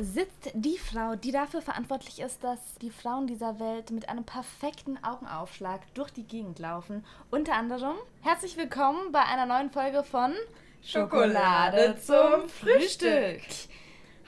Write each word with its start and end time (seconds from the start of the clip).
sitzt 0.00 0.50
die 0.54 0.78
Frau, 0.78 1.16
die 1.16 1.32
dafür 1.32 1.62
verantwortlich 1.62 2.20
ist, 2.20 2.44
dass 2.44 2.74
die 2.80 2.90
Frauen 2.90 3.26
dieser 3.26 3.58
Welt 3.58 3.90
mit 3.90 4.08
einem 4.08 4.24
perfekten 4.24 5.02
Augenaufschlag 5.02 5.82
durch 5.94 6.10
die 6.10 6.24
Gegend 6.24 6.58
laufen. 6.58 7.04
Unter 7.30 7.54
anderem 7.54 7.96
herzlich 8.22 8.56
willkommen 8.56 9.12
bei 9.12 9.22
einer 9.22 9.46
neuen 9.46 9.70
Folge 9.70 10.02
von 10.04 10.34
Schokolade 10.82 11.96
zum 12.00 12.48
Frühstück. 12.48 13.40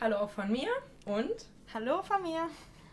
Hallo 0.00 0.16
auch 0.16 0.30
von 0.30 0.50
mir 0.50 0.68
und 1.04 1.46
Hallo 1.74 2.02
von 2.02 2.22
mir. 2.22 2.48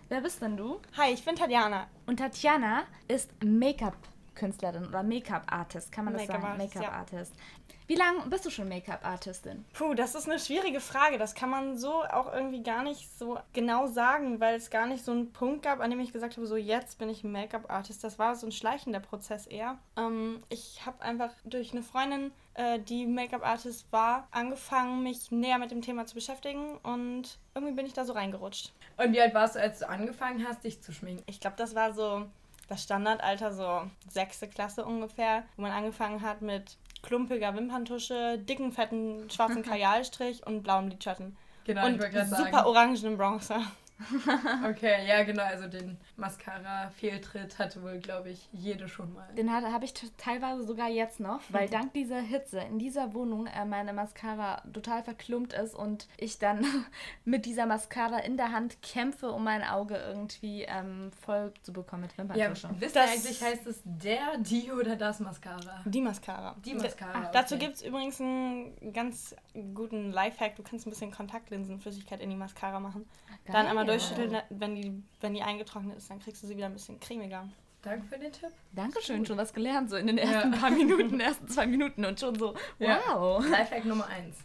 Wer 0.10 0.22
bist 0.22 0.42
denn 0.42 0.58
du? 0.58 0.80
Hi, 0.98 1.14
ich 1.14 1.24
bin 1.24 1.36
Tatjana. 1.36 1.88
Und 2.06 2.18
Tatjana 2.18 2.84
ist 3.08 3.32
Make-up-Künstlerin 3.44 4.86
oder 4.86 5.02
Make-up-Artist, 5.02 5.92
kann 5.92 6.06
man 6.06 6.14
das 6.16 6.28
sagen? 6.28 6.58
Make-up-Artist, 6.58 7.34
ja. 7.36 7.42
Wie 7.88 7.96
lange 7.96 8.22
bist 8.30 8.44
du 8.46 8.50
schon 8.50 8.68
Make-up-Artistin? 8.68 9.64
Puh, 9.74 9.94
das 9.94 10.16
ist 10.16 10.28
eine 10.28 10.40
schwierige 10.40 10.80
Frage. 10.80 11.20
Das 11.20 11.36
kann 11.36 11.52
man 11.52 11.78
so 11.78 12.04
auch 12.04 12.34
irgendwie 12.34 12.64
gar 12.64 12.82
nicht 12.82 13.16
so 13.20 13.38
genau 13.54 13.86
sagen, 13.86 14.40
weil 14.40 14.56
es 14.56 14.72
gar 14.72 14.88
nicht 14.88 15.06
so 15.06 15.12
einen 15.12 15.32
Punkt 15.32 15.62
gab, 15.62 15.82
an 15.82 15.92
dem 15.92 16.00
ich 16.00 16.12
gesagt 16.12 16.36
habe, 16.36 16.48
so 16.48 16.56
jetzt 16.56 16.98
bin 16.98 17.10
ich 17.10 17.24
ein 17.24 17.32
Make-up-Artist. 17.32 18.04
Das 18.04 18.18
war 18.18 18.36
so 18.36 18.48
ein 18.48 18.52
schleichender 18.52 19.00
Prozess 19.00 19.46
eher. 19.46 19.78
Ähm, 19.98 20.42
ich 20.50 20.84
habe 20.84 21.00
einfach 21.04 21.30
durch 21.44 21.74
eine 21.74 21.84
Freundin, 21.84 22.32
äh, 22.56 22.80
die 22.80 23.06
Make-up-Artist 23.06 23.86
war, 23.92 24.28
angefangen, 24.32 25.04
mich 25.04 25.30
näher 25.30 25.60
mit 25.60 25.70
dem 25.70 25.84
Thema 25.84 26.08
zu 26.08 26.16
beschäftigen 26.16 26.78
und 26.78 27.38
irgendwie 27.54 27.76
bin 27.76 27.86
ich 27.86 27.94
da 27.94 28.04
so 28.04 28.14
reingerutscht. 28.14 28.74
Und 28.98 29.14
wie 29.14 29.22
alt 29.22 29.36
warst 29.36 29.56
du, 29.56 29.62
als 29.62 29.80
du 29.80 29.90
angefangen 29.90 30.44
hast, 30.48 30.64
dich 30.64 30.82
zu 30.82 30.92
schminken? 30.92 31.24
Ich 31.28 31.40
glaube, 31.40 31.58
das 31.58 31.76
war 31.76 31.94
so 31.94 32.26
das 32.68 32.82
Standardalter, 32.82 33.54
so 33.54 33.84
sechste 34.10 34.48
Klasse 34.48 34.86
ungefähr, 34.86 35.44
wo 35.56 35.62
man 35.62 35.72
angefangen 35.72 36.22
hat 36.22 36.42
mit 36.42 36.78
klumpiger 37.06 37.56
Wimperntusche, 37.56 38.38
dicken, 38.40 38.72
fetten, 38.72 39.30
schwarzen 39.30 39.64
Kajalstrich 39.64 40.46
und 40.46 40.64
blauem 40.64 40.90
Lidschatten. 40.90 41.38
Genau, 41.66 41.86
und 41.86 42.04
ich 42.04 42.12
super 42.12 42.26
sagen. 42.26 42.56
orangenen 42.66 43.18
Bronzer. 43.18 43.62
Okay, 44.70 45.08
ja 45.08 45.24
genau, 45.24 45.44
also 45.44 45.68
den 45.70 45.98
Mascara-Fehltritt 46.18 47.60
hatte 47.60 47.84
wohl, 47.84 48.00
glaube 48.00 48.30
ich, 48.30 48.48
jede 48.52 48.88
schon 48.88 49.14
mal. 49.14 49.28
Den 49.38 49.52
habe 49.52 49.86
ich 49.86 49.94
teilweise 50.18 50.64
sogar 50.64 50.90
jetzt 50.90 51.20
noch, 51.20 51.42
weil 51.50 51.70
dank 51.70 51.94
dieser 51.94 52.20
Hitze 52.20 52.60
in 52.60 52.80
dieser 52.80 53.14
Wohnung 53.14 53.48
äh, 53.48 53.66
meine 53.66 53.94
Mascara 53.94 54.62
total 54.74 55.04
verklumpt 55.04 55.54
ist 55.54 55.76
und 55.76 56.08
ich 56.18 56.40
dann 56.40 56.66
mit 57.26 57.46
dieser 57.46 57.66
Mascara 57.66 58.20
in 58.20 58.38
der 58.38 58.52
Hand 58.52 58.82
kämpfe, 58.82 59.32
um 59.32 59.44
mein 59.44 59.64
Auge 59.64 59.96
irgendwie 59.96 60.64
ähm, 60.64 61.12
voll 61.26 61.54
zu 61.62 61.74
bekommen 61.74 62.04
mit 62.04 62.12
Ja, 62.18 62.46
Wimperntusche. 62.48 62.70
wisst 62.80 62.96
ihr 62.96 63.04
eigentlich, 63.04 63.42
heißt 63.42 63.68
es 63.68 63.82
der, 63.84 64.38
die 64.40 64.72
oder 64.72 64.96
das 64.96 65.20
Mascara? 65.20 65.82
Die 65.86 66.02
Mascara. 66.02 66.56
Die 66.64 66.74
Mascara. 66.74 67.12
Ach, 67.14 67.20
okay. 67.20 67.30
Dazu 67.34 67.58
gibt 67.58 67.76
es 67.76 67.82
übrigens 67.82 68.20
einen 68.22 68.94
ganz 68.94 69.36
guten 69.74 70.12
Lifehack. 70.12 70.56
Du 70.56 70.64
kannst 70.64 70.88
ein 70.88 70.90
bisschen 70.90 71.12
Kontaktlinsenflüssigkeit 71.12 72.22
in 72.22 72.30
die 72.30 72.36
Mascara 72.36 72.80
machen. 72.80 73.06
Dann 73.48 73.68
einmal 73.68 73.86
Geil. 73.86 73.98
durchschütteln, 73.98 74.42
wenn 74.50 74.76
die, 74.76 75.04
wenn 75.22 75.34
die 75.34 75.42
eingetrocknet 75.42 75.98
ist, 75.98 76.05
dann 76.10 76.20
kriegst 76.20 76.44
du 76.44 76.48
sie 76.48 76.56
wieder 76.58 76.68
ein 76.68 76.74
bisschen 76.74 77.00
cremiger. 77.00 77.48
Danke 77.82 78.08
für 78.08 78.18
den 78.18 78.32
Tipp. 78.32 78.50
Dankeschön, 78.72 79.26
schon 79.26 79.38
was 79.38 79.54
gelernt, 79.54 79.90
so 79.92 79.96
in 79.96 80.08
den 80.08 80.18
ersten 80.18 80.52
paar 80.52 80.70
Minuten, 80.72 81.20
ersten 81.20 81.48
zwei 81.48 81.68
Minuten 81.68 82.04
und 82.06 82.20
schon 82.20 82.38
so, 82.38 82.56
Ja. 82.80 83.00
wow. 83.14 83.46
Lifehack 83.48 83.86
Nummer 83.86 84.08
1. 84.08 84.36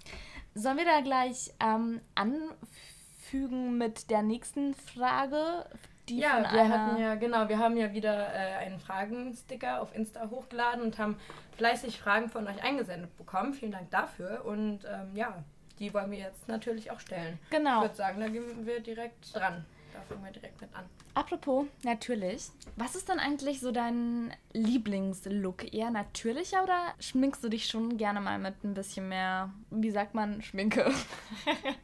Sollen 0.54 0.76
wir 0.76 0.84
da 0.84 1.00
gleich 1.00 1.50
ähm, 1.60 2.00
anfügen 2.14 3.78
mit 3.78 4.10
der 4.10 4.22
nächsten 4.22 4.74
Frage? 4.74 5.64
Die 6.08 6.18
Ja, 6.18 6.42
wir 6.52 6.68
hatten 6.68 7.00
ja, 7.00 7.14
genau, 7.14 7.48
wir 7.48 7.58
haben 7.58 7.76
ja 7.76 7.92
wieder 7.92 8.34
äh, 8.34 8.56
einen 8.56 8.80
Fragensticker 8.80 9.80
auf 9.80 9.94
Insta 9.94 10.28
hochgeladen 10.28 10.82
und 10.82 10.98
haben 10.98 11.16
fleißig 11.56 12.00
Fragen 12.00 12.28
von 12.28 12.46
euch 12.48 12.62
eingesendet 12.62 13.16
bekommen. 13.16 13.54
Vielen 13.54 13.72
Dank 13.72 13.90
dafür. 13.90 14.44
Und 14.44 14.80
ähm, 14.84 15.14
ja, 15.14 15.42
die 15.78 15.94
wollen 15.94 16.10
wir 16.10 16.18
jetzt 16.18 16.48
natürlich 16.48 16.90
auch 16.90 16.98
stellen. 17.00 17.38
Ich 17.44 17.50
Genau. 17.50 17.82
würde 17.82 17.94
sagen, 17.94 18.20
da 18.20 18.28
gehen 18.28 18.66
wir 18.66 18.80
direkt 18.80 19.34
dran. 19.34 19.64
Da 19.92 20.00
fangen 20.08 20.24
wir 20.24 20.32
direkt 20.32 20.60
mit 20.60 20.74
an. 20.74 20.84
Apropos, 21.14 21.66
natürlich. 21.82 22.50
Was 22.76 22.94
ist 22.94 23.08
denn 23.08 23.18
eigentlich 23.18 23.60
so 23.60 23.72
dein 23.72 24.32
Lieblingslook? 24.52 25.72
Eher 25.72 25.90
natürlicher 25.90 26.62
oder 26.62 26.94
schminkst 26.98 27.42
du 27.42 27.48
dich 27.48 27.66
schon 27.66 27.96
gerne 27.96 28.20
mal 28.20 28.38
mit 28.38 28.62
ein 28.64 28.74
bisschen 28.74 29.08
mehr, 29.08 29.50
wie 29.70 29.90
sagt 29.90 30.14
man, 30.14 30.42
Schminke? 30.42 30.92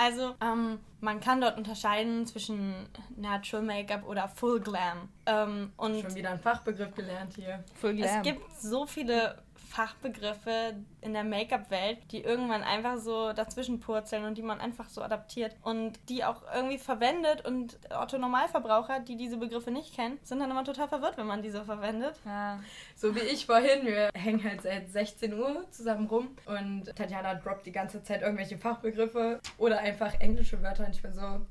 Also, 0.00 0.36
ähm, 0.40 0.78
man 1.00 1.18
kann 1.18 1.40
dort 1.40 1.58
unterscheiden 1.58 2.24
zwischen 2.24 2.88
Natural 3.16 3.64
Make-up 3.64 4.06
oder 4.06 4.28
Full 4.28 4.60
Glam. 4.60 5.08
Ähm, 5.26 5.72
und 5.76 6.00
Schon 6.02 6.14
wieder 6.14 6.30
einen 6.30 6.38
Fachbegriff 6.38 6.94
gelernt 6.94 7.34
hier. 7.34 7.64
Full 7.74 7.98
Es 7.98 8.22
gibt 8.22 8.60
so 8.60 8.86
viele 8.86 9.42
Fachbegriffe 9.68 10.74
in 11.02 11.12
der 11.12 11.24
Make-up-Welt, 11.24 11.98
die 12.10 12.22
irgendwann 12.22 12.62
einfach 12.62 12.98
so 12.98 13.32
dazwischen 13.32 13.80
purzeln 13.80 14.24
und 14.24 14.38
die 14.38 14.42
man 14.42 14.60
einfach 14.60 14.88
so 14.88 15.02
adaptiert 15.02 15.54
und 15.62 16.00
die 16.08 16.24
auch 16.24 16.42
irgendwie 16.54 16.78
verwendet 16.78 17.44
und 17.44 17.78
Otto 17.90 18.18
Normalverbraucher, 18.18 19.00
die 19.00 19.16
diese 19.16 19.36
Begriffe 19.36 19.70
nicht 19.70 19.94
kennen, 19.94 20.18
sind 20.22 20.40
dann 20.40 20.50
immer 20.50 20.64
total 20.64 20.88
verwirrt, 20.88 21.18
wenn 21.18 21.26
man 21.26 21.42
die 21.42 21.50
so 21.50 21.64
verwendet. 21.64 22.18
Ja. 22.24 22.60
So 22.96 23.14
wie 23.14 23.20
ich 23.20 23.46
vorhin, 23.46 23.86
wir 23.86 24.10
hängen 24.14 24.42
halt 24.42 24.62
seit 24.62 24.90
16 24.90 25.34
Uhr 25.34 25.66
zusammen 25.70 26.06
rum 26.06 26.28
und 26.46 26.86
Tatjana 26.96 27.34
droppt 27.34 27.66
die 27.66 27.72
ganze 27.72 28.02
Zeit 28.02 28.22
irgendwelche 28.22 28.58
Fachbegriffe 28.58 29.40
oder 29.58 29.78
einfach 29.78 30.14
englische 30.20 30.62
Wörter 30.62 30.86
und 30.86 30.94
ich 30.94 31.02
bin 31.02 31.12
so, 31.12 31.46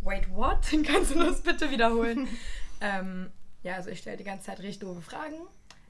wait, 0.00 0.28
what? 0.34 0.60
Kannst 0.86 1.14
du 1.14 1.22
das 1.22 1.42
bitte 1.42 1.70
wiederholen? 1.70 2.28
ähm, 2.80 3.30
ja, 3.62 3.74
also 3.74 3.90
ich 3.90 3.98
stelle 3.98 4.16
die 4.16 4.24
ganze 4.24 4.46
Zeit 4.46 4.60
richtig 4.60 4.78
doofe 4.80 5.02
Fragen, 5.02 5.36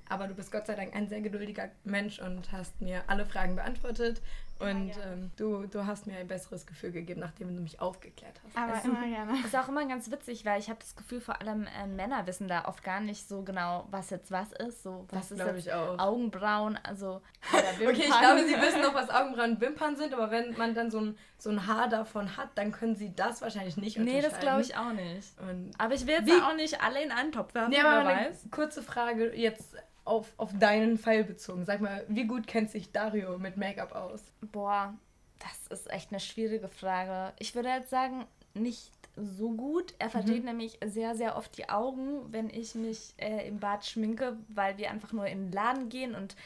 aber 0.09 0.27
du 0.29 0.35
bist 0.35 0.51
Gott 0.53 0.67
sei 0.67 0.75
Dank 0.75 0.95
ein 0.95 1.09
sehr 1.09 1.21
geduldiger 1.21 1.69
Mensch 1.85 2.19
und 2.21 2.51
hast 2.53 2.81
mir 2.81 3.03
alle 3.07 3.25
Fragen 3.27 3.57
beantwortet 3.57 4.21
und 4.61 4.89
gerne. 4.91 5.13
ähm, 5.13 5.31
du, 5.37 5.67
du 5.67 5.87
hast 5.87 6.07
mir 6.09 6.17
ein 6.19 6.27
besseres 6.27 6.67
Gefühl 6.67 6.91
gegeben, 6.91 7.21
nachdem 7.21 7.55
du 7.55 7.63
mich 7.63 7.81
aufgeklärt 7.81 8.41
hast. 8.45 8.57
Aber 8.57 8.75
Also- 8.75 8.89
immer 8.89 9.07
gerne. 9.07 9.39
Ist 9.45 9.55
auch 9.57 9.69
immer 9.69 9.87
ganz 9.87 10.11
witzig, 10.11 10.45
weil 10.45 10.59
ich 10.59 10.69
habe 10.69 10.81
das 10.81 10.97
Gefühl, 10.97 11.21
vor 11.21 11.41
allem 11.41 11.67
äh, 11.81 11.87
Männer 11.87 12.27
wissen 12.27 12.49
da 12.49 12.65
oft 12.65 12.83
gar 12.83 12.99
nicht 13.01 13.29
so 13.29 13.43
genau, 13.43 13.87
was 13.93 14.11
jetzt 14.11 14.33
was 14.33 14.51
ist. 14.53 14.83
So, 14.83 15.07
was 15.11 15.29
Das 15.29 15.31
ist 15.31 15.37
glaube 15.37 15.57
jetzt 15.59 15.67
ich 15.69 15.73
auch. 15.73 15.99
Augenbrauen, 16.01 16.77
also 16.83 17.21
Okay, 17.53 17.93
ich 17.93 18.07
glaube, 18.19 18.45
sie 18.47 18.55
wissen 18.61 18.81
noch, 18.83 18.95
was 18.95 19.11
Augenbrauen 19.11 19.53
und 19.53 19.61
Wimpern 19.61 19.97
sind, 19.97 20.13
aber 20.13 20.31
wenn 20.33 20.57
man 20.57 20.75
dann 20.75 20.91
so 20.91 20.99
ein, 21.01 21.17
so 21.39 21.51
ein 21.51 21.67
Haar 21.69 21.89
davon 21.89 22.37
hat, 22.37 22.49
dann 22.57 22.73
können 22.73 22.97
sie 22.97 23.15
das 23.15 23.41
wahrscheinlich 23.43 23.77
nicht 23.77 23.97
Nee, 23.97 24.21
das 24.21 24.33
unterscheiden. 24.33 24.41
glaube 24.41 24.63
ich 24.63 24.77
auch 24.77 24.93
nicht. 24.93 25.41
Und 25.41 25.71
Aber 25.79 25.95
ich 25.95 26.05
will 26.07 26.15
jetzt 26.15 26.43
auch 26.43 26.57
nicht 26.57 26.83
alle 26.83 27.01
in 27.05 27.13
einen 27.13 27.31
Topf 27.31 27.55
werfen, 27.55 27.71
nee, 27.71 27.77
wer 27.81 27.89
aber 27.91 28.09
eine 28.09 28.31
weiß. 28.31 28.49
kurze 28.51 28.83
Frage 28.83 29.37
jetzt 29.37 29.77
auf, 30.09 30.33
auf 30.37 30.57
deinen 30.59 30.99
Fall 30.99 31.25
bezogen. 31.25 31.65
Sag 31.65 31.81
mal, 31.81 32.05
wie 32.09 32.27
gut 32.27 32.47
kennt 32.47 32.71
sich 32.71 32.93
Dario 32.93 33.39
mit 33.39 33.57
Make-up 33.57 33.95
aus? 33.95 34.23
Boah, 34.41 34.95
das 35.39 35.79
ist 35.79 35.91
echt 35.91 36.11
eine 36.11 36.21
schwierige 36.21 36.69
Frage. 36.69 37.33
Ich 37.39 37.55
würde 37.55 37.69
jetzt 37.69 37.91
sagen, 37.91 38.27
nicht 38.55 38.91
so 39.17 39.51
gut. 39.53 39.95
Er 39.99 40.11
verdreht 40.11 40.45
nämlich 40.45 40.79
sehr, 40.85 41.15
sehr 41.15 41.37
oft 41.37 41.57
die 41.59 41.69
Augen, 41.69 42.33
wenn 42.33 42.51
ich 42.51 42.75
mich 42.75 43.15
äh, 43.19 43.47
im 43.49 43.59
Bad 43.59 43.85
schminke, 43.85 44.37
weil 44.49 44.79
wir 44.79 44.91
einfach 44.91 45.13
nur 45.13 45.27
in 45.27 45.47
den 45.47 45.53
Laden 45.53 45.89
gehen 45.89 46.15
und 46.15 46.37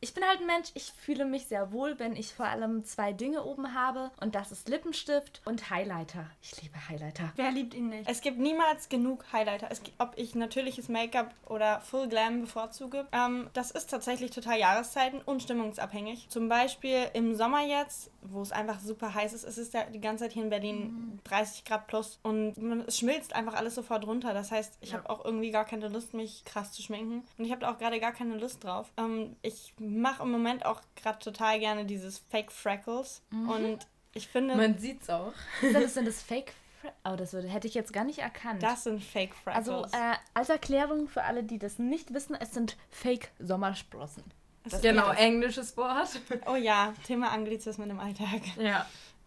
ich 0.00 0.14
bin 0.14 0.24
halt 0.24 0.40
ein 0.40 0.46
Mensch, 0.46 0.68
ich 0.74 0.92
fühle 0.92 1.24
mich 1.24 1.46
sehr 1.46 1.72
wohl, 1.72 1.98
wenn 1.98 2.14
ich 2.16 2.32
vor 2.34 2.46
allem 2.46 2.84
zwei 2.84 3.12
Dinge 3.12 3.44
oben 3.44 3.74
habe 3.74 4.10
und 4.20 4.34
das 4.34 4.52
ist 4.52 4.68
Lippenstift 4.68 5.40
und 5.44 5.70
Highlighter. 5.70 6.26
Ich 6.42 6.60
liebe 6.62 6.76
Highlighter. 6.88 7.32
Wer 7.36 7.50
liebt 7.50 7.74
ihn 7.74 7.88
nicht? 7.88 8.08
Es 8.08 8.20
gibt 8.20 8.38
niemals 8.38 8.88
genug 8.88 9.24
Highlighter. 9.32 9.68
Es 9.70 9.82
gibt, 9.82 10.00
ob 10.00 10.12
ich 10.16 10.34
natürliches 10.34 10.88
Make-up 10.88 11.34
oder 11.46 11.80
Full 11.80 12.08
Glam 12.08 12.42
bevorzuge, 12.42 13.06
ähm, 13.12 13.50
das 13.54 13.70
ist 13.70 13.90
tatsächlich 13.90 14.30
total 14.30 14.58
jahreszeiten 14.58 15.20
und 15.24 15.42
stimmungsabhängig. 15.42 16.28
Zum 16.28 16.48
Beispiel 16.48 17.08
im 17.14 17.34
Sommer 17.34 17.62
jetzt, 17.66 18.10
wo 18.22 18.40
es 18.42 18.52
einfach 18.52 18.80
super 18.80 19.14
heiß 19.14 19.32
ist, 19.32 19.44
es 19.44 19.58
ist 19.58 19.74
ja 19.74 19.84
die 19.84 20.00
ganze 20.00 20.24
Zeit 20.24 20.32
hier 20.32 20.44
in 20.44 20.50
Berlin 20.50 21.20
30 21.24 21.64
Grad 21.64 21.86
plus 21.86 22.18
und 22.22 22.56
man, 22.58 22.80
es 22.86 22.98
schmilzt 22.98 23.34
einfach 23.34 23.54
alles 23.54 23.74
sofort 23.74 24.06
runter. 24.06 24.34
Das 24.34 24.50
heißt, 24.52 24.78
ich 24.80 24.90
Ja. 24.92 24.98
habe 24.98 25.10
auch 25.10 25.24
irgendwie 25.24 25.50
gar 25.50 25.64
keine 25.64 25.88
Lust, 25.88 26.14
mich 26.14 26.44
krass 26.44 26.72
zu 26.72 26.82
schminken 26.82 27.24
und 27.36 27.44
ich 27.44 27.50
habe 27.50 27.60
da 27.62 27.72
auch 27.72 27.78
gerade 27.78 27.98
gar 28.00 28.12
keine 28.12 28.36
Lust 28.36 28.62
drauf. 28.64 28.92
Ähm, 28.96 29.36
ich 29.42 29.72
mache 29.88 30.22
im 30.22 30.30
Moment 30.30 30.64
auch 30.66 30.80
gerade 30.96 31.18
total 31.18 31.58
gerne 31.58 31.84
dieses 31.84 32.18
Fake 32.18 32.52
Freckles 32.52 33.22
und 33.30 33.78
ich 34.14 34.28
finde, 34.28 34.56
Man 34.56 34.78
sieht's 34.78 35.08
auch. 35.10 35.32
Sind 35.60 35.74
das, 35.74 35.94
sind 35.94 36.06
das 36.06 36.22
Fake? 36.22 36.52
Fre- 36.82 36.92
Oh, 37.04 37.16
das 37.16 37.32
würde, 37.32 37.48
hätte 37.48 37.66
ich 37.66 37.74
jetzt 37.74 37.92
gar 37.92 38.04
nicht 38.04 38.20
erkannt. 38.20 38.62
das 38.62 38.84
sind 38.84 39.02
Fake 39.02 39.34
Freckles. 39.34 39.68
Also 39.68 39.84
äh, 39.96 40.14
als 40.34 40.48
Erklärung 40.48 41.08
für 41.08 41.24
alle, 41.24 41.42
die 41.42 41.58
das 41.58 41.78
nicht 41.78 42.14
wissen, 42.14 42.36
es 42.38 42.52
sind 42.54 42.76
Fake-Sommersprossen. 42.90 44.24
Das 44.64 44.80
genau, 44.82 45.10
ist- 45.12 45.18
englisches 45.20 45.76
Wort. 45.76 46.20
Oh 46.46 46.56
ja, 46.56 46.92
Thema 47.06 47.30
Anglizismen 47.30 47.90
im 47.90 48.00
Alltag. 48.00 48.42
ja. 48.58 48.86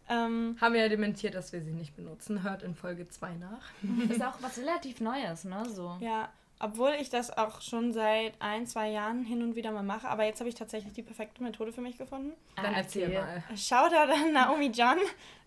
Ähm, 0.10 0.58
Haben 0.60 0.74
wir 0.74 0.82
ja 0.82 0.90
dementiert, 0.90 1.36
dass 1.36 1.54
wir 1.54 1.62
sie 1.62 1.72
nicht 1.72 1.96
benutzen. 1.96 2.44
Hört 2.44 2.64
in 2.64 2.76
Folge 2.76 3.08
2 3.08 3.34
nach. 3.36 3.62
Ist 4.10 4.22
auch 4.22 4.34
was 4.42 4.58
relativ 4.58 5.00
Neues, 5.00 5.46
ne? 5.46 5.64
So. 5.70 5.96
ja, 6.02 6.30
obwohl 6.62 6.92
ich 7.00 7.10
das 7.10 7.36
auch 7.38 7.62
schon 7.62 7.94
seit 7.94 8.34
ein, 8.40 8.68
zwei 8.68 8.90
Jahren 8.90 9.24
hin 9.24 9.42
und 9.42 9.56
wieder 9.56 9.72
mal 9.72 9.84
mache, 9.84 10.08
aber 10.08 10.24
jetzt 10.26 10.40
habe 10.40 10.50
ich 10.50 10.56
tatsächlich 10.56 10.94
die 10.94 11.04
perfekte 11.04 11.44
Methode 11.44 11.72
für 11.74 11.82
mich 11.82 11.98
gefunden. 11.98 12.34
Dann 12.56 12.66
Ah, 12.68 12.78
erzähl 12.78 13.10
mal. 13.10 13.44
Shoutout 13.56 14.12
an 14.12 14.34
Naomi 14.34 14.68
John. 14.68 14.98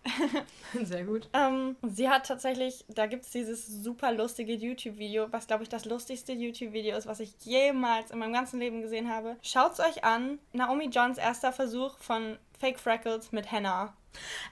Sehr 0.83 1.03
gut. 1.03 1.27
Ähm, 1.33 1.75
sie 1.81 2.09
hat 2.09 2.27
tatsächlich, 2.27 2.85
da 2.89 3.07
gibt 3.07 3.25
es 3.25 3.31
dieses 3.31 3.65
super 3.65 4.11
lustige 4.11 4.53
YouTube-Video, 4.53 5.31
was 5.31 5.47
glaube 5.47 5.63
ich 5.63 5.69
das 5.69 5.85
lustigste 5.85 6.33
YouTube-Video 6.33 6.95
ist, 6.97 7.07
was 7.07 7.19
ich 7.19 7.33
jemals 7.43 8.11
in 8.11 8.19
meinem 8.19 8.33
ganzen 8.33 8.59
Leben 8.59 8.81
gesehen 8.81 9.09
habe. 9.09 9.37
Schaut's 9.41 9.79
euch 9.79 10.03
an. 10.03 10.39
Naomi 10.53 10.85
Johns 10.85 11.17
erster 11.17 11.51
Versuch 11.51 11.97
von 11.99 12.37
Fake 12.59 12.79
Freckles 12.79 13.31
mit 13.31 13.51
Henna. 13.51 13.93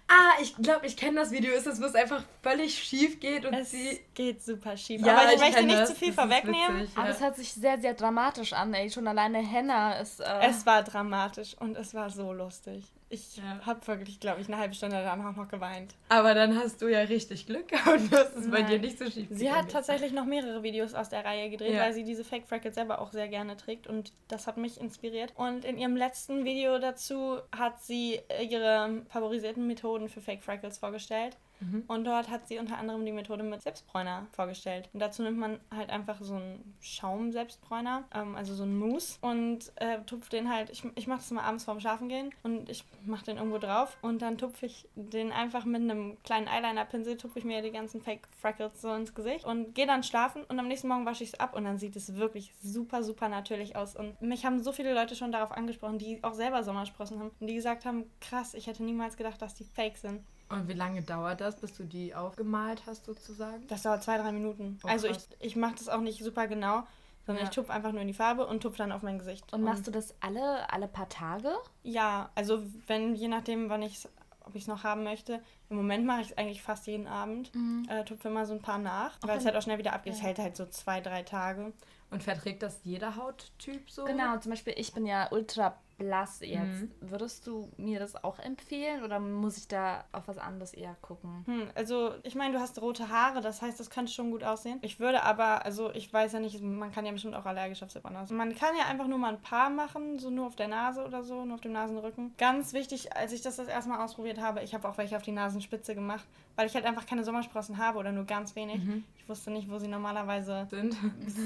Ah, 0.07 0.41
ich 0.41 0.55
glaube, 0.57 0.85
ich 0.85 0.97
kenne 0.97 1.19
das 1.21 1.31
Video. 1.31 1.53
Ist 1.53 1.65
es, 1.65 1.81
wo 1.81 1.85
es 1.85 1.95
einfach 1.95 2.23
völlig 2.41 2.77
schief 2.83 3.19
geht 3.19 3.45
und 3.45 3.53
Es 3.53 3.71
sie. 3.71 3.99
geht 4.13 4.43
super 4.43 4.75
schief. 4.77 5.01
Ja, 5.05 5.13
aber 5.17 5.29
ich, 5.29 5.35
ich 5.35 5.39
möchte 5.41 5.63
nicht 5.63 5.79
das. 5.79 5.89
zu 5.89 5.95
viel 5.95 6.09
Das 6.13 6.15
vorwegnehmen. 6.15 6.81
witzig, 6.81 6.97
Aber 6.97 7.07
ja. 7.07 7.13
es 7.13 7.21
hört 7.21 7.35
sich 7.37 7.53
sehr, 7.53 7.79
sehr 7.79 7.93
dramatisch 7.93 8.53
an, 8.53 8.73
ey. 8.73 8.89
Schon 8.91 9.07
alleine 9.07 9.39
Henna 9.39 9.93
ist. 9.99 10.19
Äh, 10.19 10.25
Es 10.41 10.65
war 10.65 10.83
dramatisch 10.83 11.55
und 11.59 11.77
es 11.77 11.93
war 11.93 12.09
so 12.09 12.33
lustig. 12.33 12.83
Ich 13.13 13.37
Ja. 13.37 13.63
habe 13.67 13.85
wirklich, 13.85 14.19
glaube 14.19 14.41
ich, 14.41 14.47
eine 14.47 14.57
halbe 14.57 14.73
Stunde 14.73 14.95
danach 15.03 15.35
noch 15.35 15.47
geweint. 15.47 15.93
Aber 16.09 16.33
dann 16.33 16.57
hast 16.57 16.81
du 16.81 16.87
ja 16.87 17.01
richtig 17.01 17.45
Glück 17.45 17.67
gehabt, 17.69 18.11
dass 18.11 18.33
es 18.35 18.49
bei 18.49 18.61
Nein. 18.61 18.71
dir 18.71 18.79
nicht 18.79 18.97
so 18.97 19.05
schief 19.09 19.27
Sie 19.29 19.51
hat 19.51 19.69
tatsächlich 19.71 20.13
noch 20.13 20.25
mehrere 20.25 20.63
Videos 20.63 20.95
aus 20.95 21.09
der 21.09 21.23
Reihe 21.23 21.51
gedreht, 21.51 21.73
Ja. 21.75 21.81
weil 21.81 21.93
sie 21.93 22.03
diese 22.03 22.23
Fake 22.23 22.47
Freckles 22.47 22.73
selber 22.73 22.99
auch 22.99 23.11
sehr 23.11 23.27
gerne 23.27 23.55
trägt 23.55 23.85
und 23.85 24.13
das 24.29 24.47
hat 24.47 24.57
mich 24.57 24.79
inspiriert. 24.81 25.31
Und 25.35 25.63
in 25.63 25.77
ihrem 25.77 25.95
letzten 25.95 26.43
Video 26.43 26.79
dazu 26.79 27.37
hat 27.55 27.83
sie 27.83 28.19
äh, 28.29 28.45
ihre 28.45 29.03
favorisierten 29.09 29.67
Methoden 29.67 30.09
für 30.09 30.19
Fake 30.21 30.41
Freckles 30.41 30.79
vorgestellt. 30.79 31.37
Mhm. 31.63 31.83
Und 31.87 32.05
dort 32.05 32.29
hat 32.29 32.47
sie 32.47 32.59
unter 32.59 32.77
anderem 32.77 33.05
die 33.05 33.11
Methode 33.11 33.43
mit 33.43 33.61
Selbstbräuner 33.61 34.27
vorgestellt. 34.31 34.89
Und 34.93 34.99
dazu 34.99 35.23
nimmt 35.23 35.37
man 35.37 35.59
halt 35.73 35.89
einfach 35.89 36.21
so 36.21 36.35
einen 36.35 36.75
Schaum-Selbstbräuner, 36.81 38.03
ähm, 38.13 38.35
also 38.35 38.53
so 38.53 38.63
einen 38.63 38.77
Mousse 38.77 39.17
und 39.21 39.71
äh, 39.75 39.99
tupft 40.05 40.33
den 40.33 40.51
halt, 40.51 40.69
ich, 40.69 40.83
ich 40.95 41.07
mache 41.07 41.19
das 41.19 41.31
mal 41.31 41.43
abends 41.43 41.63
vorm 41.63 41.79
Schlafen 41.79 42.09
gehen 42.09 42.31
und 42.43 42.69
ich 42.69 42.85
mache 43.05 43.25
den 43.25 43.37
irgendwo 43.37 43.57
drauf 43.57 43.97
und 44.01 44.21
dann 44.21 44.37
tupfe 44.37 44.65
ich 44.65 44.87
den 44.95 45.31
einfach 45.31 45.65
mit 45.65 45.81
einem 45.81 46.17
kleinen 46.23 46.47
Eyeliner-Pinsel, 46.47 47.17
tupfe 47.17 47.39
ich 47.39 47.45
mir 47.45 47.61
die 47.61 47.71
ganzen 47.71 48.01
Fake 48.01 48.27
Freckles 48.39 48.81
so 48.81 48.93
ins 48.93 49.13
Gesicht 49.13 49.45
und 49.45 49.73
gehe 49.75 49.87
dann 49.87 50.03
schlafen 50.03 50.43
und 50.43 50.59
am 50.59 50.67
nächsten 50.67 50.87
Morgen 50.87 51.05
wasche 51.05 51.23
ich 51.23 51.33
es 51.33 51.39
ab 51.39 51.55
und 51.55 51.63
dann 51.63 51.77
sieht 51.77 51.95
es 51.95 52.15
wirklich 52.15 52.53
super, 52.61 53.03
super 53.03 53.29
natürlich 53.29 53.75
aus. 53.75 53.95
Und 53.95 54.21
mich 54.21 54.45
haben 54.45 54.61
so 54.61 54.71
viele 54.71 54.93
Leute 54.93 55.15
schon 55.15 55.31
darauf 55.31 55.51
angesprochen, 55.51 55.97
die 55.97 56.23
auch 56.23 56.33
selber 56.33 56.63
Sommersprossen 56.63 57.19
haben 57.19 57.31
und 57.39 57.47
die 57.47 57.55
gesagt 57.55 57.85
haben, 57.85 58.05
krass, 58.19 58.53
ich 58.53 58.67
hätte 58.67 58.83
niemals 58.83 59.17
gedacht, 59.17 59.41
dass 59.41 59.53
die 59.53 59.63
fake 59.63 59.97
sind. 59.97 60.21
Und 60.49 60.67
wie 60.67 60.73
lange 60.73 61.01
dauert 61.01 61.41
das, 61.41 61.55
bis 61.55 61.75
du 61.75 61.83
die 61.83 62.13
aufgemalt 62.13 62.83
hast, 62.85 63.05
sozusagen? 63.05 63.65
Das 63.67 63.81
dauert 63.83 64.03
zwei, 64.03 64.17
drei 64.17 64.31
Minuten. 64.31 64.79
Oh, 64.83 64.87
also 64.87 65.07
ich, 65.07 65.17
ich 65.39 65.55
mache 65.55 65.75
das 65.75 65.89
auch 65.89 66.01
nicht 66.01 66.23
super 66.23 66.47
genau, 66.47 66.83
sondern 67.25 67.43
Ja. 67.45 67.49
ich 67.49 67.55
tupfe 67.55 67.71
einfach 67.73 67.91
nur 67.91 68.01
in 68.01 68.07
die 68.07 68.13
Farbe 68.13 68.45
und 68.45 68.61
tupfe 68.61 68.77
dann 68.77 68.91
auf 68.91 69.01
mein 69.01 69.17
Gesicht. 69.17 69.51
und 69.53 69.63
machst 69.63 69.87
du 69.87 69.91
das 69.91 70.13
alle, 70.19 70.71
alle 70.71 70.87
paar 70.87 71.09
Tage? 71.09 71.53
Ja, 71.81 72.29
also 72.35 72.61
wenn, 72.87 73.15
je 73.15 73.27
nachdem, 73.27 73.69
wann 73.69 73.81
ich 73.81 74.07
ob 74.45 74.55
ich 74.55 74.63
es 74.63 74.67
noch 74.67 74.83
haben 74.83 75.03
möchte. 75.03 75.41
Im 75.69 75.77
Moment 75.77 76.05
mache 76.05 76.19
ich 76.21 76.31
es 76.31 76.37
eigentlich 76.37 76.61
fast 76.61 76.85
jeden 76.87 77.07
Abend. 77.07 77.49
Äh, 77.87 78.03
tupfe 78.03 78.27
immer 78.27 78.45
so 78.45 78.53
ein 78.53 78.61
paar 78.61 78.77
nach, 78.77 79.17
weil 79.21 79.37
es 79.37 79.45
halt 79.45 79.55
auch 79.55 79.61
schnell 79.61 79.77
wieder 79.77 79.93
abgeht. 79.93 80.13
Es 80.13 80.21
hält 80.21 80.37
halt 80.37 80.57
so 80.57 80.65
zwei, 80.65 80.99
drei 81.01 81.23
Tage. 81.23 81.71
Und 82.11 82.21
verträgt 82.21 82.61
das 82.61 82.81
jeder 82.83 83.15
Hauttyp 83.15 83.89
so? 83.89 84.03
Genau, 84.03 84.37
zum 84.37 84.51
Beispiel, 84.51 84.73
ich 84.77 84.93
bin 84.93 85.05
ja 85.05 85.31
ultra 85.31 85.77
blass 85.97 86.39
jetzt. 86.41 86.81
Mhm. 86.81 86.91
Würdest 87.01 87.47
du 87.47 87.69
mir 87.77 87.99
das 87.99 88.23
auch 88.23 88.39
empfehlen 88.39 89.03
oder 89.03 89.19
muss 89.19 89.57
ich 89.57 89.67
da 89.67 90.05
auf 90.11 90.27
was 90.27 90.37
anderes 90.37 90.73
eher 90.73 90.95
gucken? 91.01 91.43
Hm, 91.45 91.69
also 91.75 92.13
ich 92.23 92.35
meine, 92.35 92.53
du 92.53 92.59
hast 92.59 92.81
rote 92.81 93.09
Haare, 93.09 93.41
das 93.41 93.61
heißt, 93.61 93.79
das 93.79 93.89
könnte 93.89 94.11
schon 94.11 94.31
gut 94.31 94.43
aussehen. 94.43 94.79
Ich 94.81 94.99
würde 94.99 95.23
aber, 95.23 95.65
also 95.65 95.91
ich 95.91 96.11
weiß 96.11 96.33
ja 96.33 96.39
nicht, 96.39 96.61
man 96.61 96.91
kann 96.91 97.05
ja 97.05 97.11
bestimmt 97.11 97.35
auch 97.35 97.45
allergisch 97.45 97.83
auf 97.83 97.91
Silbernas. 97.91 98.31
Man 98.31 98.55
kann 98.55 98.75
ja 98.77 98.85
einfach 98.85 99.07
nur 99.07 99.19
mal 99.19 99.33
ein 99.33 99.41
paar 99.41 99.69
machen, 99.69 100.19
so 100.19 100.29
nur 100.29 100.47
auf 100.47 100.55
der 100.55 100.67
Nase 100.67 101.05
oder 101.05 101.23
so, 101.23 101.45
nur 101.45 101.55
auf 101.55 101.61
dem 101.61 101.73
Nasenrücken. 101.73 102.33
Ganz 102.37 102.73
wichtig, 102.73 103.15
als 103.15 103.31
ich 103.31 103.41
das 103.41 103.55
das 103.55 103.67
erste 103.67 103.89
Mal 103.89 104.03
ausprobiert 104.03 104.39
habe, 104.39 104.61
ich 104.63 104.73
habe 104.73 104.87
auch 104.87 104.97
welche 104.97 105.15
auf 105.15 105.23
die 105.23 105.31
Nasenspitze 105.31 105.95
gemacht, 105.95 106.25
weil 106.55 106.67
ich 106.67 106.75
halt 106.75 106.85
einfach 106.85 107.05
keine 107.05 107.23
Sommersprossen 107.23 107.77
habe 107.77 107.97
oder 107.99 108.11
nur 108.11 108.25
ganz 108.25 108.55
wenig. 108.55 108.83
Mhm. 108.83 109.03
Ich 109.17 109.27
wusste 109.29 109.51
nicht, 109.51 109.69
wo 109.69 109.77
sie 109.79 109.87
normalerweise 109.87 110.67
sind. 110.69 110.95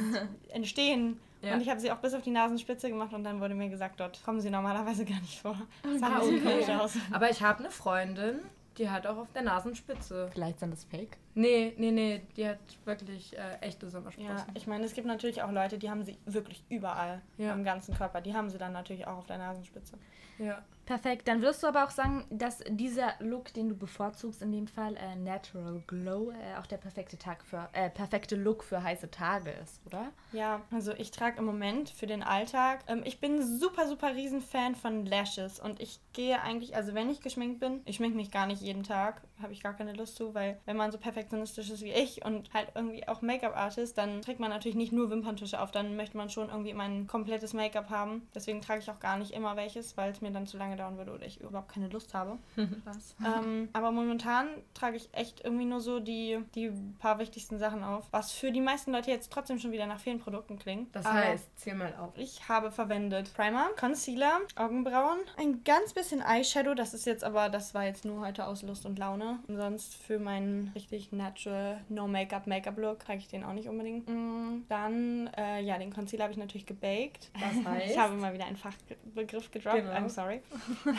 entstehen. 0.50 1.20
Ja. 1.42 1.54
Und 1.54 1.62
ich 1.62 1.70
habe 1.70 1.80
sie 1.80 1.92
auch 1.92 1.98
bis 1.98 2.14
auf 2.14 2.24
die 2.24 2.32
Nasenspitze 2.32 2.90
gemacht 2.90 3.14
und 3.14 3.24
dann 3.24 3.40
wurde 3.40 3.54
mir 3.54 3.70
gesagt, 3.70 4.00
dort 4.00 4.24
kommen 4.24 4.42
sie 4.42 4.50
normalerweise 4.50 5.06
gar 5.06 5.20
nicht 5.20 5.40
vor. 5.40 5.58
Das 5.84 6.00
sah 6.00 6.08
Ah, 6.08 6.20
okay. 6.20 6.40
komisch 6.40 6.70
aus. 6.82 6.96
Aber 7.12 7.30
ich 7.30 7.42
habe 7.44 7.60
eine 7.60 7.70
Freundin, 7.72 8.40
die 8.78 8.90
hat 8.90 9.06
auch 9.08 9.18
auf 9.18 9.32
der 9.34 9.44
Nasenspitze. 9.44 10.30
Vielleicht 10.34 10.60
sind 10.60 10.72
das 10.72 10.84
Fake. 10.86 11.18
Nee, 11.36 11.74
nee, 11.78 11.92
nee, 11.92 12.22
die 12.36 12.48
hat 12.48 12.58
wirklich 12.86 13.38
äh, 13.38 13.58
echte 13.62 13.90
Sommersprossen. 13.90 14.30
Ja, 14.36 14.46
ich 14.56 14.66
meine, 14.66 14.86
es 14.86 14.94
gibt 14.94 15.06
natürlich 15.08 15.44
auch 15.44 15.52
Leute, 15.52 15.78
die 15.78 15.90
haben 15.90 16.04
sie 16.04 16.18
wirklich 16.26 16.64
überall 16.70 17.22
Ja. 17.38 17.54
am 17.54 17.64
ganzen 17.64 17.96
Körper. 17.96 18.22
Die 18.22 18.34
haben 18.34 18.50
sie 18.50 18.58
dann 18.58 18.74
natürlich 18.74 19.06
auch 19.06 19.18
auf 19.18 19.26
der 19.28 19.38
Nasenspitze. 19.38 19.98
ja. 20.40 20.62
Perfekt, 20.88 21.28
dann 21.28 21.42
wirst 21.42 21.62
du 21.64 21.68
aber 21.68 21.84
auch 21.84 21.92
sagen, 21.92 22.24
dass 22.30 22.64
dieser 22.66 23.14
Look, 23.20 23.54
den 23.54 23.68
du 23.68 23.76
bevorzugst, 23.76 24.42
in 24.42 24.54
dem 24.54 24.68
Fall 24.68 24.96
äh, 24.96 25.18
Natural 25.18 25.84
Glow, 25.86 26.32
äh, 26.32 26.58
auch 26.58 26.66
der 26.66 26.78
perfekte 26.78 27.18
Tag 27.18 27.44
für 27.44 27.68
äh, 27.74 27.90
perfekte 27.90 28.38
Look 28.38 28.64
für 28.64 28.82
heiße 28.82 29.12
Tage 29.12 29.52
ist, 29.52 29.82
oder? 29.86 30.14
Ja, 30.32 30.62
also 30.72 30.94
ich 30.94 31.12
trage 31.12 31.40
im 31.40 31.46
Moment 31.46 31.90
für 31.90 32.08
den 32.08 32.24
Alltag. 32.24 32.86
Ähm, 32.88 33.02
ich 33.04 33.20
bin 33.20 33.44
super, 33.60 33.86
super 33.86 34.16
riesen 34.16 34.42
Fan 34.42 34.76
von 34.76 35.06
Lashes 35.06 35.60
und 35.60 35.82
ich 35.82 36.00
gehe 36.14 36.42
eigentlich, 36.42 36.78
also 36.78 36.94
wenn 36.94 37.10
ich 37.10 37.20
geschminkt 37.20 37.60
bin, 37.60 37.82
ich 37.84 37.98
schminke 37.98 38.16
mich 38.16 38.32
gar 38.32 38.48
nicht 38.48 38.62
jeden 38.62 38.84
Tag, 38.84 39.22
habe 39.42 39.54
ich 39.54 39.62
gar 39.62 39.74
keine 39.74 39.94
Lust 39.94 40.16
zu, 40.16 40.34
weil 40.34 40.60
wenn 40.66 40.78
man 40.78 40.92
so 40.92 40.98
perfektionistisch 40.98 41.70
ist 41.70 41.84
wie 41.84 41.92
ich 41.92 42.26
und 42.26 42.54
halt 42.54 42.72
irgendwie 42.76 43.08
auch 43.08 43.22
Make-up-Artist, 43.22 43.98
dann 43.98 44.22
trägt 44.22 44.40
man 44.40 44.50
natürlich 44.50 44.76
nicht 44.76 44.92
nur 44.92 45.10
Wimperntusche 45.10 45.60
auf, 45.60 45.72
dann 45.72 45.96
möchte 45.96 46.18
man 46.18 46.30
schon 46.30 46.50
irgendwie 46.50 46.74
mein 46.74 47.08
komplettes 47.08 47.54
Make-up 47.54 47.90
haben. 47.90 48.28
Deswegen 48.34 48.62
trage 48.62 48.80
ich 48.80 48.90
auch 48.90 49.00
gar 49.00 49.18
nicht 49.18 49.32
immer 49.32 49.56
welches, 49.56 49.98
weil 49.98 50.12
es 50.12 50.22
mir 50.22 50.32
dann 50.32 50.48
zu 50.48 50.58
lange 50.58 50.76
dauern 50.76 50.98
würde 50.98 51.14
oder 51.14 51.26
ich 51.26 51.42
überhaupt 51.42 51.72
keine 51.72 51.88
Lust 51.90 52.14
habe. 52.14 52.38
Was? 52.86 53.16
Ähm, 53.28 53.70
aber 53.74 53.92
momentan 53.92 54.48
trage 54.74 54.96
ich 54.96 55.10
echt 55.12 55.44
irgendwie 55.44 55.66
nur 55.66 55.82
so 55.82 56.00
die, 56.00 56.40
die 56.56 56.72
paar 57.00 57.20
wichtigsten 57.20 57.60
Sachen 57.60 57.84
auf. 57.84 58.08
Was 58.12 58.32
für 58.32 58.52
die 58.52 58.62
meisten 58.62 58.92
Leute 58.92 59.12
jetzt 59.12 59.32
trotzdem 59.32 59.60
schon 59.60 59.72
wieder 59.72 59.86
nach 59.86 60.00
vielen 60.00 60.20
Produkten 60.20 60.58
klingt. 60.58 60.96
Das 60.96 61.06
Aber 61.06 61.20
heißt, 61.20 61.60
zähl 61.60 61.76
mal 61.76 61.94
auf. 62.00 62.18
Ich 62.18 62.48
habe 62.48 62.72
verwendet 62.72 63.34
Primer, 63.34 63.68
Concealer, 63.78 64.40
Augenbrauen, 64.56 65.20
ein 65.36 65.64
ganz 65.64 65.94
bisschen 65.94 66.22
Eyeshadow. 66.22 66.74
Das 66.74 66.94
ist 66.94 67.06
jetzt 67.06 67.24
aber, 67.24 67.50
das 67.50 67.74
war 67.74 67.84
jetzt 67.84 68.06
nur 68.06 68.26
heute 68.26 68.48
aus 68.48 68.62
Lust 68.62 68.86
und 68.86 68.98
Laune. 68.98 69.27
Und 69.48 69.58
sonst 69.58 69.96
für 69.96 70.20
meinen 70.20 70.72
richtig 70.76 71.12
natural, 71.12 71.82
no 71.90 72.08
Make-up, 72.08 72.48
Make-up-Look 72.48 73.00
trage 73.00 73.20
ich 73.20 73.28
den 73.28 73.44
auch 73.44 73.54
nicht 73.54 73.68
unbedingt. 73.68 74.08
Mm, 74.08 74.64
Dann, 74.70 75.30
äh, 75.38 75.62
ja, 75.62 75.78
den 75.78 75.92
Concealer 75.94 76.24
habe 76.24 76.34
ich 76.34 76.38
natürlich 76.40 76.66
gebaked. 76.66 77.30
Was 77.40 77.66
heißt? 77.74 77.92
Ich 77.92 77.98
habe 77.98 78.16
mal 78.16 78.34
wieder 78.34 78.46
einen 78.46 78.58
Fachbegriff 78.58 79.52
gedroppt. 79.52 79.78
Genau. 79.78 79.92
I'm 79.92 80.10
sorry. 80.10 80.42
Für 80.84 80.96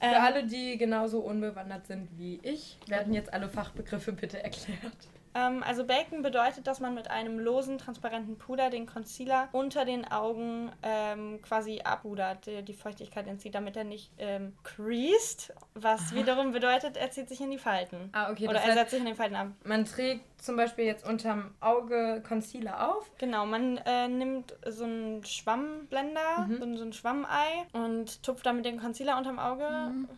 Ähm, 0.00 0.14
alle, 0.22 0.44
die 0.46 0.76
genauso 0.76 1.20
unbewandert 1.20 1.86
sind 1.86 2.08
wie 2.18 2.38
ich, 2.42 2.76
werden 2.86 3.14
jetzt 3.14 3.32
alle 3.32 3.48
Fachbegriffe 3.48 4.12
bitte 4.12 4.42
erklärt. 4.42 5.08
Ähm, 5.36 5.62
also 5.62 5.84
Baken 5.84 6.22
bedeutet, 6.22 6.66
dass 6.66 6.80
man 6.80 6.94
mit 6.94 7.10
einem 7.10 7.38
losen, 7.38 7.78
transparenten 7.78 8.38
Puder 8.38 8.70
den 8.70 8.86
Concealer 8.86 9.48
unter 9.52 9.84
den 9.84 10.10
Augen 10.10 10.72
ähm, 10.82 11.40
quasi 11.42 11.80
abpudert, 11.84 12.46
die, 12.46 12.62
die 12.62 12.72
Feuchtigkeit 12.74 13.26
entzieht, 13.26 13.54
damit 13.54 13.76
er 13.76 13.84
nicht 13.84 14.10
ähm, 14.18 14.54
creased, 14.64 15.52
was 15.74 16.14
wiederum 16.14 16.52
bedeutet, 16.52 16.96
er 16.96 17.10
zieht 17.10 17.28
sich 17.28 17.40
in 17.40 17.50
die 17.50 17.58
Falten. 17.58 18.08
Ah, 18.12 18.30
okay. 18.30 18.48
Oder 18.48 18.60
er 18.60 18.64
heißt, 18.66 18.74
setzt 18.78 18.90
sich 18.92 19.00
in 19.00 19.06
den 19.06 19.16
Falten 19.16 19.36
ab. 19.36 19.48
man 19.64 19.84
trägt 19.84 20.24
zum 20.38 20.56
Beispiel 20.56 20.84
jetzt 20.84 21.08
unterm 21.08 21.54
Auge 21.60 22.22
Concealer 22.26 22.90
auf. 22.90 23.10
Genau, 23.18 23.46
man 23.46 23.78
äh, 23.78 24.06
nimmt 24.06 24.54
so 24.66 24.84
einen 24.84 25.24
Schwammblender, 25.24 26.46
Mhm. 26.46 26.56
so, 26.58 26.64
ein- 26.64 26.76
so 26.76 26.84
ein 26.84 26.92
Schwammei 26.92 27.64
und 27.72 28.22
tupft 28.22 28.46
damit 28.46 28.64
den 28.64 28.78
Concealer 28.78 29.16
unterm 29.18 29.38
Auge 29.38 29.66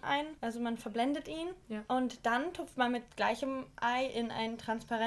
ein. 0.02 0.26
Also 0.40 0.60
man 0.60 0.76
verblendet 0.76 1.28
ihn. 1.28 1.48
Ja. 1.68 1.82
Und 1.88 2.26
dann 2.26 2.52
tupft 2.52 2.76
man 2.76 2.92
mit 2.92 3.16
gleichem 3.16 3.64
Ei 3.80 4.06
in 4.06 4.30
ein 4.30 4.58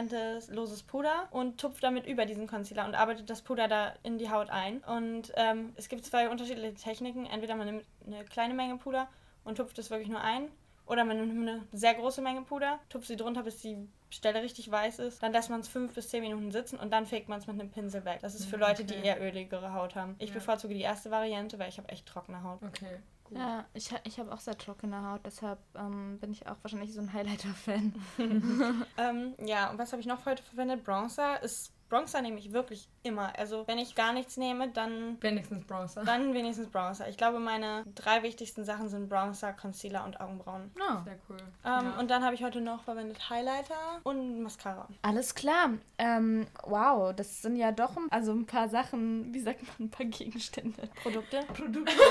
transparentes, 0.07 0.49
loses 0.49 0.83
Puder 0.83 1.27
und 1.31 1.59
tupft 1.59 1.83
damit 1.83 2.05
über 2.05 2.25
diesen 2.25 2.47
Concealer 2.47 2.85
und 2.85 2.95
arbeitet 2.95 3.29
das 3.29 3.41
Puder 3.41 3.67
da 3.67 3.93
in 4.03 4.17
die 4.17 4.29
Haut 4.29 4.49
ein. 4.49 4.79
Und 4.83 5.31
ähm, 5.35 5.73
es 5.75 5.89
gibt 5.89 6.05
zwei 6.05 6.29
unterschiedliche 6.29 6.73
Techniken. 6.73 7.25
Entweder 7.25 7.55
man 7.55 7.67
nimmt 7.67 7.85
eine 8.05 8.23
kleine 8.25 8.53
Menge 8.53 8.77
Puder 8.77 9.07
und 9.43 9.57
tupft 9.57 9.77
es 9.79 9.89
wirklich 9.89 10.09
nur 10.09 10.21
ein. 10.21 10.49
Oder 10.87 11.05
man 11.05 11.17
nimmt 11.17 11.47
eine 11.47 11.63
sehr 11.71 11.93
große 11.93 12.21
Menge 12.21 12.41
Puder, 12.41 12.79
tupft 12.89 13.07
sie 13.07 13.15
drunter, 13.15 13.43
bis 13.43 13.61
die 13.61 13.77
Stelle 14.09 14.41
richtig 14.41 14.69
weiß 14.69 14.99
ist. 14.99 15.23
Dann 15.23 15.31
lässt 15.31 15.49
man 15.49 15.61
es 15.61 15.69
fünf 15.69 15.93
bis 15.93 16.09
zehn 16.09 16.21
Minuten 16.21 16.51
sitzen 16.51 16.77
und 16.77 16.91
dann 16.91 17.05
fegt 17.05 17.29
man 17.29 17.39
es 17.39 17.47
mit 17.47 17.59
einem 17.59 17.69
Pinsel 17.69 18.03
weg. 18.03 18.19
Das 18.21 18.35
ist 18.35 18.45
für 18.45 18.59
Ja, 18.59 18.67
Leute, 18.67 18.83
die 18.83 18.95
okay. 18.97 19.07
eher 19.07 19.21
öligere 19.21 19.73
Haut 19.73 19.95
haben. 19.95 20.15
Ich 20.19 20.29
Ja. 20.29 20.35
bevorzuge 20.35 20.73
die 20.73 20.81
erste 20.81 21.09
Variante, 21.09 21.57
weil 21.59 21.69
ich 21.69 21.77
habe 21.77 21.87
echt 21.89 22.05
trockene 22.07 22.43
Haut. 22.43 22.59
Okay. 22.63 22.97
Gut. 23.31 23.39
Ja, 23.39 23.65
ich, 23.73 23.91
ha- 23.91 23.99
ich 24.03 24.19
habe 24.19 24.31
auch 24.33 24.39
sehr 24.39 24.57
trockene 24.57 25.09
Haut, 25.09 25.21
deshalb 25.25 25.59
ähm, 25.75 26.19
bin 26.19 26.31
ich 26.31 26.47
auch 26.47 26.57
wahrscheinlich 26.61 26.93
so 26.93 26.99
ein 27.01 27.13
Highlighter-Fan. 27.13 27.93
Ähm, 28.97 29.35
ja, 29.45 29.69
und 29.71 29.77
was 29.79 29.91
habe 29.93 30.01
ich 30.01 30.05
noch 30.07 30.25
heute 30.25 30.43
verwendet? 30.43 30.83
Bronzer. 30.83 31.41
Ist, 31.41 31.71
Bronzer 31.91 32.21
nehme 32.21 32.39
ich 32.39 32.53
wirklich 32.53 32.87
immer. 33.03 33.37
Also 33.37 33.67
wenn 33.67 33.77
ich 33.77 33.95
gar 33.95 34.13
nichts 34.13 34.37
nehme, 34.37 34.69
dann, 34.69 35.17
Wenigstens 35.21 35.65
Bronzer. 35.65 36.05
dann 36.05 36.33
wenigstens 36.33 36.69
Bronzer. 36.69 37.09
Ich 37.09 37.17
glaube, 37.17 37.39
meine 37.39 37.83
drei 37.95 38.23
wichtigsten 38.23 38.63
Sachen 38.63 38.87
sind 38.87 39.09
Bronzer, 39.09 39.51
Concealer 39.51 40.05
und 40.05 40.21
Augenbrauen. 40.21 40.71
Ja. 40.79 41.01
Sehr 41.03 41.19
cool. 41.29 41.35
Ähm, 41.65 41.91
ja. 41.91 41.99
Und 41.99 42.09
dann 42.09 42.23
habe 42.23 42.33
ich 42.33 42.43
heute 42.45 42.61
noch 42.61 42.81
verwendet 42.83 43.29
Highlighter 43.29 43.75
und 44.03 44.41
Mascara. 44.41 44.87
Alles 45.01 45.35
klar. 45.35 45.71
Ähm, 45.97 46.47
wow, 46.63 47.13
das 47.13 47.41
sind 47.41 47.57
ja 47.57 47.73
doch 47.73 47.97
ein- 47.97 48.07
also 48.09 48.31
ein 48.31 48.45
paar 48.45 48.69
Sachen, 48.69 49.33
wie 49.33 49.39
sagt 49.41 49.61
man, 49.63 49.87
ein 49.87 49.91
paar 49.91 50.05
Gegenstände. 50.05 50.81
Produkte. 51.03 51.41
Produkte. 51.53 51.91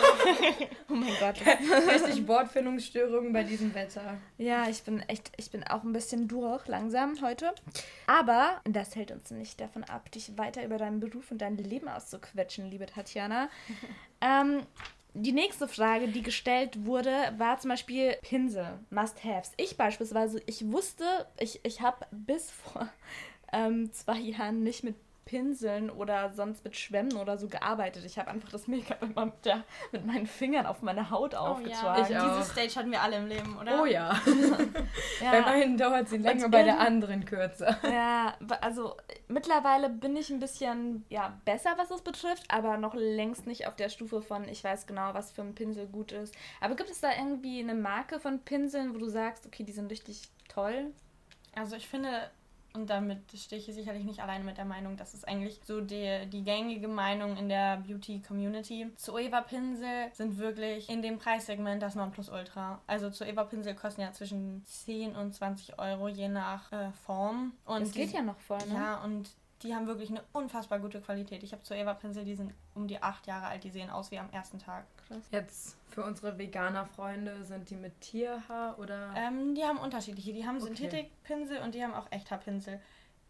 Oh 0.91 0.95
mein 0.95 1.15
Gott. 1.21 1.37
Richtig 1.47 2.27
Wortfindungsstörungen 2.27 3.33
bei 3.33 3.45
diesem 3.45 3.73
Wetter. 3.75 4.19
Ja, 4.39 4.69
ich 4.69 4.83
bin 4.83 5.01
echt, 5.09 5.31
ich 5.37 5.51
bin 5.51 5.65
auch 5.65 5.85
ein 5.85 5.93
bisschen 5.93 6.27
durch 6.29 6.67
langsam 6.67 7.15
heute. 7.23 7.55
Aber 8.09 8.61
das 8.65 8.97
hält 8.97 9.13
uns 9.13 9.31
nicht 9.31 9.61
davon 9.61 9.70
ab, 9.85 10.11
dich 10.13 10.37
weiter 10.39 10.65
über 10.65 10.79
deinen 10.79 11.01
Beruf 11.01 11.31
und 11.31 11.39
dein 11.39 11.57
Leben 11.57 11.89
auszuquetschen, 11.89 12.71
liebe 12.71 12.87
Tatjana. 12.87 13.49
ähm, 14.21 14.67
Die 15.15 15.33
nächste 15.33 15.67
Frage, 15.67 16.07
die 16.09 16.23
gestellt 16.23 16.87
wurde, 16.87 17.13
war 17.37 17.59
zum 17.59 17.71
Beispiel 17.71 18.17
Pinsel, 18.23 18.79
Must-Haves. 18.91 19.53
Ich 19.57 19.77
beispielsweise, 19.77 20.41
ich 20.47 20.71
wusste, 20.71 21.05
ich, 21.39 21.59
ich 21.65 21.81
habe 21.81 22.07
bis 22.13 22.51
vor 22.53 22.89
ähm, 23.53 23.93
zwei 23.93 24.19
Jahren 24.19 24.63
nicht 24.63 24.85
mit 24.85 24.95
Pinseln 25.31 25.91
oder 25.91 26.33
sonst 26.33 26.65
mit 26.65 26.77
Schwämmen 26.77 27.17
oder 27.17 27.39
so 27.39 27.47
gearbeitet. 27.47 28.05
Ich 28.05 28.19
habe 28.19 28.29
einfach 28.33 28.49
das 28.51 28.67
Make-up 28.67 29.01
immer 29.01 29.27
mit, 29.27 29.45
der, 29.45 29.63
mit 29.93 30.05
meinen 30.05 30.27
Fingern 30.27 30.67
auf 30.67 30.83
meine 30.83 31.09
Haut 31.11 31.35
oh, 31.35 31.39
aufgetragen. 31.39 32.13
Ja. 32.13 32.37
Diese 32.37 32.51
Stage 32.51 32.75
hatten 32.75 32.91
wir 32.91 33.01
alle 33.01 33.19
im 33.19 33.29
Leben, 33.29 33.57
oder? 33.57 33.81
Oh 33.81 33.85
ja. 33.85 34.21
ja. 35.23 35.31
Bei 35.31 35.41
meinen 35.43 35.77
dauert 35.77 36.09
sie 36.09 36.17
länger, 36.17 36.49
bei 36.49 36.65
der 36.65 36.81
anderen 36.81 37.25
kürzer. 37.25 37.79
Ja, 37.85 38.35
also 38.61 38.97
mittlerweile 39.29 39.89
bin 39.89 40.17
ich 40.17 40.31
ein 40.31 40.41
bisschen 40.41 41.05
ja, 41.11 41.39
besser, 41.45 41.75
was 41.77 41.91
das 41.91 42.03
betrifft, 42.03 42.47
aber 42.49 42.77
noch 42.77 42.95
längst 42.95 43.47
nicht 43.47 43.69
auf 43.69 43.77
der 43.77 43.89
Stufe 43.89 44.23
von, 44.23 44.49
ich 44.49 44.65
weiß 44.65 44.89
genau, 44.89 45.15
was 45.15 45.31
für 45.31 45.43
ein 45.43 45.55
Pinsel 45.55 45.87
gut 45.87 46.11
ist. 46.11 46.35
Aber 46.61 46.75
gibt 46.75 46.91
es 46.91 47.01
da 47.01 47.11
irgendwie 47.17 47.61
eine 47.61 47.77
Marke 47.77 48.19
von 48.19 48.41
Pinseln, 48.41 48.97
wo 48.97 48.99
du 48.99 49.09
sagst, 49.09 49.47
okay, 49.47 49.63
die 49.63 49.73
sind 49.73 49.93
richtig 49.93 50.23
toll? 50.49 50.87
Also 51.55 51.77
ich 51.77 51.89
finde, 51.89 52.31
und 52.75 52.91
damit 52.91 53.19
stehe 53.37 53.61
ich 53.61 53.67
sicherlich 53.67 54.05
nicht 54.05 54.21
alleine 54.21 54.45
mit 54.45 54.57
der 54.57 54.65
Meinung, 54.65 54.97
das 54.97 55.15
ist 55.15 55.27
eigentlich 55.27 55.61
so 55.65 55.81
die, 55.81 56.27
die 56.27 56.43
gängige 56.43 56.89
Meinung 56.89 57.37
in 57.37 57.49
der 57.49 57.79
Beauty-Community. 57.79 58.91
Zoeva-Pinsel 58.97 60.11
sind 60.13 60.39
wirklich 60.39 60.89
in 60.89 61.03
dem 61.03 61.19
Preissegment 61.19 61.83
das 61.83 61.95
Nonplusultra. 61.95 62.81
Also 62.87 63.11
Zoeva-Pinsel 63.11 63.75
kosten 63.75 64.03
ja 64.03 64.13
zwischen 64.13 64.65
10 64.65 65.17
und 65.17 65.35
20 65.35 65.79
Euro, 65.79 66.09
je 66.09 66.29
nach 66.29 66.71
äh, 66.73 66.93
Form. 67.05 67.53
Und 67.65 67.83
das 67.83 67.93
geht 67.93 68.11
die, 68.11 68.17
ja 68.17 68.23
noch 68.23 68.39
voll, 68.39 68.65
ne? 68.69 68.75
Ja, 68.75 69.03
und 69.03 69.31
die 69.63 69.75
haben 69.75 69.87
wirklich 69.87 70.11
eine 70.11 70.23
unfassbar 70.33 70.79
gute 70.79 71.01
Qualität. 71.01 71.43
Ich 71.43 71.53
habe 71.53 71.63
Zoeva-Pinsel, 71.63 72.25
die 72.25 72.35
sind 72.35 72.55
um 72.75 72.87
die 72.87 73.03
8 73.03 73.27
Jahre 73.27 73.47
alt, 73.47 73.65
die 73.65 73.71
sehen 73.71 73.91
aus 73.91 74.11
wie 74.11 74.19
am 74.19 74.31
ersten 74.31 74.59
Tag. 74.59 74.87
Krass. 75.11 75.25
Jetzt 75.33 75.77
für 75.89 76.05
unsere 76.05 76.39
Veganer-Freunde, 76.39 77.45
sind 77.45 77.69
die 77.69 77.75
mit 77.75 78.01
Tierhaar 78.01 78.79
oder? 78.79 79.13
Ähm, 79.17 79.57
die 79.57 79.65
haben 79.65 79.79
unterschiedliche. 79.79 80.33
Die 80.33 80.47
haben 80.47 80.57
okay. 80.57 80.67
Synthetikpinsel 80.67 81.59
und 81.59 81.75
die 81.75 81.83
haben 81.83 81.95
auch 81.95 82.07
Echthaarpinsel. 82.13 82.81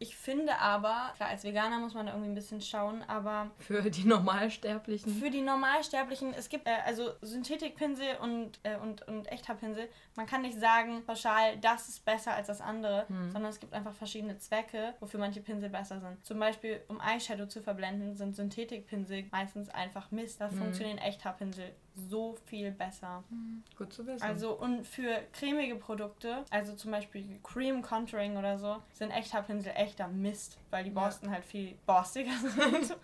Ich 0.02 0.16
finde 0.16 0.59
aber, 0.59 1.12
klar, 1.16 1.28
als 1.28 1.45
Veganer 1.45 1.78
muss 1.78 1.92
man 1.92 2.07
da 2.07 2.12
irgendwie 2.12 2.30
ein 2.30 2.35
bisschen 2.35 2.62
schauen, 2.62 3.02
aber. 3.07 3.50
Für 3.59 3.83
die 3.90 4.04
Normalsterblichen? 4.04 5.12
Für 5.12 5.28
die 5.28 5.42
Normalsterblichen, 5.42 6.33
es 6.33 6.49
gibt 6.49 6.66
äh, 6.66 6.71
also 6.87 7.11
Synthetikpinsel 7.21 8.16
und, 8.23 8.59
äh, 8.62 8.78
und, 8.78 9.07
und 9.07 9.30
Echthaarpinsel. 9.30 9.90
Man 10.16 10.25
kann 10.25 10.40
nicht 10.40 10.59
sagen, 10.59 11.04
pauschal, 11.04 11.59
das 11.59 11.90
ist 11.90 12.02
besser 12.07 12.33
als 12.33 12.47
das 12.47 12.62
andere, 12.62 13.07
hm. 13.09 13.30
sondern 13.30 13.50
es 13.50 13.61
gibt 13.61 13.75
einfach 13.75 13.92
verschiedene 13.92 14.38
Zwecke, 14.38 14.95
wofür 15.00 15.21
manche 15.21 15.42
Pinsel 15.42 15.69
besser 15.69 16.00
sind. 16.00 16.25
Zum 16.25 16.38
Beispiel, 16.38 16.80
um 16.88 16.99
Eyeshadow 16.99 17.47
zu 17.47 17.61
verblenden, 17.61 18.16
sind 18.16 18.35
Synthetikpinsel 18.35 19.26
meistens 19.30 19.69
einfach 19.69 20.11
Mist. 20.11 20.40
Da 20.40 20.50
hm. 20.50 20.57
funktionieren 20.57 20.97
Echthaarpinsel 20.97 21.75
so 22.09 22.37
viel 22.47 22.71
besser. 22.71 23.25
Hm. 23.30 23.62
Gut 23.76 23.92
zu 23.92 24.07
wissen. 24.07 24.23
Also 24.23 24.52
und 24.52 24.87
für 24.87 25.21
cremige 25.33 25.76
Produkte, 25.76 26.45
also 26.50 26.75
zum 26.75 26.90
Beispiel 26.90 27.38
Cream 27.42 27.83
Contouring 27.83 28.37
oder 28.37 28.59
so, 28.59 28.76
sind 28.92 29.11
Echthaarpinsel 29.11 29.73
echter 29.75 30.09
Mist, 30.09 30.59
weil 30.71 30.85
die 30.85 30.90
Borsten 30.90 31.28
ja. 31.28 31.35
halt 31.35 31.45
viel 31.45 31.75
borstiger 31.87 32.33
sind. 32.40 32.97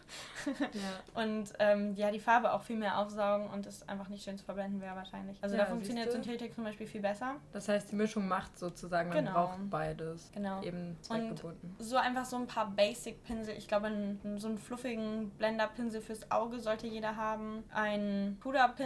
ja. 0.46 1.22
Und 1.22 1.52
ähm, 1.58 1.94
ja, 1.96 2.10
die 2.10 2.20
Farbe 2.20 2.52
auch 2.52 2.62
viel 2.62 2.76
mehr 2.76 2.98
aufsaugen 2.98 3.48
und 3.48 3.66
es 3.66 3.86
einfach 3.88 4.08
nicht 4.08 4.24
schön 4.24 4.38
zu 4.38 4.44
verblenden 4.44 4.80
wäre 4.80 4.96
wahrscheinlich. 4.96 5.38
Also 5.42 5.56
ja, 5.56 5.64
da 5.64 5.70
funktioniert 5.70 6.12
Synthetik 6.12 6.54
zum 6.54 6.64
Beispiel 6.64 6.86
viel 6.86 7.00
besser. 7.00 7.36
Das 7.52 7.68
heißt, 7.68 7.90
die 7.92 7.96
Mischung 7.96 8.28
macht 8.28 8.58
sozusagen, 8.58 9.08
man 9.08 9.18
genau. 9.18 9.32
braucht 9.32 9.70
beides. 9.70 10.30
Genau. 10.32 10.62
Eben 10.62 10.96
zweckgebunden. 11.00 11.76
Und 11.78 11.84
so 11.84 11.96
einfach 11.96 12.24
so 12.24 12.36
ein 12.36 12.46
paar 12.46 12.70
Basic-Pinsel. 12.70 13.56
Ich 13.56 13.68
glaube, 13.68 13.90
so 14.36 14.48
einen 14.48 14.58
fluffigen 14.58 15.30
Blender-Pinsel 15.30 16.00
fürs 16.00 16.30
Auge 16.30 16.58
sollte 16.60 16.86
jeder 16.86 17.16
haben. 17.16 17.64
Ein 17.72 18.36
Puderpinsel, 18.40 18.85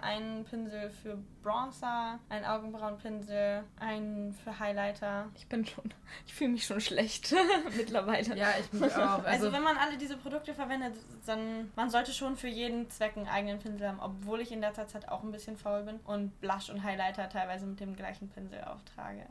ein 0.00 0.44
Pinsel 0.44 0.90
für 0.90 1.18
Bronzer, 1.42 2.18
ein 2.28 2.44
Augenbrauenpinsel, 2.44 3.64
ein 3.78 4.34
für 4.42 4.58
Highlighter. 4.58 5.26
Ich 5.34 5.46
bin 5.48 5.64
schon, 5.64 5.92
ich 6.26 6.34
fühle 6.34 6.50
mich 6.50 6.66
schon 6.66 6.80
schlecht 6.80 7.34
mittlerweile. 7.76 8.36
Ja, 8.36 8.48
ich 8.58 8.72
mich 8.72 8.82
auch. 8.96 9.24
Also, 9.24 9.26
also 9.26 9.52
wenn 9.52 9.62
man 9.62 9.76
alle 9.76 9.96
diese 9.96 10.16
Produkte 10.16 10.54
verwendet, 10.54 10.94
dann 11.26 11.70
man 11.76 11.90
sollte 11.90 12.12
schon 12.12 12.36
für 12.36 12.48
jeden 12.48 12.90
Zweck 12.90 13.16
einen 13.16 13.28
eigenen 13.28 13.58
Pinsel 13.58 13.88
haben, 13.88 14.00
obwohl 14.00 14.40
ich 14.40 14.52
in 14.52 14.60
letzter 14.60 14.86
Zeit 14.88 15.08
auch 15.08 15.22
ein 15.22 15.30
bisschen 15.30 15.56
faul 15.56 15.82
bin 15.82 16.00
und 16.04 16.40
Blush 16.40 16.70
und 16.70 16.82
Highlighter 16.82 17.28
teilweise 17.28 17.66
mit 17.66 17.80
dem 17.80 17.96
gleichen 17.96 18.28
Pinsel 18.28 18.62
auftrage. 18.64 19.26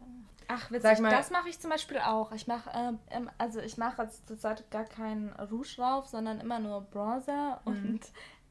Ach, 0.47 0.71
witzig. 0.71 0.99
Mal, 0.99 1.09
das 1.09 1.31
mache 1.31 1.49
ich 1.49 1.59
zum 1.59 1.69
Beispiel 1.69 1.97
auch. 1.97 2.31
Ich 2.31 2.47
mache, 2.47 2.69
äh, 2.69 3.21
also 3.37 3.59
ich 3.59 3.77
mache 3.77 4.03
jetzt 4.03 4.27
zurzeit 4.27 4.69
gar 4.69 4.85
keinen 4.85 5.29
Rouge 5.33 5.75
drauf, 5.77 6.07
sondern 6.07 6.39
immer 6.39 6.59
nur 6.59 6.81
Bronzer 6.81 7.61
mhm. 7.65 7.71
und 7.71 7.99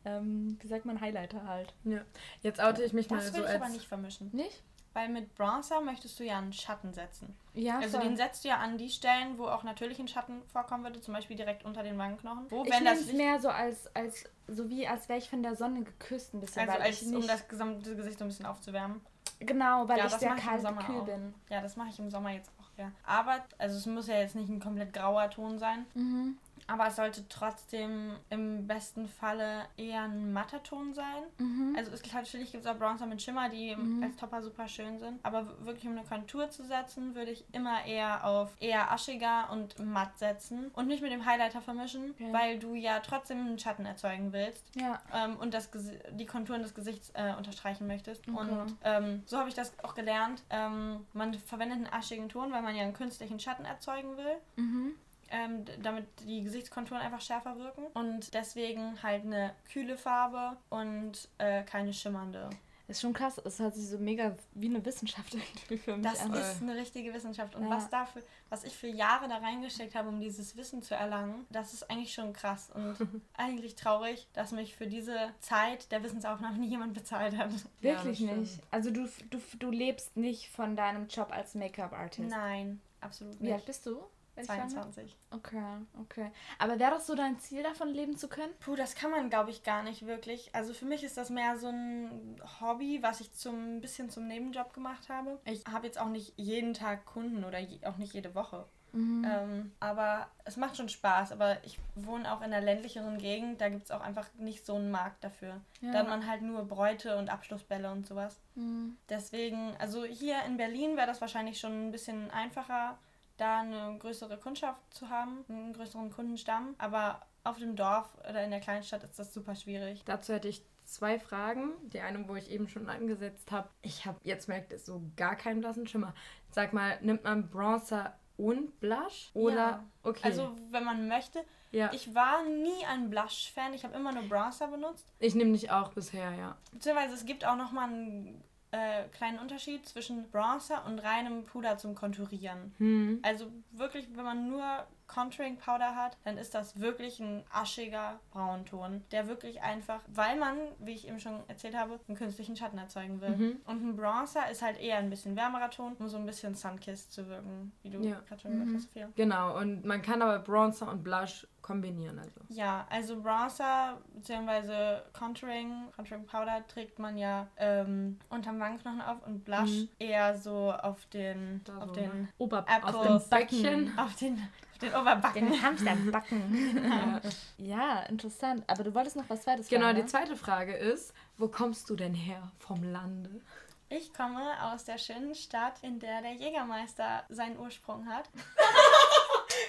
ähm, 0.05 0.59
wie 0.61 0.67
sagt 0.67 0.85
man, 0.85 1.01
Highlighter 1.01 1.47
halt. 1.47 1.73
Ja. 1.85 2.01
Jetzt 2.43 2.61
oute 2.61 2.83
ich 2.83 2.93
mich 2.93 3.09
das 3.09 3.17
mal 3.17 3.21
so 3.21 3.27
als... 3.27 3.33
Das 3.33 3.43
will 3.43 3.55
ich 3.55 3.63
aber 3.63 3.69
nicht 3.71 3.87
vermischen. 3.87 4.31
Nicht? 4.33 4.63
Weil 4.95 5.09
mit 5.09 5.35
Bronzer 5.35 5.81
möchtest 5.81 6.21
du 6.21 6.25
ja 6.25 6.39
einen 6.39 6.53
Schatten 6.53 6.93
setzen. 6.95 7.37
Ja, 7.53 7.79
Also 7.81 7.99
voll. 7.99 8.07
den 8.07 8.17
setzt 8.17 8.45
du 8.45 8.49
ja 8.49 8.59
an 8.59 8.79
die 8.79 8.91
Stellen, 8.91 9.39
wo 9.39 9.47
auch 9.47 9.65
natürlich 9.65 9.99
ein 9.99 10.07
Schatten 10.07 10.41
vorkommen 10.53 10.85
würde, 10.85 11.01
zum 11.01 11.15
Beispiel 11.15 11.37
direkt 11.37 11.65
unter 11.65 11.83
den 11.83 11.99
Wangenknochen. 11.99 12.49
Wo, 12.49 12.65
ich 12.65 12.71
wenn 12.71 12.85
das 12.85 13.13
mehr 13.13 13.41
so 13.41 13.49
als, 13.49 13.95
als 13.97 14.25
so 14.47 14.69
wie 14.71 14.87
als 14.87 15.09
wäre 15.09 15.19
ich 15.19 15.29
von 15.29 15.43
der 15.43 15.57
Sonne 15.57 15.83
geküsst 15.83 16.35
ein 16.35 16.41
bisschen. 16.41 16.69
Also 16.69 16.81
als, 16.81 17.03
um 17.03 17.27
das 17.27 17.49
gesamte 17.49 17.97
Gesicht 17.97 18.19
so 18.19 18.25
ein 18.25 18.29
bisschen 18.29 18.47
aufzuwärmen. 18.47 19.01
Genau, 19.41 19.89
weil 19.89 19.99
ja, 19.99 20.07
ich 20.07 20.13
sehr 20.13 20.37
kalt 20.37 20.65
und 20.65 20.79
kühl 20.79 21.01
auch. 21.01 21.05
bin. 21.07 21.35
Ja, 21.51 21.61
das 21.61 21.75
mache 21.77 21.89
ich 21.89 21.99
im 21.99 22.09
Sommer 22.09 22.31
jetzt 22.31 22.53
auch, 22.61 22.79
ja. 22.79 22.93
Aber, 23.05 23.45
also 23.59 23.77
es 23.77 23.87
muss 23.87 24.07
ja 24.07 24.19
jetzt 24.19 24.37
nicht 24.37 24.49
ein 24.49 24.61
komplett 24.61 24.93
grauer 24.93 25.29
Ton 25.29 25.59
sein. 25.59 25.87
Mhm. 25.95 26.39
Aber 26.67 26.87
es 26.87 26.97
sollte 26.97 27.29
trotzdem 27.29 28.13
im 28.31 28.67
besten 28.67 29.09
Falle 29.09 29.65
eher 29.77 30.03
ein 30.03 30.33
matter 30.33 30.63
Ton 30.63 30.95
sein. 30.95 31.23
Mhm. 31.39 31.75
Also 31.77 31.93
es, 31.93 32.13
natürlich 32.13 32.53
gibt 32.53 32.65
es 32.65 32.71
auch 32.71 32.79
Bronzer 32.79 33.07
mit 33.07 33.21
Schimmer, 33.23 33.49
die 33.49 33.75
mhm. 33.75 34.03
als 34.03 34.17
Topper 34.17 34.43
super 34.43 34.69
schön 34.69 34.99
sind. 34.99 35.19
Aber 35.23 35.65
wirklich 35.65 35.87
um 35.87 35.93
eine 35.93 36.05
Kontur 36.05 36.51
zu 36.51 36.65
setzen, 36.65 37.15
würde 37.15 37.33
ich 37.33 37.45
immer 37.53 37.85
eher 37.85 38.27
auf 38.27 38.53
eher 38.61 38.91
aschiger 38.91 39.51
und 39.51 39.79
matt 39.79 40.19
setzen. 40.19 40.71
Und 40.75 40.89
nicht 40.89 41.03
mit 41.03 41.13
dem 41.13 41.25
Highlighter 41.25 41.61
vermischen, 41.61 42.11
okay. 42.11 42.33
weil 42.33 42.59
du 42.59 42.75
ja 42.75 43.01
trotzdem 43.01 43.41
einen 43.41 43.59
Schatten 43.59 43.85
erzeugen 43.85 44.33
willst. 44.33 44.65
Ja. 44.77 45.01
Ähm, 45.13 45.37
und 45.37 45.55
das 45.55 45.71
die 46.11 46.27
Konturen 46.27 46.63
des 46.63 46.75
Gesichts 46.75 47.11
äh, 47.15 47.35
unterstreichen 47.37 47.87
möchtest. 47.87 48.27
Okay. 48.29 48.39
Und 48.39 48.77
ähm, 48.85 49.23
so 49.27 49.39
habe 49.39 49.49
ich 49.49 49.55
das 49.55 49.73
auch 49.83 49.95
gelernt. 49.95 50.43
Ähm, 50.51 51.07
man 51.13 51.35
verwendet 51.35 51.79
einen 51.79 51.93
aschigen 51.93 52.29
Ton, 52.29 52.53
weil 52.53 52.63
man 52.63 52.75
ja 52.75 52.83
einen 52.83 52.95
künstlichen 52.95 53.39
Schatten 53.41 53.65
erzeugen 53.65 54.17
will. 54.17 54.37
Mhm 54.57 54.95
ähm, 55.35 55.65
damit 55.83 56.07
die 56.21 56.43
Gesichtskonturen 56.45 57.03
einfach 57.03 57.21
schärfer 57.21 57.59
wirken. 57.59 57.87
Und 57.95 58.35
deswegen 58.35 59.03
halt 59.03 59.25
eine 59.25 59.53
kühle 59.71 59.99
Farbe 59.99 60.57
und 60.71 61.29
äh, 61.39 61.65
keine 61.65 61.93
schimmernde. 61.93 62.51
Ist 62.87 63.01
schon 63.01 63.15
krass, 63.15 63.41
es 63.43 63.59
hat 63.61 63.75
sich 63.75 63.89
so 63.89 63.97
mega 63.97 64.37
wie 64.53 64.69
eine 64.69 64.85
Wissenschaft 64.85 65.33
irgendwie 65.35 65.79
für 65.79 65.97
mich 65.97 66.07
Das 66.07 66.21
an. 66.21 66.35
ist 66.35 66.61
eine 66.61 66.77
richtige 66.77 67.15
Wissenschaft. 67.15 67.57
Und 67.57 67.65
ja. 67.65 67.71
was 67.71 67.89
dafür, 67.89 68.23
was 68.51 68.63
ich 68.63 68.77
für 68.77 68.89
Jahre 68.89 69.27
da 69.27 69.39
reingesteckt 69.39 69.95
habe, 69.95 70.11
um 70.11 70.21
dieses 70.21 70.55
Wissen 70.57 70.83
zu 70.83 70.95
erlangen, 70.95 71.47
das 71.51 71.73
ist 71.73 71.91
eigentlich 71.91 72.13
schon 72.13 72.35
krass 72.35 72.71
und 72.75 72.97
eigentlich 73.35 73.75
traurig, 73.75 74.29
dass 74.35 74.53
mich 74.53 74.77
für 74.77 74.87
diese 74.87 75.33
Zeit 75.41 75.91
der 75.91 76.03
Wissensaufnahme 76.03 76.59
nie 76.61 76.69
jemand 76.69 76.93
bezahlt 76.93 77.37
hat. 77.39 77.51
Wirklich 77.81 78.21
ja, 78.21 78.35
nicht. 78.35 78.61
Also 78.71 78.91
du, 78.91 79.09
du, 79.31 79.41
du 79.59 79.71
lebst 79.71 80.17
nicht 80.17 80.51
von 80.51 80.77
deinem 80.77 81.09
Job 81.09 81.33
als 81.33 81.55
Make-up-Artist. 81.55 82.29
Nein, 82.29 82.81
absolut 83.01 83.41
nicht. 83.41 83.49
Wie 83.49 83.53
alt 83.55 83.65
bist 83.65 83.87
du? 83.87 84.05
22. 84.43 85.17
Okay, 85.31 85.63
okay. 86.01 86.31
Aber 86.59 86.79
wäre 86.79 86.93
das 86.93 87.07
so 87.07 87.15
dein 87.15 87.39
Ziel, 87.39 87.63
davon 87.63 87.89
leben 87.89 88.17
zu 88.17 88.29
können? 88.29 88.53
Puh, 88.61 88.77
das 88.77 88.95
kann 88.95 89.11
man, 89.11 89.31
glaube 89.31 89.51
ich, 89.51 89.63
gar 89.63 89.83
nicht 89.83 90.07
wirklich. 90.07 90.55
Also 90.55 90.75
für 90.75 90.85
mich 90.87 91.05
ist 91.05 91.17
das 91.17 91.31
mehr 91.31 91.59
so 91.59 91.69
ein 91.69 92.41
Hobby, 92.61 93.03
was 93.03 93.21
ich 93.21 93.33
zum 93.33 93.81
bisschen 93.81 94.11
zum 94.11 94.27
Nebenjob 94.27 94.73
gemacht 94.73 95.09
habe. 95.09 95.39
Ich 95.45 95.65
habe 95.71 95.87
jetzt 95.87 95.99
auch 95.99 96.09
nicht 96.09 96.33
jeden 96.37 96.75
Tag 96.75 97.05
Kunden 97.05 97.45
oder 97.45 97.59
je, 97.59 97.85
auch 97.87 97.97
nicht 97.97 98.15
jede 98.15 98.35
Woche. 98.35 98.67
Mhm. 98.95 99.27
Ähm, 99.29 99.73
aber 99.81 100.29
es 100.45 100.57
macht 100.57 100.77
schon 100.77 100.89
Spaß. 100.89 101.33
Aber 101.33 101.59
ich 101.65 101.79
wohne 101.97 102.33
auch 102.33 102.41
in 102.41 102.53
einer 102.53 102.61
ländlicheren 102.61 103.19
Gegend, 103.19 103.61
da 103.61 103.69
gibt 103.69 103.85
es 103.85 103.91
auch 103.91 104.01
einfach 104.01 104.27
nicht 104.39 104.65
so 104.65 104.77
einen 104.77 104.91
Markt 104.91 105.25
dafür. 105.25 105.61
Ja. 105.81 105.93
Da 105.93 105.99
hat 106.01 106.09
man 106.09 106.27
halt 106.27 106.43
nur 106.43 106.65
Bräute 106.65 107.17
und 107.19 107.29
Abschlussbälle 107.29 107.91
und 107.91 108.07
sowas. 108.07 108.39
Mhm. 108.55 108.97
Deswegen, 109.09 109.75
also 109.79 110.05
hier 110.05 110.37
in 110.47 110.57
Berlin 110.57 110.97
wäre 110.97 111.09
das 111.09 111.21
wahrscheinlich 111.21 111.59
schon 111.59 111.89
ein 111.89 111.91
bisschen 111.91 112.31
einfacher 112.31 112.97
da 113.37 113.61
eine 113.61 113.99
größere 113.99 114.39
Kundschaft 114.39 114.81
zu 114.91 115.09
haben, 115.11 115.45
einen 115.49 115.73
größeren 115.73 116.11
Kundenstamm. 116.11 116.75
Aber 116.79 117.21
auf 117.43 117.59
dem 117.59 117.77
Dorf 117.77 118.09
oder 118.29 118.43
in 118.45 118.51
der 118.51 118.61
Kleinstadt 118.61 119.05
ist 119.05 119.19
das 119.19 119.35
super 119.35 119.55
schwierig. 119.55 120.03
Dazu 120.05 120.33
hätte 120.33 120.49
ich 120.49 120.65
zwei 120.85 121.19
Fragen. 121.19 121.73
Die 121.83 122.01
eine, 122.01 122.27
wo 122.29 122.37
ich 122.37 122.51
eben 122.51 122.69
schon 122.69 122.89
angesetzt 122.89 123.51
habe. 123.53 123.69
Ich 123.83 124.07
habe 124.07 124.19
jetzt 124.23 124.49
merkt 124.49 124.73
es 124.73 124.87
so 124.87 125.03
gar 125.17 125.37
keinen 125.37 125.61
blassen 125.61 125.87
Schimmer. 125.87 126.15
Sag 126.51 126.73
mal, 126.73 126.99
nimmt 127.03 127.25
man 127.25 127.51
Bronzer 127.51 128.17
und 128.37 128.81
Blush 128.81 129.31
oder 129.35 129.55
ja. 129.55 129.85
okay. 130.03 130.23
Also 130.25 130.57
wenn 130.71 130.85
man 130.85 131.09
möchte. 131.09 131.45
Ja. 131.71 131.91
Ich 131.93 132.15
war 132.15 132.45
nie 132.45 132.85
ein 132.89 133.11
Blush-Fan. 133.11 133.75
Ich 133.75 133.85
habe 133.85 133.95
immer 133.95 134.13
nur 134.13 134.23
Bronzer 134.25 134.69
benutzt. 134.69 135.09
Ich 135.19 135.35
nehme 135.35 135.53
dich 135.53 135.71
auch 135.71 135.93
bisher, 135.93 136.33
ja. 136.35 136.57
Beziehungsweise 136.73 137.15
es 137.15 137.27
gibt 137.27 137.45
auch 137.45 137.57
noch 137.57 137.73
mal 137.73 137.89
einen 137.89 138.45
äh, 138.75 139.05
kleinen 139.17 139.39
Unterschied 139.39 139.87
zwischen 139.87 140.29
Bronzer 140.31 140.85
und 140.87 140.99
reinem 140.99 141.45
Puder 141.45 141.79
zum 141.79 141.95
Konturieren. 141.95 142.75
Hm. 142.79 143.21
Also 143.23 143.47
wirklich, 143.71 144.09
wenn 144.17 144.25
man 144.25 144.49
nur 144.49 144.65
Contouring 145.07 145.59
Powder 145.59 145.95
hat, 145.95 146.17
dann 146.25 146.39
ist 146.39 146.55
das 146.55 146.81
wirklich 146.81 147.21
ein 147.21 147.45
aschiger 147.53 148.19
Braunton, 148.33 149.05
der 149.13 149.29
wirklich 149.29 149.61
einfach, 149.63 150.01
weil 150.09 150.37
man, 150.37 150.57
wie 150.81 150.93
ich 150.93 151.07
eben 151.07 151.21
schon 151.21 151.41
erzählt 151.47 151.77
habe, 151.77 152.01
einen 152.09 152.17
künstlichen 152.17 152.57
Schatten 152.57 152.79
erzeugen 152.79 153.21
will. 153.21 153.37
Mhm. 153.37 153.57
Und 153.67 153.85
ein 153.85 153.97
Bronzer 153.97 154.51
ist 154.51 154.63
halt 154.63 154.81
eher 154.81 154.97
ein 154.97 155.11
bisschen 155.11 155.37
wärmerer 155.37 155.71
Ton, 155.71 155.95
um 155.99 156.09
so 156.09 156.17
ein 156.17 156.27
bisschen 156.27 156.55
Sunkissed 156.55 157.13
zu 157.13 157.29
wirken, 157.29 157.71
wie 157.83 157.91
du 157.91 158.01
Ja. 158.01 158.21
gerade 158.27 158.41
schon 158.41 158.53
gesagt 158.53 158.73
hast, 158.75 158.83
Sophia. 158.85 159.09
Genau, 159.15 159.57
und 159.59 159.85
man 159.85 160.03
kann 160.03 160.21
aber 160.23 160.39
Bronzer 160.41 160.91
und 160.91 161.05
Blush 161.05 161.47
kombinieren. 161.65 162.19
Also. 162.19 162.41
Ja, 162.51 162.87
also 162.91 163.21
Bronzer 163.23 163.99
bzw. 164.15 165.01
Contouring, 165.15 165.91
Contouring 165.97 166.27
Powder 166.27 166.63
trägt 166.69 166.99
man 166.99 167.17
ja 167.17 167.49
ähm, 167.57 168.19
unterm 168.29 168.61
Wangenknochen 168.61 169.01
auf 169.01 169.27
und 169.27 169.45
Blush 169.45 169.71
Mhm. 169.71 169.89
eher 169.99 170.37
so 170.37 170.73
auf 170.73 171.07
den, 171.07 171.63
Da 171.65 171.79
auf 171.79 171.87
so, 171.89 171.95
den, 171.95 172.23
ne? 172.23 172.29
Ober 172.39 172.67
Apple 172.69 172.95
auf 172.95 173.01
dem 173.03 173.31
Bäckchen. 173.31 173.99
auf 173.99 174.15
den, 174.17 174.49
auf 174.73 174.79
den 174.79 174.95
Oberbacken. 174.95 175.51
Den 175.51 175.63
Hamsterbacken. 175.63 176.85
Ja. 176.87 177.21
ja, 177.57 178.01
interessant. 178.11 178.63
Aber 178.67 178.85
du 178.85 178.95
wolltest 178.95 179.17
noch 179.17 179.29
was 179.31 179.43
zweites 179.43 179.69
Genau, 179.69 179.85
fragen, 179.87 179.97
die 179.97 180.03
ne? 180.03 180.09
zweite 180.09 180.37
Frage 180.37 180.75
ist, 180.77 181.15
wo 181.39 181.49
kommst 181.49 181.89
du 181.89 181.97
denn 181.97 182.13
her 182.15 182.53
vom 182.59 182.83
Lande? 182.83 183.41
Ich 183.89 184.13
komme 184.13 184.43
aus 184.73 184.85
der 184.85 184.99
schönen 184.99 185.35
Stadt, 185.35 185.75
in 185.83 185.99
der 186.01 186.21
der 186.21 186.33
Jägermeister 186.33 187.25
seinen 187.31 187.59
Ursprung 187.59 188.07
hat. 188.07 188.29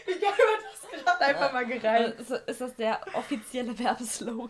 Geil 0.06 0.22
war 0.22 1.02
das 1.02 1.04
gerade 1.04 1.26
einfach 1.26 1.54
mal 1.54 1.66
gereiht. 1.66 2.18
Äh, 2.18 2.22
Ist, 2.22 2.32
ist 2.32 2.62
das 2.62 2.76
der 2.76 3.00
offizielle 3.14 3.78
Werbeslogan? 3.78 4.50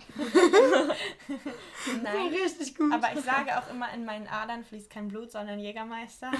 Nein. 2.03 2.27
Richtig 2.27 2.75
gut. 2.77 2.93
Aber 2.93 3.13
ich 3.13 3.21
sage 3.21 3.57
auch 3.57 3.69
immer, 3.69 3.91
in 3.93 4.05
meinen 4.05 4.27
Adern 4.27 4.63
fließt 4.63 4.89
kein 4.89 5.07
Blut, 5.07 5.31
sondern 5.31 5.59
Jägermeister. 5.59 6.31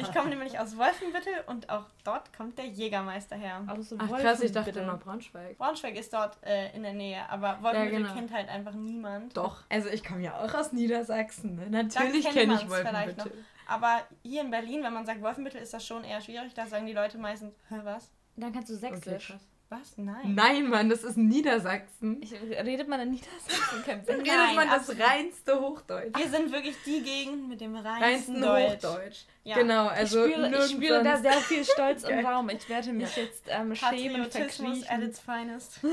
Ich 0.00 0.12
komme 0.12 0.30
nämlich 0.30 0.58
aus 0.58 0.76
Wolfenbüttel 0.76 1.32
und 1.46 1.70
auch 1.70 1.84
dort 2.04 2.32
kommt 2.36 2.58
der 2.58 2.66
Jägermeister 2.66 3.36
her. 3.36 3.64
Aus 3.66 3.94
Ach 3.96 4.08
krass, 4.08 4.40
ich 4.40 4.52
dachte 4.52 4.66
Wolfenbüttel. 4.66 4.82
immer 4.82 4.96
Braunschweig. 4.96 5.58
Braunschweig 5.58 5.96
ist 5.96 6.12
dort 6.12 6.36
äh, 6.44 6.74
in 6.74 6.82
der 6.82 6.94
Nähe, 6.94 7.28
aber 7.28 7.58
Wolfenbüttel 7.62 8.02
genau. 8.02 8.14
kennt 8.14 8.32
halt 8.32 8.48
einfach 8.48 8.72
niemand. 8.72 9.36
Doch. 9.36 9.62
Also 9.68 9.88
ich 9.88 10.04
komme 10.04 10.22
ja 10.22 10.38
auch 10.38 10.52
aus 10.54 10.72
Niedersachsen. 10.72 11.56
Ne? 11.56 11.70
Natürlich 11.70 12.24
kennt 12.24 12.34
kenne 12.36 12.52
man's 12.54 12.62
ich 12.62 12.68
vielleicht 12.68 13.16
Wolfenbüttel. 13.16 13.44
Aber 13.66 14.02
hier 14.22 14.40
in 14.40 14.50
Berlin, 14.50 14.82
wenn 14.82 14.94
man 14.94 15.04
sagt 15.04 15.20
Wolfenbüttel, 15.20 15.60
ist 15.60 15.74
das 15.74 15.86
schon 15.86 16.02
eher 16.02 16.20
schwierig. 16.22 16.54
Da 16.54 16.66
sagen 16.66 16.86
die 16.86 16.94
Leute 16.94 17.18
meistens, 17.18 17.54
hä, 17.68 17.80
was? 17.84 18.10
Dann 18.38 18.52
kannst 18.52 18.70
du 18.70 18.74
Okay, 18.74 19.00
sächsisch. 19.00 19.26
krass. 19.26 19.42
Was? 19.70 19.98
Nein. 19.98 20.34
Nein, 20.34 20.68
Mann, 20.68 20.88
das 20.88 21.04
ist 21.04 21.18
Niedersachsen. 21.18 22.22
ich, 22.22 22.32
redet 22.32 22.88
man 22.88 23.00
in 23.00 23.10
Niedersachsen 23.10 23.82
redet 23.86 24.26
Nein, 24.26 24.56
man 24.56 24.66
das 24.66 24.88
absolut. 24.88 25.02
reinste 25.02 25.60
Hochdeutsch. 25.60 26.16
Wir 26.18 26.28
sind 26.30 26.52
wirklich 26.52 26.74
die 26.86 27.02
Gegend 27.02 27.50
mit 27.50 27.60
dem 27.60 27.76
reinsten 27.76 28.02
Reinsten 28.02 28.40
Deutsch. 28.40 28.84
Hochdeutsch. 28.84 29.24
Ja. 29.44 29.56
Genau, 29.56 29.86
also 29.86 30.24
ich 30.24 30.34
spüre, 30.34 30.58
ich 30.64 30.70
spüre 30.70 31.02
da 31.02 31.16
sehr 31.18 31.32
viel 31.32 31.64
Stolz 31.64 32.04
im. 32.08 32.24
Raum. 32.24 32.48
Ich 32.48 32.68
werde 32.68 32.92
mich 32.92 33.14
jetzt 33.16 33.44
ähm, 33.48 33.74
schämen, 33.74 34.22
Patriotismus 34.22 34.82
at 34.82 34.86
verkriechen. 34.86 35.08
its 35.08 35.20
finest. 35.20 35.80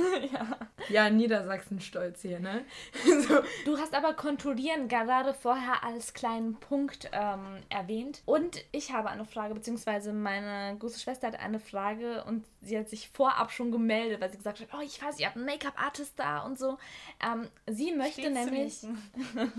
Ja, 0.90 1.10
Niedersachsen 1.10 1.80
stolz 1.80 2.22
hier, 2.22 2.40
ne? 2.40 2.64
so. 3.04 3.40
Du 3.66 3.78
hast 3.80 3.96
aber 3.96 4.14
Konturieren 4.14 4.88
gerade 4.88 5.34
vorher 5.34 5.84
als 5.84 6.14
kleinen 6.14 6.56
Punkt 6.60 7.10
ähm, 7.12 7.58
erwähnt. 7.70 8.22
Und 8.26 8.64
ich 8.72 8.92
habe 8.92 9.10
eine 9.10 9.26
Frage, 9.26 9.56
beziehungsweise 9.56 10.14
meine 10.14 10.78
große 10.78 11.00
Schwester 11.00 11.28
hat 11.28 11.40
eine 11.40 11.60
Frage 11.60 12.24
und 12.26 12.46
sie 12.66 12.78
hat 12.78 12.90
sich 12.90 13.10
vorab 13.10 13.52
schon 13.52 13.72
gemeldet, 13.72 14.20
weil 14.20 14.32
sie 14.32 14.38
gesagt 14.38 14.60
hat, 14.60 14.68
oh, 14.74 14.82
ich 14.82 15.02
weiß, 15.02 15.20
ihr 15.20 15.28
habt 15.28 15.38
einen 15.38 15.46
Make-up-Artist 15.46 16.14
da 16.18 16.40
und 16.40 16.58
so. 16.58 16.78
Ähm, 17.24 17.48
sie 17.68 17.94
möchte 17.94 18.22
Stets 18.22 18.44
zu 18.44 18.46
nämlich... 18.46 18.88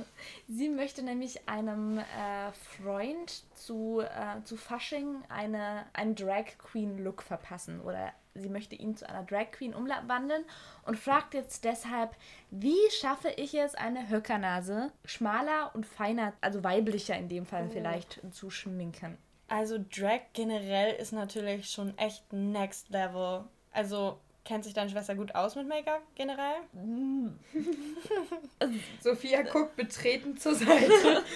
Sie 0.48 0.68
möchte 0.68 1.02
nämlich 1.02 1.48
einem 1.48 1.98
äh, 1.98 2.52
Freund 2.52 3.42
zu, 3.54 4.00
äh, 4.00 4.42
zu 4.44 4.56
Fasching 4.56 5.22
eine, 5.28 5.86
einen 5.92 6.14
Drag 6.14 6.44
Queen 6.58 6.98
Look 6.98 7.22
verpassen 7.22 7.80
oder 7.80 8.12
sie 8.34 8.48
möchte 8.48 8.74
ihn 8.74 8.96
zu 8.96 9.08
einer 9.08 9.24
Drag 9.24 9.50
Queen 9.52 9.74
umwandeln 9.74 10.44
und 10.84 10.98
fragt 10.98 11.34
jetzt 11.34 11.64
deshalb, 11.64 12.14
wie 12.50 12.76
schaffe 12.90 13.30
ich 13.36 13.54
es, 13.54 13.74
eine 13.74 14.08
Höckernase 14.08 14.92
schmaler 15.04 15.74
und 15.74 15.86
feiner, 15.86 16.32
also 16.40 16.62
weiblicher 16.62 17.16
in 17.16 17.28
dem 17.28 17.46
Fall 17.46 17.68
vielleicht, 17.70 18.20
zu 18.32 18.50
schminken? 18.50 19.18
Also 19.48 19.78
Drag 19.78 20.20
generell 20.32 20.94
ist 20.96 21.12
natürlich 21.12 21.70
schon 21.70 21.96
echt 21.98 22.32
next 22.32 22.88
level. 22.90 23.44
Also 23.72 24.18
kennt 24.44 24.64
sich 24.64 24.74
deine 24.74 24.90
Schwester 24.90 25.14
gut 25.14 25.34
aus 25.34 25.56
mit 25.56 25.68
Make-up 25.68 26.02
generell? 26.14 26.56
Sophia 29.00 29.42
guckt 29.42 29.76
betreten 29.76 30.36
zur 30.36 30.54
Seite. 30.54 31.22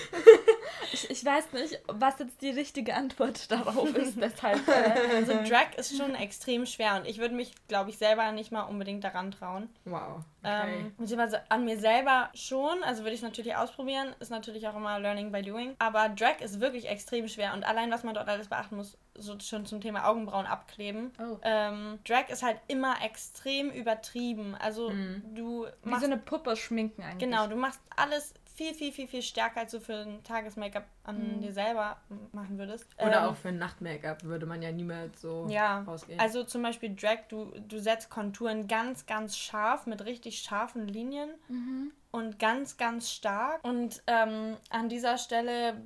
Ich, 0.93 1.09
ich 1.09 1.25
weiß 1.25 1.53
nicht, 1.53 1.81
was 1.87 2.19
jetzt 2.19 2.43
die 2.43 2.51
richtige 2.51 2.95
Antwort 2.95 3.49
darauf 3.51 3.95
ist, 3.95 4.21
deshalb. 4.21 4.67
Äh, 4.67 5.17
Also 5.17 5.35
Drag 5.49 5.73
ist 5.77 5.97
schon 5.97 6.17
extrem 6.17 6.67
schwer 6.67 6.97
und 6.97 7.07
ich 7.07 7.19
würde 7.19 7.35
mich, 7.35 7.53
glaube 7.69 7.91
ich, 7.91 7.99
selber 7.99 8.33
nicht 8.33 8.51
mal 8.51 8.63
unbedingt 8.63 9.05
daran 9.05 9.31
trauen. 9.31 9.69
Wow. 9.85 10.25
Okay. 10.43 10.81
Ähm, 10.81 10.95
beziehungsweise 10.97 11.43
an 11.51 11.65
mir 11.65 11.79
selber 11.79 12.31
schon, 12.35 12.83
also 12.83 13.03
würde 13.03 13.11
ich 13.13 13.21
es 13.21 13.23
natürlich 13.23 13.57
ausprobieren, 13.57 14.15
ist 14.21 14.31
natürlich 14.31 14.67
auch 14.69 14.75
immer 14.77 14.99
Learning 14.99 15.31
by 15.33 15.43
Doing. 15.43 15.77
Aber 15.79 16.09
Drag 16.09 16.41
ist 16.41 16.61
wirklich 16.61 16.89
extrem 16.89 17.29
schwer 17.29 17.53
und 17.53 17.65
allein, 17.65 17.91
was 17.91 18.05
man 18.05 18.15
dort 18.15 18.29
alles 18.29 18.49
beachten 18.49 18.77
muss, 18.77 18.97
so 19.15 19.39
schon 19.39 19.67
zum 19.67 19.81
Thema 19.83 20.07
Augenbrauen 20.09 20.47
abkleben. 20.47 21.13
oh. 21.19 21.37
Ähm, 21.43 21.99
Drag 22.07 22.29
ist 22.31 22.43
halt 22.43 22.59
immer 22.69 22.95
extrem 23.05 23.71
übertrieben. 23.71 24.55
Also 24.59 24.91
Mhm. 24.91 25.23
du 25.35 25.67
Wie 25.83 25.89
machst 25.91 26.05
so 26.05 26.11
eine 26.11 26.17
Puppe 26.21 26.57
schminken 26.57 27.03
eigentlich. 27.03 27.19
Genau, 27.19 27.47
du 27.47 27.57
machst 27.57 27.81
alles 27.95 28.33
viel, 28.61 28.75
viel, 28.75 28.93
viel, 28.93 29.09
viel 29.09 29.23
stärker, 29.23 29.61
als 29.61 29.73
du 29.73 29.81
für 29.81 29.95
ein 30.03 30.23
Tages-Make-up 30.23 30.85
an 31.05 31.39
Mhm. 31.39 31.41
dir 31.41 31.53
selber 31.53 31.97
machen 32.33 32.59
würdest. 32.59 32.87
Oder 32.99 33.23
Ähm, 33.23 33.25
auch 33.31 33.37
für 33.37 33.49
ein 33.49 33.59
Nacht-Make-up 33.59 34.23
würde 34.25 34.45
man 34.45 34.61
ja 34.61 34.71
niemals 34.71 35.23
so 35.23 35.47
Ja, 35.49 35.81
rausgehen. 35.81 36.21
also 36.21 36.45
zum 36.45 36.61
Beispiel 36.63 36.95
Drag, 36.95 37.21
du, 37.31 37.47
du 37.67 37.79
setzt 37.81 38.11
Konturen 38.11 38.69
ganz, 38.69 39.07
ganz 39.07 39.39
scharf 39.39 39.87
mit 39.87 40.05
richtig 40.05 40.41
scharfen 40.41 40.87
Linien 40.87 41.31
Mhm. 41.49 41.93
Und 42.13 42.39
ganz, 42.39 42.77
ganz 42.77 43.11
stark. 43.11 43.63
Und 43.65 44.03
ähm, 44.07 44.57
an 44.71 44.89
dieser 44.89 45.17
Stelle, 45.19 45.81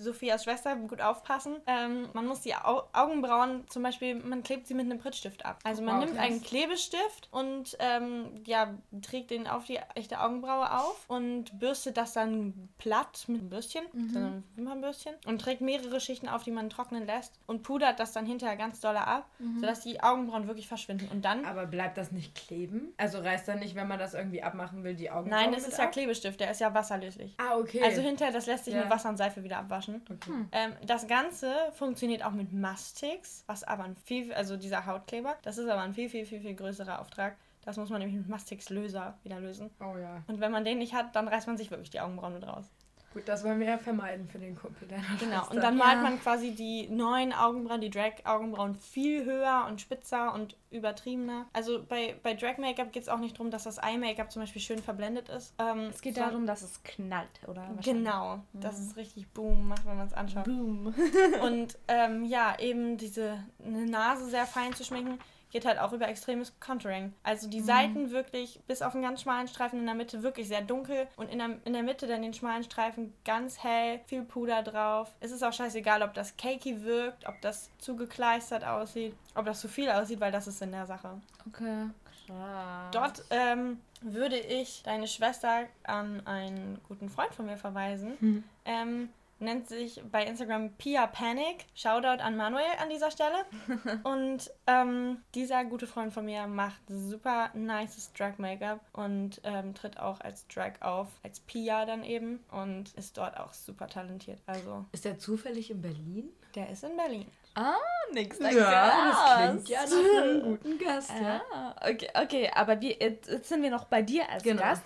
Sophias 0.00 0.44
Schwester, 0.44 0.76
gut 0.76 1.00
aufpassen. 1.00 1.56
Ähm, 1.66 2.08
man 2.12 2.26
muss 2.26 2.42
die 2.42 2.54
Au 2.54 2.82
Augenbrauen, 2.92 3.64
zum 3.68 3.82
Beispiel, 3.82 4.14
man 4.14 4.42
klebt 4.42 4.66
sie 4.66 4.74
mit 4.74 4.84
einem 4.86 4.98
Prittstift 4.98 5.44
ab. 5.44 5.58
Also 5.64 5.82
man 5.82 5.96
Wow, 5.96 6.04
nimmt 6.04 6.16
krass. 6.16 6.26
einen 6.26 6.42
Klebestift 6.42 7.28
und 7.30 7.76
ähm, 7.80 8.42
ja, 8.44 8.74
trägt 9.02 9.30
den 9.30 9.46
auf 9.46 9.64
die 9.64 9.78
echte 9.94 10.20
Augenbraue 10.20 10.70
auf 10.78 11.04
und 11.08 11.58
bürstet 11.58 11.96
das 11.96 12.12
dann 12.12 12.68
platt 12.78 13.24
mit 13.28 13.40
einem 13.40 13.50
Bürstchen, 13.50 13.84
so 14.12 14.18
einem 14.18 14.44
Wimpernbürstchen 14.56 15.14
und 15.26 15.40
trägt 15.40 15.60
mehrere 15.60 16.00
Schichten 16.00 16.28
auf, 16.28 16.42
die 16.42 16.50
man 16.50 16.70
trocknen 16.70 17.06
lässt 17.06 17.38
und 17.46 17.62
pudert 17.62 17.98
das 17.98 18.12
dann 18.12 18.26
hinterher 18.26 18.56
ganz 18.56 18.80
doll 18.80 18.96
ab, 18.96 19.28
sodass 19.60 19.80
die 19.80 20.02
Augenbrauen 20.02 20.46
wirklich 20.46 20.68
verschwinden. 20.68 21.08
Und 21.10 21.24
dann 21.24 21.44
Aber 21.44 21.66
bleibt 21.66 21.96
das 21.98 22.12
nicht 22.12 22.34
kleben? 22.34 22.92
Also 22.96 23.18
reißt 23.18 23.48
dann 23.48 23.58
nicht, 23.60 23.74
wenn 23.74 23.88
man 23.88 23.98
das 23.98 24.14
irgendwie 24.14 24.42
abmachen 24.42 24.84
will, 24.84 24.94
die 24.94 25.10
Augen 25.10 25.30
Nein, 25.30 25.45
das 25.52 25.66
ist 25.66 25.78
ja 25.78 25.86
Klebestift, 25.86 26.40
der 26.40 26.50
ist 26.50 26.60
ja 26.60 26.72
wasserlöslich. 26.74 27.34
Ah, 27.38 27.56
okay. 27.56 27.82
Also 27.82 28.00
hinterher, 28.02 28.32
das 28.32 28.46
lässt 28.46 28.64
sich 28.64 28.74
Ja. 28.74 28.80
mit 28.82 28.90
Wasser 28.90 29.08
und 29.08 29.16
Seife 29.16 29.42
wieder 29.44 29.58
abwaschen. 29.58 30.02
okay. 30.10 30.30
Ähm, 30.52 30.72
das 30.86 31.06
Ganze 31.06 31.54
funktioniert 31.72 32.24
auch 32.24 32.32
mit 32.32 32.52
Mastix, 32.52 33.44
was 33.46 33.64
aber 33.64 33.84
ein 33.84 33.96
viel, 33.96 34.32
also 34.34 34.56
dieser 34.56 34.86
Hautkleber, 34.86 35.36
das 35.42 35.58
ist 35.58 35.68
aber 35.68 35.80
ein 35.82 35.94
viel, 35.94 36.08
viel, 36.08 36.26
viel, 36.26 36.40
viel 36.40 36.54
größerer 36.54 37.00
Auftrag. 37.00 37.36
Das 37.64 37.76
muss 37.76 37.90
man 37.90 37.98
nämlich 37.98 38.16
mit 38.16 38.28
Mastix-Löser 38.28 39.18
wieder 39.24 39.40
lösen. 39.40 39.70
Oh 39.80 39.96
ja. 39.98 40.22
Und 40.28 40.38
wenn 40.40 40.52
man 40.52 40.64
den 40.64 40.78
nicht 40.78 40.94
hat, 40.94 41.16
dann 41.16 41.26
reißt 41.26 41.48
man 41.48 41.56
sich 41.56 41.70
wirklich 41.72 41.90
die 41.90 41.98
Augenbrauen 42.00 42.34
mit 42.34 42.46
raus. 42.46 42.70
Gut, 43.16 43.26
das 43.28 43.42
wollen 43.44 43.58
wir 43.60 43.66
ja 43.66 43.78
vermeiden 43.78 44.28
für 44.28 44.38
den 44.38 44.54
Kumpel 44.54 44.86
deiner 44.86 45.02
Genau. 45.18 45.36
Schwester. 45.38 45.50
Und 45.54 45.62
dann 45.62 45.78
Ja. 45.78 45.84
malt 45.86 46.02
man 46.02 46.20
quasi 46.20 46.50
die 46.54 46.86
neuen 46.88 47.32
Augenbrauen, 47.32 47.80
die 47.80 47.88
Drag-Augenbrauen 47.88 48.74
viel 48.74 49.24
höher 49.24 49.64
und 49.66 49.80
spitzer 49.80 50.34
und 50.34 50.54
übertriebener. 50.70 51.46
Also 51.54 51.82
bei, 51.82 52.14
bei 52.22 52.34
Drag-Make-up 52.34 52.92
geht 52.92 53.04
es 53.04 53.08
auch 53.08 53.18
nicht 53.18 53.36
darum, 53.38 53.50
dass 53.50 53.64
das 53.64 53.78
Eye-Make-up 53.78 54.30
zum 54.30 54.42
Beispiel 54.42 54.60
schön 54.60 54.80
verblendet 54.82 55.30
ist. 55.30 55.54
Ähm, 55.58 55.88
Es 55.88 56.02
geht 56.02 56.18
darum, 56.18 56.46
dass 56.46 56.60
es 56.60 56.82
knallt, 56.82 57.40
oder? 57.48 57.66
Genau, 57.82 58.40
dass 58.52 58.78
es 58.78 58.96
richtig 58.96 59.28
Boom 59.32 59.66
macht, 59.68 59.86
wenn 59.86 59.96
man 59.96 60.06
es 60.08 60.12
anschaut. 60.12 60.44
Boom. 60.44 60.94
Und 61.42 61.78
ähm, 61.88 62.22
ja, 62.26 62.58
eben 62.58 62.98
diese 62.98 63.42
eine 63.64 63.86
Nase 63.86 64.26
sehr 64.28 64.44
fein 64.44 64.74
zu 64.74 64.84
schminken, 64.84 65.18
geht 65.56 65.64
halt 65.64 65.78
auch 65.78 65.94
über 65.94 66.06
extremes 66.06 66.52
Contouring. 66.60 67.14
Also 67.22 67.48
die 67.48 67.62
Seiten 67.62 68.10
wirklich 68.10 68.60
bis 68.66 68.82
auf 68.82 68.92
einen 68.92 69.02
ganz 69.02 69.22
schmalen 69.22 69.48
Streifen 69.48 69.78
in 69.80 69.86
der 69.86 69.94
Mitte 69.94 70.22
wirklich 70.22 70.48
sehr 70.48 70.60
dunkel 70.60 71.06
und 71.16 71.30
in 71.30 71.38
der, 71.38 71.48
in 71.64 71.72
der 71.72 71.82
Mitte 71.82 72.06
dann 72.06 72.20
den 72.20 72.34
schmalen 72.34 72.62
Streifen 72.62 73.14
ganz 73.24 73.64
hell, 73.64 74.00
viel 74.04 74.20
Puder 74.22 74.62
drauf. 74.62 75.14
Es 75.20 75.30
ist 75.30 75.42
auch 75.42 75.54
scheißegal, 75.54 76.02
ob 76.02 76.12
das 76.12 76.36
cakey 76.36 76.84
wirkt, 76.84 77.26
ob 77.26 77.40
das 77.40 77.70
zu 77.78 77.96
gekleistert 77.96 78.64
aussieht, 78.66 79.14
ob 79.34 79.46
das 79.46 79.62
zu 79.62 79.68
viel 79.68 79.88
aussieht, 79.90 80.20
weil 80.20 80.30
das 80.30 80.46
ist 80.46 80.60
in 80.60 80.72
der 80.72 80.84
Sache. 80.84 81.22
Okay. 81.48 81.86
Krass. 82.26 82.90
Dort 82.92 83.24
ähm, 83.30 83.80
würde 84.02 84.36
ich 84.36 84.82
deine 84.82 85.06
Schwester 85.08 85.62
an 85.84 86.20
einen 86.26 86.78
guten 86.86 87.08
Freund 87.08 87.32
von 87.34 87.46
mir 87.46 87.56
verweisen, 87.56 88.12
Hm. 88.20 88.44
ähm, 88.66 89.08
nennt 89.38 89.68
sich 89.68 90.02
bei 90.10 90.24
Instagram 90.24 90.72
Pia 90.74 91.06
Panic. 91.06 91.66
Shoutout 91.74 92.22
an 92.22 92.36
Manuel 92.36 92.64
an 92.80 92.88
dieser 92.90 93.10
Stelle. 93.10 93.44
und 94.04 94.50
ähm, 94.66 95.18
dieser 95.34 95.64
gute 95.64 95.86
Freund 95.86 96.12
von 96.12 96.24
mir 96.24 96.46
macht 96.46 96.80
super 96.88 97.50
nices 97.54 98.12
Drag-Make-up 98.12 98.80
und 98.92 99.40
ähm, 99.44 99.74
tritt 99.74 99.98
auch 99.98 100.20
als 100.20 100.46
Drag 100.48 100.80
auf, 100.80 101.08
als 101.22 101.40
Pia 101.40 101.84
dann 101.84 102.04
eben 102.04 102.40
und 102.50 102.92
ist 102.94 103.18
dort 103.18 103.36
auch 103.38 103.52
super 103.52 103.88
talentiert. 103.88 104.40
Also. 104.46 104.84
Ist 104.92 105.04
der 105.04 105.18
zufällig 105.18 105.70
in 105.70 105.82
Berlin? 105.82 106.30
Der 106.54 106.70
ist 106.70 106.84
in 106.84 106.96
Berlin. 106.96 107.26
Ah, 107.54 107.74
nix 108.12 108.38
Ja, 108.38 109.10
das 109.10 109.48
klingt 109.48 109.68
ja 109.68 109.80
nach 109.84 110.22
einem 110.22 110.42
guten 110.42 110.78
Gast, 110.78 111.10
ja. 111.20 111.42
Ah, 111.52 111.74
okay, 111.90 112.08
okay, 112.14 112.50
aber 112.54 112.80
wir, 112.80 112.96
jetzt 113.00 113.48
sind 113.48 113.62
wir 113.62 113.70
noch 113.70 113.84
bei 113.84 114.02
dir 114.02 114.28
als 114.30 114.42
Genau. 114.42 114.62
Gast. 114.62 114.82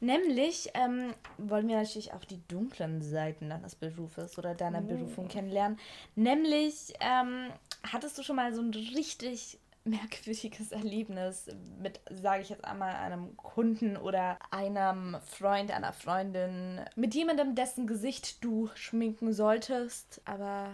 Nämlich 0.00 0.70
ähm, 0.74 1.14
wollen 1.38 1.68
wir 1.68 1.76
natürlich 1.76 2.12
auch 2.12 2.24
die 2.24 2.40
dunklen 2.48 3.02
Seiten 3.02 3.50
deines 3.50 3.74
Berufes 3.74 4.38
oder 4.38 4.54
deiner 4.54 4.80
Berufung 4.80 5.28
kennenlernen. 5.28 5.78
Nämlich, 6.14 6.94
ähm, 7.00 7.50
hattest 7.90 8.18
du 8.18 8.22
schon 8.22 8.36
mal 8.36 8.52
so 8.54 8.60
ein 8.62 8.72
richtig 8.72 9.58
merkwürdiges 9.84 10.72
Erlebnis 10.72 11.46
mit, 11.80 12.00
sage 12.10 12.42
ich 12.42 12.50
jetzt 12.50 12.64
einmal, 12.64 12.94
einem 12.94 13.36
Kunden 13.36 13.96
oder 13.96 14.38
einem 14.50 15.16
Freund, 15.24 15.70
einer 15.70 15.92
Freundin, 15.92 16.80
mit 16.96 17.14
jemandem, 17.14 17.54
dessen 17.54 17.86
Gesicht 17.86 18.44
du 18.44 18.68
schminken 18.74 19.32
solltest, 19.32 20.20
aber 20.24 20.70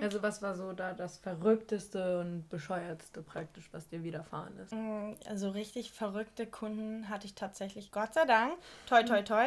Also 0.00 0.22
was 0.22 0.40
war 0.42 0.54
so 0.54 0.72
da 0.72 0.94
das 0.94 1.18
verrückteste 1.18 2.20
und 2.20 2.48
bescheuertste 2.48 3.22
praktisch, 3.22 3.68
was 3.72 3.88
dir 3.88 4.02
widerfahren 4.02 4.56
ist? 4.58 4.72
Mm, 4.72 5.12
Also 5.28 5.50
richtig 5.50 5.92
verrückte 5.92 6.46
Kunden 6.46 7.08
hatte 7.08 7.26
ich 7.26 7.34
tatsächlich, 7.34 7.92
Gott 7.92 8.14
sei 8.14 8.24
Dank. 8.24 8.54
Toi, 8.88 9.02
toi, 9.02 9.22
toi. 9.22 9.44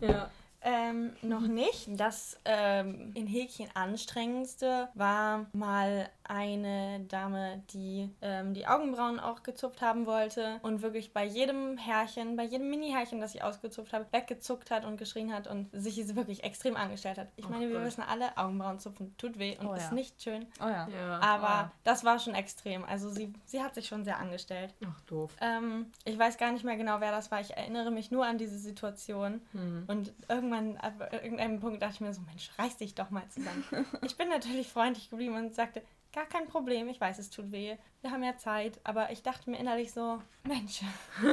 Ja. 0.00 0.30
Ähm, 0.62 1.12
noch 1.22 1.46
nicht. 1.46 1.88
Das 1.90 2.38
ähm, 2.44 3.12
in 3.14 3.26
Häkchen 3.28 3.68
anstrengendste 3.74 4.88
war 4.94 5.46
mal 5.52 6.08
eine 6.28 7.00
Dame, 7.08 7.62
die 7.70 8.10
ähm, 8.22 8.54
die 8.54 8.66
Augenbrauen 8.66 9.20
auch 9.20 9.42
gezupft 9.42 9.82
haben 9.82 10.06
wollte 10.06 10.58
und 10.62 10.82
wirklich 10.82 11.12
bei 11.12 11.24
jedem 11.24 11.76
Härchen, 11.78 12.36
bei 12.36 12.44
jedem 12.44 12.70
Mini-Härchen, 12.70 13.20
das 13.20 13.34
ich 13.34 13.42
ausgezupft 13.42 13.92
habe, 13.92 14.06
weggezuckt 14.10 14.70
hat 14.70 14.84
und 14.84 14.96
geschrien 14.96 15.32
hat 15.32 15.46
und 15.46 15.68
sich 15.72 15.96
wirklich 16.14 16.44
extrem 16.44 16.76
angestellt 16.76 17.18
hat. 17.18 17.28
Ich 17.36 17.44
Ach 17.44 17.50
meine, 17.50 17.68
wir 17.68 17.76
Gott. 17.76 17.86
wissen 17.86 18.02
alle, 18.02 18.36
Augenbrauen 18.36 18.78
zupfen 18.78 19.16
tut 19.16 19.38
weh 19.38 19.56
und 19.58 19.66
Oh 19.66 19.74
ist 19.74 19.88
ja. 19.88 19.94
nicht 19.94 20.22
schön. 20.22 20.46
oh 20.60 20.68
ja. 20.68 20.88
Ja. 20.88 21.20
Aber 21.20 21.72
das 21.84 22.04
war 22.04 22.18
schon 22.18 22.34
extrem. 22.34 22.84
Also 22.84 23.10
sie, 23.10 23.32
sie 23.44 23.62
hat 23.62 23.74
sich 23.74 23.86
schon 23.86 24.04
sehr 24.04 24.18
angestellt. 24.18 24.74
Ach, 24.84 25.00
doof. 25.02 25.32
Ähm, 25.40 25.92
ich 26.04 26.18
weiß 26.18 26.38
gar 26.38 26.52
nicht 26.52 26.64
mehr 26.64 26.76
genau, 26.76 27.00
wer 27.00 27.10
das 27.10 27.30
war. 27.30 27.40
Ich 27.40 27.56
erinnere 27.56 27.90
mich 27.90 28.10
nur 28.10 28.26
an 28.26 28.38
diese 28.38 28.58
Situation. 28.58 29.40
Hm. 29.52 29.84
Und 29.86 30.12
irgendwann, 30.28 30.76
ab 30.76 31.12
irgendeinem 31.12 31.60
Punkt 31.60 31.82
dachte 31.82 31.94
ich 31.94 32.00
mir 32.00 32.12
so, 32.12 32.20
Mensch, 32.22 32.50
reiß 32.58 32.76
dich 32.76 32.94
doch 32.94 33.10
mal 33.10 33.28
zusammen. 33.28 33.64
ich 34.02 34.16
bin 34.16 34.28
natürlich 34.28 34.68
freundlich 34.68 35.10
geblieben 35.10 35.34
und 35.36 35.54
sagte, 35.54 35.82
gar 36.16 36.24
kein 36.26 36.46
Problem, 36.46 36.88
ich 36.88 36.98
weiß, 36.98 37.18
es 37.18 37.28
tut 37.28 37.52
weh. 37.52 37.76
Wir 38.00 38.10
haben 38.10 38.24
ja 38.24 38.36
Zeit. 38.38 38.80
Aber 38.84 39.12
ich 39.12 39.22
dachte 39.22 39.50
mir 39.50 39.58
innerlich 39.58 39.92
so, 39.92 40.18
Mensch, 40.44 40.80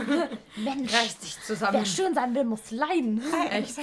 Mensch, 0.57 0.93
Reiß 0.93 1.19
dich 1.19 1.41
zusammen. 1.41 1.73
wer 1.73 1.85
schön 1.85 2.13
sein 2.13 2.35
will, 2.35 2.43
muss 2.43 2.69
leiden. 2.69 3.23
Echt 3.49 3.75
so. 3.75 3.81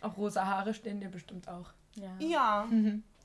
Auch 0.00 0.16
rosa 0.16 0.46
Haare 0.46 0.72
stehen 0.72 1.00
dir 1.00 1.08
bestimmt 1.10 1.48
auch. 1.48 1.72
Ja. 1.96 2.14
ja. 2.20 2.68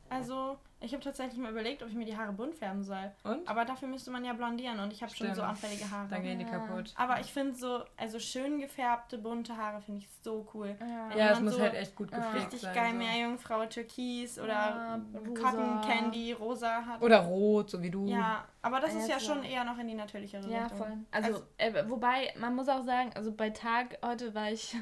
Also, 0.09 0.57
ich 0.79 0.93
habe 0.93 1.03
tatsächlich 1.03 1.37
mal 1.39 1.51
überlegt, 1.51 1.81
ob 1.83 1.89
ich 1.89 1.95
mir 1.95 2.05
die 2.05 2.15
Haare 2.15 2.33
bunt 2.33 2.55
färben 2.55 2.83
soll. 2.83 3.11
Und? 3.23 3.47
Aber 3.47 3.65
dafür 3.65 3.87
müsste 3.87 4.11
man 4.11 4.23
ja 4.23 4.33
blondieren 4.33 4.79
und 4.79 4.93
ich 4.93 5.01
habe 5.01 5.13
schon 5.13 5.33
so 5.33 5.41
anfällige 5.41 5.89
Haare. 5.89 6.07
Dann 6.09 6.21
gehen 6.23 6.37
die 6.39 6.45
Ja. 6.45 6.51
kaputt. 6.51 6.93
Aber 6.95 7.19
ich 7.19 7.27
finde 7.33 7.55
so, 7.55 7.83
also 7.97 8.19
schön 8.19 8.59
gefärbte, 8.59 9.17
bunte 9.17 9.57
Haare 9.57 9.81
finde 9.81 10.01
ich 10.01 10.09
so 10.23 10.47
cool. 10.53 10.75
Ja. 10.79 11.17
Ja, 11.17 11.31
es 11.31 11.41
muss 11.41 11.55
so 11.55 11.61
halt 11.61 11.73
echt 11.73 11.95
gut 11.95 12.11
Ja. 12.11 12.17
gepflegt 12.19 12.45
Richtig 12.45 12.61
sein. 12.61 12.75
geil, 12.75 12.91
so. 12.91 12.97
Meerjungfrau, 12.97 13.65
Türkis 13.65 14.37
oder 14.39 14.53
Ja, 14.53 14.99
Cotton. 15.41 15.81
Candy, 15.81 16.33
rosa 16.33 16.85
hat. 16.85 17.01
Oder 17.01 17.19
rot, 17.19 17.69
so 17.71 17.81
wie 17.81 17.89
du. 17.89 18.07
Ja, 18.07 18.45
aber 18.61 18.79
das 18.79 18.93
Ja, 18.93 18.99
ist 18.99 19.07
ja 19.09 19.19
schon 19.19 19.43
eher 19.43 19.63
noch 19.63 19.77
in 19.79 19.87
die 19.87 19.93
natürlichere 19.95 20.47
Ja, 20.49 20.63
Richtung. 20.63 20.77
voll. 20.77 20.97
Also, 21.11 21.41
äh, 21.57 21.83
wobei, 21.87 22.33
man 22.39 22.55
muss 22.55 22.69
auch 22.69 22.83
sagen, 22.83 23.11
also 23.15 23.31
bei 23.31 23.49
Tag 23.49 23.97
heute 24.05 24.33
war 24.35 24.51
ich, 24.51 24.75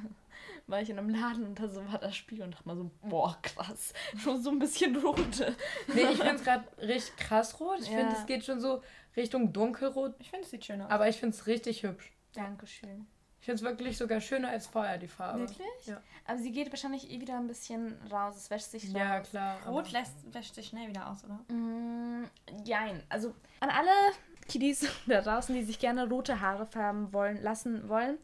war 0.67 0.82
ich 0.82 0.89
in 0.89 0.97
einem 0.97 1.10
Laden 1.10 1.45
und 1.45 1.60
da 1.60 1.67
so 1.67 1.86
war 1.91 1.99
das 1.99 2.15
Spiel 2.15 2.41
und 2.41 2.51
dachte 2.56 2.67
mal 2.67 2.75
so, 2.75 2.89
boah, 3.04 3.38
krass, 3.41 3.93
schon 4.17 4.41
so 4.41 4.49
ein 4.49 4.60
bisschen 4.60 4.95
rot. 4.97 5.19
Nee, 5.93 6.01
ich 6.01 6.17
finde 6.17 6.36
es 6.36 6.43
gerade 6.43 6.63
richtig 6.80 7.15
krass 7.17 7.60
rot. 7.60 7.80
Ich 7.82 7.89
Ja. 7.89 7.99
finde, 7.99 8.15
es 8.15 8.25
geht 8.25 8.43
schon 8.45 8.60
so 8.60 8.82
Richtung 9.15 9.54
dunkelrot. 9.54 10.15
Ich 10.19 10.30
finde, 10.30 10.45
es 10.45 10.51
sieht 10.51 10.65
schön 10.65 10.82
aus. 10.82 10.89
Aber 10.89 11.08
ich 11.08 11.17
finde 11.17 11.36
es 11.36 11.45
richtig 11.47 11.84
hübsch. 11.84 12.12
Dankeschön. 12.34 13.08
Ich 13.39 13.45
finde 13.45 13.58
es 13.58 13.69
wirklich 13.69 13.95
sogar 13.97 14.21
schöner 14.21 14.49
als 14.49 14.65
vorher, 14.65 14.97
die 14.97 15.08
Farbe. 15.08 15.41
Wirklich? 15.41 15.67
Ja. 15.86 16.01
Aber 16.25 16.39
sie 16.39 16.51
geht 16.51 16.71
wahrscheinlich 16.71 17.12
eh 17.12 17.21
wieder 17.21 17.38
ein 17.38 17.45
bisschen 17.45 17.95
raus, 18.12 18.36
es 18.36 18.49
wäscht 18.49 18.71
sich 18.71 18.86
Ja, 18.91 19.17
raus. 19.19 19.30
klar. 19.30 19.58
Rot 19.67 19.91
lässt, 19.91 20.13
wäscht 20.34 20.56
sich 20.56 20.65
schnell 20.67 20.88
wieder 20.89 21.08
aus, 21.12 21.23
oder? 21.23 21.36
Mm, 21.54 22.25
jein. 22.63 23.04
Also 23.08 23.36
an 23.60 23.69
alle 23.69 23.91
Kiddies 24.47 24.88
da 25.06 25.21
draußen, 25.21 25.54
die 25.54 25.63
sich 25.63 25.78
gerne 25.78 26.10
rote 26.10 26.39
Haare 26.41 26.65
färben 26.65 27.13
wollen, 27.13 27.39
lassen 27.43 27.88
wollen, 27.88 28.17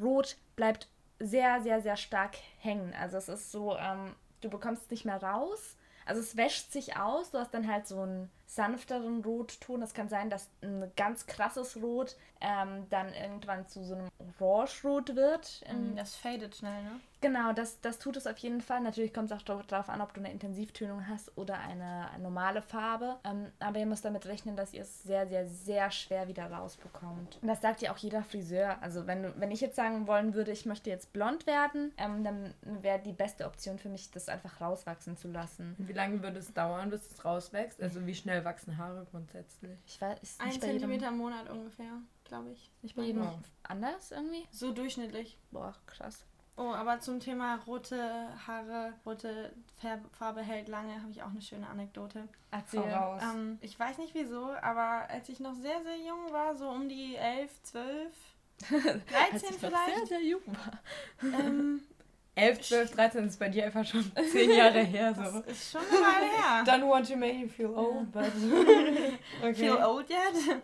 rot 0.00 0.36
bleibt 0.54 0.86
sehr, 1.18 1.60
sehr, 1.62 1.80
sehr 1.80 1.96
stark 1.96 2.36
hängen. 2.60 2.94
Also 3.00 3.16
es 3.16 3.28
ist 3.28 3.52
so, 3.52 3.76
ähm, 3.76 4.14
du 4.40 4.50
bekommst 4.50 4.84
es 4.84 4.90
nicht 4.90 5.04
mehr 5.04 5.22
raus. 5.22 5.76
Also 6.06 6.20
es 6.20 6.36
wäscht 6.36 6.72
sich 6.72 6.96
aus, 6.96 7.30
du 7.30 7.38
hast 7.38 7.52
dann 7.52 7.70
halt 7.70 7.86
so 7.86 8.00
einen 8.00 8.30
sanfteren 8.48 9.22
Rotton. 9.22 9.82
Es 9.82 9.92
kann 9.92 10.08
sein, 10.08 10.30
dass 10.30 10.48
ein 10.62 10.90
ganz 10.96 11.26
krasses 11.26 11.76
Rot 11.76 12.16
ähm, 12.40 12.86
dann 12.88 13.12
irgendwann 13.12 13.66
zu 13.68 13.84
so 13.84 13.94
einem 13.94 14.08
Orange-Rot 14.40 15.14
wird. 15.14 15.62
In, 15.68 15.96
Das 15.96 16.16
fadet 16.16 16.56
schnell, 16.56 16.82
ne? 16.82 17.00
Genau, 17.20 17.52
das, 17.52 17.80
das 17.80 17.98
tut 17.98 18.16
es 18.16 18.28
auf 18.28 18.38
jeden 18.38 18.60
Fall. 18.60 18.80
Natürlich 18.80 19.12
kommt 19.12 19.32
es 19.32 19.36
auch 19.36 19.62
darauf 19.62 19.88
an, 19.88 20.00
ob 20.00 20.14
du 20.14 20.20
eine 20.20 20.30
Intensivtönung 20.30 21.08
hast 21.08 21.36
oder 21.36 21.58
eine, 21.58 22.08
eine 22.12 22.22
normale 22.22 22.62
Farbe. 22.62 23.16
Ähm, 23.24 23.50
aber 23.58 23.80
ihr 23.80 23.86
müsst 23.86 24.04
damit 24.04 24.24
rechnen, 24.26 24.54
dass 24.54 24.72
ihr 24.72 24.82
es 24.82 25.02
sehr, 25.02 25.26
sehr, 25.26 25.44
sehr 25.46 25.90
schwer 25.90 26.28
wieder 26.28 26.48
rausbekommt. 26.50 27.38
Und 27.42 27.48
das 27.48 27.60
sagt 27.60 27.82
ja 27.82 27.92
auch 27.92 27.96
jeder 27.96 28.22
Friseur. 28.22 28.80
Also 28.82 29.08
wenn, 29.08 29.32
wenn 29.40 29.50
ich 29.50 29.60
jetzt 29.60 29.74
sagen 29.74 30.06
wollen 30.06 30.32
würde, 30.34 30.52
ich 30.52 30.64
möchte 30.64 30.90
jetzt 30.90 31.12
blond 31.12 31.46
werden, 31.46 31.92
ähm, 31.98 32.22
dann 32.22 32.54
wäre 32.62 33.00
die 33.00 33.12
beste 33.12 33.46
Option 33.46 33.80
für 33.80 33.88
mich, 33.88 34.12
das 34.12 34.28
einfach 34.28 34.60
rauswachsen 34.60 35.16
zu 35.16 35.26
lassen. 35.26 35.74
Wie 35.78 35.92
lange 35.92 36.22
würde 36.22 36.38
es 36.38 36.54
dauern, 36.54 36.90
bis 36.90 37.10
es 37.10 37.24
rauswächst? 37.24 37.82
Also 37.82 38.06
wie 38.06 38.14
schnell 38.14 38.37
wachsen 38.44 38.76
Haare 38.78 39.06
grundsätzlich? 39.10 39.78
Ich 39.86 40.00
weiß, 40.00 40.18
ist 40.22 40.40
Ein 40.40 40.48
nicht 40.48 40.60
bei 40.60 40.66
jedem, 40.68 40.80
Zentimeter 40.80 41.08
im 41.08 41.18
Monat 41.18 41.48
ungefähr, 41.50 41.92
glaube 42.24 42.50
ich. 42.50 42.70
nicht 42.82 42.94
bei 42.96 43.02
jedem 43.02 43.22
Ja. 43.22 43.34
anders 43.64 44.10
irgendwie. 44.12 44.46
So 44.50 44.72
durchschnittlich. 44.72 45.38
Boah, 45.50 45.74
krass. 45.86 46.24
Oh, 46.56 46.72
aber 46.72 46.98
zum 46.98 47.20
Thema 47.20 47.54
rote 47.68 48.28
Haare, 48.46 48.92
rote 49.06 49.52
Färb 49.76 50.00
Farbe 50.16 50.42
hält 50.42 50.66
lange, 50.68 51.00
habe 51.00 51.12
ich 51.12 51.22
auch 51.22 51.30
eine 51.30 51.40
schöne 51.40 51.68
Anekdote. 51.68 52.28
Erzähl. 52.50 52.82
Voraus. 52.82 53.22
Ähm, 53.22 53.58
ich 53.60 53.78
weiß 53.78 53.98
nicht 53.98 54.12
wieso, 54.14 54.50
aber 54.60 55.08
als 55.08 55.28
ich 55.28 55.38
noch 55.38 55.54
sehr, 55.54 55.80
sehr 55.84 55.98
jung 55.98 56.32
war, 56.32 56.56
so 56.56 56.68
um 56.68 56.88
die 56.88 57.14
11, 57.14 57.62
12, 57.62 58.12
13 58.58 59.02
Als 59.32 59.42
ich 59.44 59.50
noch 59.50 59.58
vielleicht, 59.58 59.96
sehr, 59.98 60.06
sehr 60.06 60.22
jung 60.24 60.42
war. 60.46 60.78
ähm, 61.22 61.80
11, 62.38 62.60
12, 62.60 62.90
13 62.92 63.24
ist 63.26 63.38
bei 63.38 63.48
dir 63.48 63.66
einfach 63.66 63.84
schon 63.84 64.10
10 64.32 64.50
Jahre 64.52 64.80
her. 64.80 65.12
das 65.12 65.32
So. 65.32 65.40
ist 65.40 65.70
schon 65.72 65.80
eine 65.80 65.90
Weile 66.06 66.26
her. 66.26 66.64
Don't 66.66 66.88
want 66.88 67.08
to 67.08 67.16
make 67.16 67.34
you 67.38 67.48
feel 67.48 67.74
old, 67.76 68.10
but... 68.12 68.24
okay. 69.42 69.54
Feel 69.54 69.76
old 69.84 70.08
yet? 70.08 70.62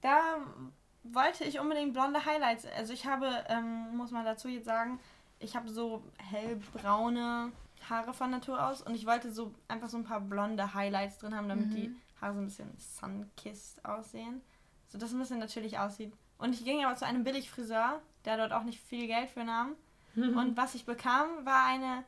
Da 0.00 0.36
wollte 1.04 1.44
ich 1.44 1.58
unbedingt 1.58 1.92
blonde 1.94 2.24
Highlights. 2.24 2.66
Also 2.76 2.92
ich 2.92 3.06
habe, 3.06 3.44
ähm, 3.48 3.96
muss 3.96 4.10
man 4.10 4.24
dazu 4.24 4.48
jetzt 4.48 4.66
sagen, 4.66 5.00
ich 5.40 5.56
habe 5.56 5.68
so 5.68 6.02
hellbraune 6.30 7.52
Haare 7.88 8.12
von 8.12 8.30
Natur 8.30 8.64
aus 8.66 8.82
und 8.82 8.94
ich 8.94 9.06
wollte 9.06 9.30
so 9.32 9.54
einfach 9.68 9.88
so 9.88 9.96
ein 9.96 10.04
paar 10.04 10.20
blonde 10.20 10.74
Highlights 10.74 11.18
drin 11.18 11.34
haben, 11.34 11.48
damit 11.48 11.72
die 11.74 11.94
Haare 12.20 12.34
so 12.34 12.40
ein 12.40 12.46
bisschen 12.46 12.76
sunkissed 12.76 13.84
aussehen. 13.84 14.42
So 14.88 14.98
dass 14.98 15.10
es 15.10 15.14
ein 15.14 15.20
bisschen 15.20 15.38
natürlich 15.38 15.78
aussieht. 15.78 16.12
Und 16.38 16.54
ich 16.54 16.64
ging 16.64 16.84
aber 16.84 16.94
zu 16.96 17.06
einem 17.06 17.24
Billigfriseur, 17.24 18.00
der 18.24 18.36
dort 18.36 18.52
auch 18.52 18.64
nicht 18.64 18.80
viel 18.80 19.06
Geld 19.06 19.30
für 19.30 19.44
nahm. 19.44 19.74
Und 20.22 20.56
was 20.56 20.74
ich 20.74 20.84
bekam, 20.84 21.26
war 21.44 21.66
eine 21.66 22.04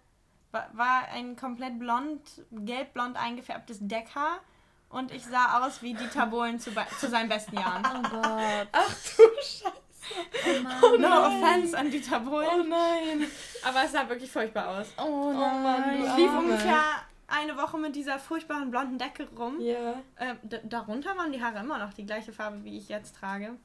war, 0.53 0.69
war 0.73 1.03
ein 1.15 1.37
komplett 1.37 1.79
blond, 1.79 2.21
gelbblond 2.51 3.17
eingefärbtes 3.17 3.79
Deckhaar. 3.81 4.41
Und 4.89 5.13
ich 5.13 5.25
sah 5.25 5.65
aus 5.65 5.83
wie 5.83 5.95
Dieter 5.95 6.27
Bohlen 6.27 6.59
zu, 6.59 6.73
zu 6.99 7.09
seinen 7.09 7.29
besten 7.29 7.57
Jahren. 7.57 7.85
Oh 7.87 8.03
Gott. 8.09 8.69
Ach 8.73 8.89
du 9.17 9.23
Scheiße. 9.41 9.73
Oh 10.45 10.63
Mann. 10.63 11.01
No 11.01 11.27
offense 11.27 11.79
an 11.79 11.89
Dieter 11.91 12.21
Oh 12.27 12.31
Bohlen. 12.31 12.69
nein. 12.69 13.27
Aber 13.65 13.85
es 13.85 13.93
sah 13.93 14.09
wirklich 14.09 14.33
furchtbar 14.33 14.67
aus. 14.81 14.89
Oh 14.99 15.33
Mann, 15.33 15.63
nein. 15.63 16.01
du 16.01 16.07
Ich 16.09 16.17
lief 16.17 16.31
Arme. 16.31 16.41
ungefähr 16.41 16.83
eine 17.29 17.57
Woche 17.57 17.79
mit 17.79 17.95
dieser 17.95 18.19
furchtbaren 18.19 18.73
blonden 18.73 18.99
Decke 18.99 19.29
rum. 19.39 19.61
Ja. 19.61 19.95
Ähm, 20.19 20.39
d- 20.43 20.61
darunter 20.65 21.17
waren 21.17 21.31
die 21.31 21.41
Haare 21.41 21.61
immer 21.61 21.79
noch 21.79 21.93
die 21.93 22.05
gleiche 22.05 22.33
Farbe, 22.33 22.65
wie 22.65 22.77
ich 22.77 22.89
jetzt 22.89 23.15
trage. 23.15 23.57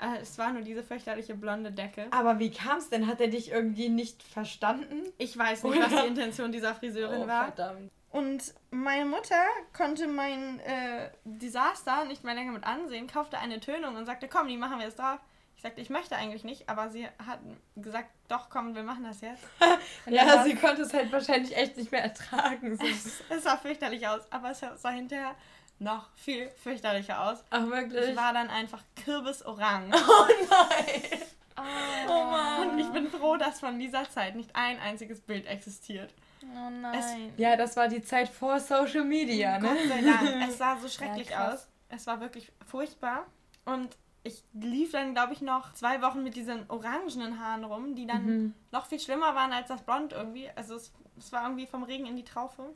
Äh, 0.00 0.22
es 0.22 0.38
war 0.38 0.52
nur 0.52 0.62
diese 0.62 0.82
fürchterliche 0.82 1.34
blonde 1.34 1.72
Decke. 1.72 2.06
Aber 2.10 2.38
wie 2.38 2.50
kam 2.50 2.78
es 2.78 2.88
denn? 2.88 3.06
Hat 3.06 3.20
er 3.20 3.28
dich 3.28 3.50
irgendwie 3.50 3.88
nicht 3.88 4.22
verstanden? 4.22 5.02
Ich 5.18 5.36
weiß 5.36 5.64
nicht, 5.64 5.80
was 5.80 6.02
die 6.02 6.06
Intention 6.08 6.52
dieser 6.52 6.74
Friseurin 6.74 7.28
war. 7.28 7.48
Oh, 7.48 7.52
verdammt. 7.54 7.90
Und 8.10 8.54
meine 8.70 9.04
Mutter 9.04 9.40
konnte 9.72 10.08
mein 10.08 10.58
äh, 10.60 11.10
Desaster 11.24 12.06
nicht 12.06 12.24
mehr 12.24 12.34
länger 12.34 12.52
mit 12.52 12.64
ansehen, 12.64 13.06
kaufte 13.06 13.38
eine 13.38 13.60
Tönung 13.60 13.94
und 13.94 14.04
sagte, 14.04 14.26
komm, 14.26 14.48
die 14.48 14.56
machen 14.56 14.78
wir 14.78 14.86
jetzt 14.86 14.98
drauf. 14.98 15.20
Ich 15.54 15.62
sagte, 15.62 15.82
ich 15.82 15.90
möchte 15.90 16.16
eigentlich 16.16 16.42
nicht, 16.42 16.68
aber 16.70 16.88
sie 16.88 17.06
hat 17.06 17.38
gesagt, 17.76 18.08
doch, 18.28 18.48
komm, 18.48 18.74
wir 18.74 18.82
machen 18.82 19.04
das 19.04 19.20
jetzt. 19.20 19.44
ja, 20.06 20.42
sie 20.42 20.56
konnte 20.56 20.82
es 20.82 20.94
halt 20.94 21.12
wahrscheinlich 21.12 21.54
echt 21.54 21.76
nicht 21.76 21.92
mehr 21.92 22.02
ertragen. 22.02 22.78
es, 22.80 23.22
es 23.28 23.44
sah 23.44 23.58
fürchterlich 23.58 24.08
aus, 24.08 24.22
aber 24.30 24.52
es 24.52 24.60
sah 24.60 24.90
hinterher 24.90 25.36
noch 25.80 26.10
viel 26.14 26.50
fürchterlicher 26.62 27.22
aus. 27.22 27.42
Ach, 27.50 27.66
wirklich? 27.66 28.10
Ich 28.10 28.16
war 28.16 28.32
dann 28.32 28.48
einfach 28.48 28.82
kürbisorange. 29.04 29.90
Oh 29.96 30.26
nein! 30.50 31.20
Oh, 31.56 32.12
oh 32.12 32.24
Mann. 32.30 32.70
Und 32.70 32.78
ich 32.78 32.88
bin 32.88 33.08
froh, 33.08 33.36
dass 33.36 33.60
von 33.60 33.78
dieser 33.78 34.08
Zeit 34.08 34.36
nicht 34.36 34.54
ein 34.54 34.78
einziges 34.78 35.20
Bild 35.20 35.46
existiert. 35.46 36.12
Oh 36.42 36.70
nein. 36.70 36.98
Es, 36.98 37.38
ja, 37.38 37.56
das 37.56 37.76
war 37.76 37.88
die 37.88 38.02
Zeit 38.02 38.28
vor 38.28 38.60
Social 38.60 39.04
Media, 39.04 39.58
ne? 39.58 39.68
Gott 39.68 39.88
sei 39.88 40.02
Dank. 40.02 40.48
Es 40.48 40.58
sah 40.58 40.78
so 40.78 40.88
schrecklich 40.88 41.30
ja, 41.30 41.52
aus. 41.52 41.68
Es 41.88 42.06
war 42.06 42.20
wirklich 42.20 42.50
furchtbar. 42.66 43.26
Und 43.64 43.96
ich 44.22 44.42
lief 44.52 44.92
dann, 44.92 45.14
glaube 45.14 45.32
ich, 45.32 45.40
noch 45.40 45.72
zwei 45.74 46.02
Wochen 46.02 46.22
mit 46.22 46.36
diesen 46.36 46.68
orangenen 46.68 47.40
Haaren 47.40 47.64
rum, 47.64 47.94
die 47.94 48.06
dann 48.06 48.24
mhm. 48.24 48.54
noch 48.70 48.86
viel 48.86 49.00
schlimmer 49.00 49.34
waren 49.34 49.52
als 49.52 49.68
das 49.68 49.82
Blond 49.82 50.12
irgendwie. 50.12 50.48
Also 50.56 50.76
es, 50.76 50.92
es 51.18 51.32
war 51.32 51.44
irgendwie 51.44 51.66
vom 51.66 51.82
Regen 51.82 52.06
in 52.06 52.16
die 52.16 52.24
Traufe. 52.24 52.74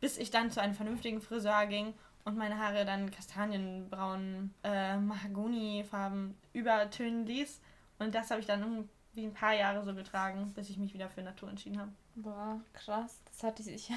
Bis 0.00 0.16
ich 0.16 0.30
dann 0.30 0.50
zu 0.52 0.60
einem 0.60 0.74
vernünftigen 0.74 1.20
Friseur 1.20 1.66
ging 1.66 1.94
und 2.28 2.36
meine 2.36 2.58
Haare 2.58 2.84
dann 2.84 3.10
kastanienbraun, 3.10 4.54
äh, 4.62 4.96
Mahagoni-Farben 4.98 6.36
übertönen 6.52 7.26
ließ. 7.26 7.60
Und 7.98 8.14
das 8.14 8.30
habe 8.30 8.40
ich 8.40 8.46
dann 8.46 8.60
irgendwie 8.60 9.26
ein 9.26 9.32
paar 9.32 9.54
Jahre 9.54 9.84
so 9.84 9.94
getragen, 9.94 10.52
bis 10.54 10.70
ich 10.70 10.76
mich 10.76 10.94
wieder 10.94 11.08
für 11.08 11.22
Natur 11.22 11.48
entschieden 11.48 11.80
habe. 11.80 11.90
Boah, 12.14 12.60
krass. 12.74 13.20
Das 13.24 13.42
hatte 13.42 13.62
sich 13.62 13.88
ja 13.88 13.96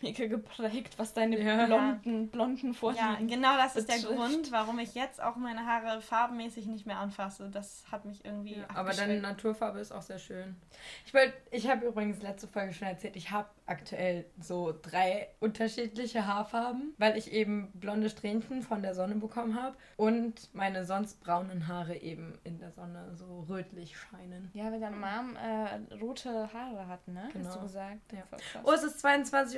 mega 0.00 0.26
geprägt, 0.26 0.98
was 0.98 1.12
deine 1.14 1.40
ja. 1.40 1.66
blonden, 1.66 2.28
blonden 2.28 2.74
Vorlieben 2.74 3.04
Ja, 3.04 3.18
genau 3.26 3.56
das 3.56 3.76
ist 3.76 3.88
der 3.88 3.98
Grund, 3.98 4.52
warum 4.52 4.78
ich 4.78 4.94
jetzt 4.94 5.22
auch 5.22 5.36
meine 5.36 5.66
Haare 5.66 6.00
farbenmäßig 6.00 6.66
nicht 6.66 6.86
mehr 6.86 6.98
anfasse. 6.98 7.50
Das 7.50 7.84
hat 7.90 8.04
mich 8.04 8.24
irgendwie. 8.24 8.58
Ja, 8.58 8.66
aber 8.74 8.92
deine 8.92 9.20
Naturfarbe 9.20 9.80
ist 9.80 9.92
auch 9.92 10.02
sehr 10.02 10.18
schön. 10.18 10.56
Ich 11.04 11.14
wollte, 11.14 11.34
ich 11.50 11.68
habe 11.68 11.86
übrigens 11.86 12.22
letzte 12.22 12.46
Folge 12.48 12.72
schon 12.72 12.88
erzählt, 12.88 13.16
ich 13.16 13.30
habe 13.30 13.48
aktuell 13.66 14.24
so 14.40 14.74
drei 14.82 15.28
unterschiedliche 15.40 16.26
Haarfarben, 16.26 16.94
weil 16.98 17.16
ich 17.18 17.32
eben 17.32 17.70
blonde 17.74 18.08
Strähnchen 18.08 18.62
von 18.62 18.82
der 18.82 18.94
Sonne 18.94 19.16
bekommen 19.16 19.60
habe 19.60 19.76
und 19.96 20.54
meine 20.54 20.84
sonst 20.84 21.20
braunen 21.20 21.68
Haare 21.68 21.96
eben 21.96 22.38
in 22.44 22.58
der 22.58 22.72
Sonne 22.72 23.14
so 23.14 23.46
rötlich 23.48 23.96
scheinen. 23.96 24.50
Ja, 24.54 24.72
weil 24.72 24.80
deine 24.80 24.96
Mom 24.96 25.36
äh, 25.36 25.94
rote 25.96 26.52
Haare 26.52 26.86
hat, 26.86 27.06
ne? 27.08 27.28
Genau. 27.32 27.46
Hast 27.46 27.56
du 27.56 27.60
gesagt? 27.62 28.12
Ja. 28.12 28.22
Oh, 28.64 28.72
es 28.72 28.82
ist 28.82 29.00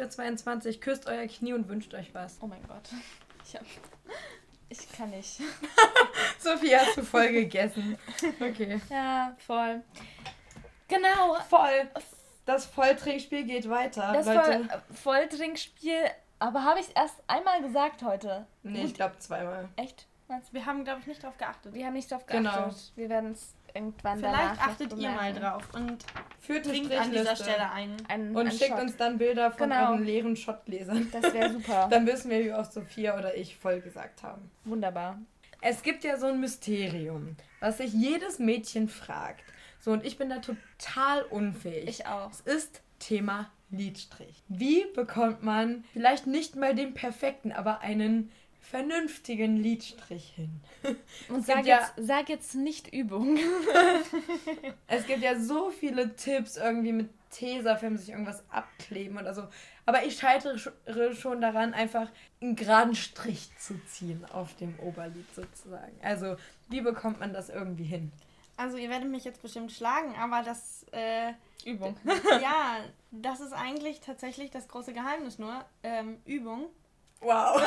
22.22 0.00 0.02
Uhr. 0.02 0.10
22. 0.10 0.80
Küsst 0.80 1.06
euer 1.06 1.26
Knie 1.26 1.52
und 1.52 1.68
wünscht 1.68 1.94
euch 1.94 2.14
was. 2.14 2.38
Oh 2.40 2.46
mein 2.46 2.62
Gott. 2.66 2.88
Ich 3.44 3.54
hab... 3.54 3.62
Ich 4.68 4.92
kann 4.92 5.10
nicht. 5.10 5.40
Sophie 6.38 6.76
hat 6.76 6.94
zu 6.94 7.04
voll 7.04 7.28
gegessen. 7.28 7.98
Okay. 8.40 8.80
Ja, 8.88 9.34
voll. 9.38 9.82
Genau. 10.86 11.34
Voll 11.48 11.90
das 12.50 12.66
Volltrinkspiel 12.66 13.44
geht 13.44 13.68
weiter. 13.68 14.12
Das 14.12 14.26
Leute. 14.26 14.82
Volltrinkspiel, 14.92 16.10
aber 16.38 16.64
habe 16.64 16.80
ich 16.80 16.88
es 16.88 16.92
erst 16.92 17.16
einmal 17.26 17.62
gesagt 17.62 18.02
heute? 18.02 18.46
Nee, 18.62 18.84
ich 18.84 18.94
glaube 18.94 19.18
zweimal. 19.18 19.68
Echt? 19.76 20.06
Wir 20.52 20.64
haben, 20.64 20.84
glaube 20.84 21.00
ich, 21.00 21.08
nicht 21.08 21.22
drauf 21.22 21.36
geachtet. 21.38 21.74
Wir 21.74 21.86
haben 21.86 21.94
nicht 21.94 22.10
drauf 22.10 22.24
geachtet. 22.24 22.52
Genau. 22.52 22.74
Wir 22.94 23.08
werden 23.08 23.32
es 23.32 23.54
irgendwann 23.74 24.18
Vielleicht 24.18 24.60
achtet 24.60 24.92
ihr 24.94 25.10
mal 25.10 25.32
drauf 25.32 25.62
und 25.74 26.04
führt 26.40 26.66
trinkt 26.66 26.92
an 26.92 27.10
dieser 27.10 27.36
Stelle 27.36 27.70
ein. 27.70 27.96
ein 28.08 28.34
und 28.34 28.46
ein 28.46 28.52
schickt 28.52 28.70
Shot. 28.70 28.80
uns 28.80 28.96
dann 28.96 29.18
Bilder 29.18 29.50
von 29.50 29.70
genau. 29.70 29.90
euren 29.90 30.04
leeren 30.04 30.36
Shotgläsern. 30.36 31.08
Das 31.12 31.32
wäre 31.32 31.50
super. 31.52 31.88
dann 31.90 32.06
wissen 32.06 32.30
wir, 32.30 32.44
wie 32.44 32.52
oft 32.52 32.72
Sophia 32.72 33.18
oder 33.18 33.36
ich 33.36 33.56
voll 33.56 33.80
gesagt 33.80 34.22
haben. 34.22 34.50
Wunderbar. 34.64 35.18
Es 35.62 35.82
gibt 35.82 36.04
ja 36.04 36.16
so 36.16 36.26
ein 36.26 36.40
Mysterium, 36.40 37.36
was 37.60 37.78
sich 37.78 37.92
jedes 37.92 38.38
Mädchen 38.38 38.88
fragt. 38.88 39.44
So, 39.78 39.92
und 39.92 40.04
ich 40.04 40.18
bin 40.18 40.30
da 40.30 40.38
total 40.38 41.22
unfähig. 41.22 41.88
Ich 41.88 42.06
auch. 42.06 42.30
Es 42.30 42.40
ist 42.40 42.82
Thema 42.98 43.50
Lidstrich. 43.70 44.42
Wie 44.48 44.84
bekommt 44.94 45.42
man 45.42 45.84
vielleicht 45.92 46.26
nicht 46.26 46.56
mal 46.56 46.74
den 46.74 46.94
perfekten, 46.94 47.52
aber 47.52 47.80
einen 47.80 48.30
vernünftigen 48.70 49.56
Lidstrich 49.56 50.32
hin? 50.34 50.60
Und 51.28 51.44
sag, 51.44 51.66
ja, 51.66 51.80
jetzt, 51.80 51.92
sag 51.96 52.28
jetzt 52.28 52.54
nicht 52.54 52.92
Übung. 52.92 53.38
es 54.86 55.06
gibt 55.06 55.22
ja 55.22 55.38
so 55.38 55.70
viele 55.70 56.14
Tipps, 56.16 56.56
irgendwie 56.56 56.92
mit 56.92 57.10
Tesafilm 57.30 57.96
sich 57.96 58.10
irgendwas 58.10 58.42
abkleben 58.50 59.18
oder 59.18 59.34
so. 59.34 59.44
Aber 59.86 60.04
ich 60.04 60.16
scheitere 60.16 60.58
schon 61.14 61.40
daran, 61.40 61.74
einfach 61.74 62.08
einen 62.40 62.56
geraden 62.56 62.94
Strich 62.94 63.50
zu 63.58 63.74
ziehen 63.86 64.24
auf 64.32 64.54
dem 64.56 64.78
Oberlid 64.80 65.26
sozusagen. 65.34 65.98
Also, 66.02 66.36
wie 66.68 66.80
bekommt 66.80 67.20
man 67.20 67.32
das 67.32 67.48
irgendwie 67.48 67.84
hin? 67.84 68.12
Also 68.56 68.76
ihr 68.76 68.90
werdet 68.90 69.08
mich 69.08 69.24
jetzt 69.24 69.40
bestimmt 69.40 69.72
schlagen, 69.72 70.14
aber 70.16 70.42
das 70.42 70.84
äh, 70.92 71.32
Übung. 71.64 71.96
ja, 72.42 72.76
das 73.10 73.40
ist 73.40 73.54
eigentlich 73.54 74.00
tatsächlich 74.00 74.50
das 74.50 74.68
große 74.68 74.92
Geheimnis 74.92 75.38
nur. 75.38 75.64
Ähm, 75.82 76.18
Übung. 76.26 76.66
Wow. 77.20 77.60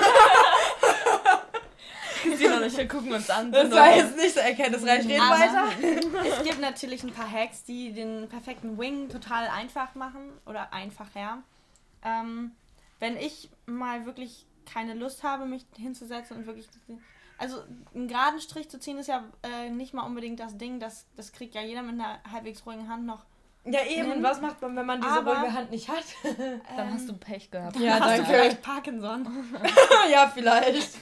Noch 2.26 2.60
nicht, 2.60 2.78
wir 2.78 2.88
gucken 2.88 3.14
uns 3.14 3.30
an. 3.30 3.52
Das 3.52 3.72
war 3.72 3.96
jetzt 3.96 4.16
nicht 4.16 4.34
so 4.34 4.40
erkenntnisreich. 4.40 5.06
Reden 5.06 5.20
weiter. 5.20 5.68
es 6.24 6.44
gibt 6.44 6.62
natürlich 6.62 7.04
ein 7.04 7.12
paar 7.12 7.30
Hacks, 7.30 7.64
die 7.64 7.94
den 7.94 8.28
perfekten 8.30 8.78
Wing 8.78 9.10
total 9.10 9.48
einfach 9.48 9.96
machen 9.96 10.32
oder 10.46 10.74
einfacher. 10.74 11.44
Ähm, 12.04 12.52
wenn 13.00 13.18
ich 13.18 13.50
mal 13.66 14.06
wirklich 14.06 14.46
keine 14.66 14.94
Lust 14.94 15.24
habe, 15.24 15.46
mich 15.46 15.66
hinzusetzen 15.78 16.38
und 16.38 16.46
wirklich 16.48 16.68
also 17.38 17.64
einen 17.94 18.08
geraden 18.08 18.40
Strich 18.40 18.70
zu 18.70 18.80
ziehen 18.80 18.98
ist 18.98 19.08
ja 19.08 19.24
äh, 19.44 19.70
nicht 19.70 19.94
mal 19.94 20.04
unbedingt 20.04 20.40
das 20.40 20.58
Ding, 20.58 20.80
das, 20.80 21.06
das 21.18 21.34
kriegt 21.34 21.56
ja 21.56 21.62
jeder 21.62 21.82
mit 21.82 21.94
einer 22.00 22.20
halbwegs 22.32 22.66
ruhigen 22.66 22.88
Hand 22.88 23.06
noch. 23.06 23.26
Ja, 23.66 23.84
eben. 23.86 24.12
Hin. 24.12 24.24
Was 24.24 24.42
macht 24.42 24.62
man, 24.62 24.76
wenn 24.76 24.86
man 24.86 25.00
diese 25.02 25.14
Aber, 25.14 25.38
ruhige 25.38 25.54
Hand 25.54 25.72
nicht 25.72 25.88
hat? 25.88 26.04
Dann 26.76 26.94
hast 26.94 27.08
du 27.08 27.14
Pech 27.14 27.50
gehabt. 27.50 27.78
Ja, 27.78 27.94
hast 27.94 28.02
danke. 28.02 28.22
du 28.22 28.26
vielleicht 28.26 28.62
Parkinson. 28.62 29.28
ja, 30.12 30.32
vielleicht. 30.34 30.98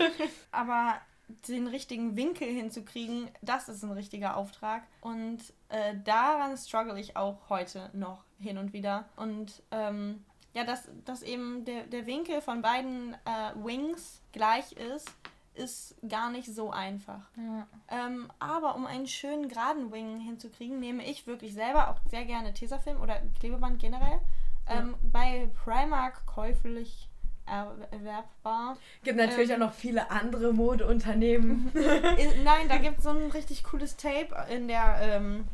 Aber 0.52 1.02
den 1.48 1.68
richtigen 1.68 2.16
Winkel 2.16 2.48
hinzukriegen, 2.48 3.30
das 3.42 3.70
ist 3.70 3.84
ein 3.84 3.92
richtiger 3.92 4.38
Auftrag. 4.38 4.84
Und 5.02 5.40
äh, 5.70 5.96
daran 6.04 6.58
struggle 6.58 7.00
ich 7.00 7.16
auch 7.18 7.50
heute 7.50 7.90
noch 7.94 8.24
hin 8.40 8.58
und 8.58 8.74
wieder. 8.74 9.06
Und 9.16 9.64
ähm, 9.72 10.24
ja, 10.54 10.64
dass, 10.64 10.90
dass 11.06 11.24
eben 11.24 11.66
der, 11.66 11.84
der 11.84 12.06
Winkel 12.06 12.42
von 12.42 12.62
beiden 12.62 13.14
äh, 13.26 13.54
Wings 13.56 14.22
gleich 14.32 14.74
ist, 14.74 15.10
ist 15.54 15.96
gar 16.08 16.30
nicht 16.32 16.48
so 16.48 16.72
einfach. 16.72 17.30
Ja. 17.38 17.68
Ähm, 17.90 18.32
aber 18.40 18.76
um 18.76 18.86
einen 18.86 19.08
schönen 19.08 19.50
geraden 19.50 19.92
Wing 19.92 20.20
hinzukriegen, 20.20 20.80
nehme 20.80 21.06
ich 21.06 21.28
wirklich 21.28 21.54
selber 21.54 21.90
auch 21.90 22.00
sehr 22.10 22.26
gerne 22.26 22.54
Tesafilm 22.54 23.02
oder 23.02 23.22
Klebeband 23.40 23.80
generell. 23.80 24.22
Ähm, 24.68 24.92
ja. 24.92 25.10
Bei 25.12 25.50
Primark 25.64 26.26
käuflich 26.26 27.10
erwerbbar. 27.46 28.78
Gibt 29.04 29.18
natürlich 29.18 29.50
ähm, 29.50 29.56
auch 29.56 29.68
noch 29.68 29.74
viele 29.74 30.12
andere 30.12 30.54
Modeunternehmen. 30.54 31.72
Nein, 32.44 32.68
da 32.70 32.78
gibt 32.78 33.00
es 33.00 33.04
so 33.04 33.10
ein 33.10 33.32
richtig 33.32 33.64
cooles 33.64 33.98
Tape 33.98 34.36
in 34.50 34.68
der 34.68 35.00
ähm, 35.02 35.46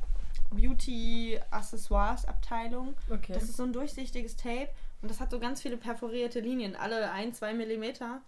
Beauty 0.52 1.40
Accessoires 1.52 2.26
Abteilung. 2.26 2.96
Okay. 3.10 3.34
Das 3.34 3.44
ist 3.44 3.58
so 3.58 3.64
ein 3.64 3.74
durchsichtiges 3.74 4.36
Tape 4.36 4.70
und 5.02 5.10
das 5.10 5.20
hat 5.20 5.32
so 5.32 5.40
ganz 5.40 5.62
viele 5.62 5.78
perforierte 5.78 6.40
Linien, 6.40 6.76
alle 6.76 7.12
ein, 7.12 7.34
zwei 7.34 7.54
Millimeter. 7.54 8.22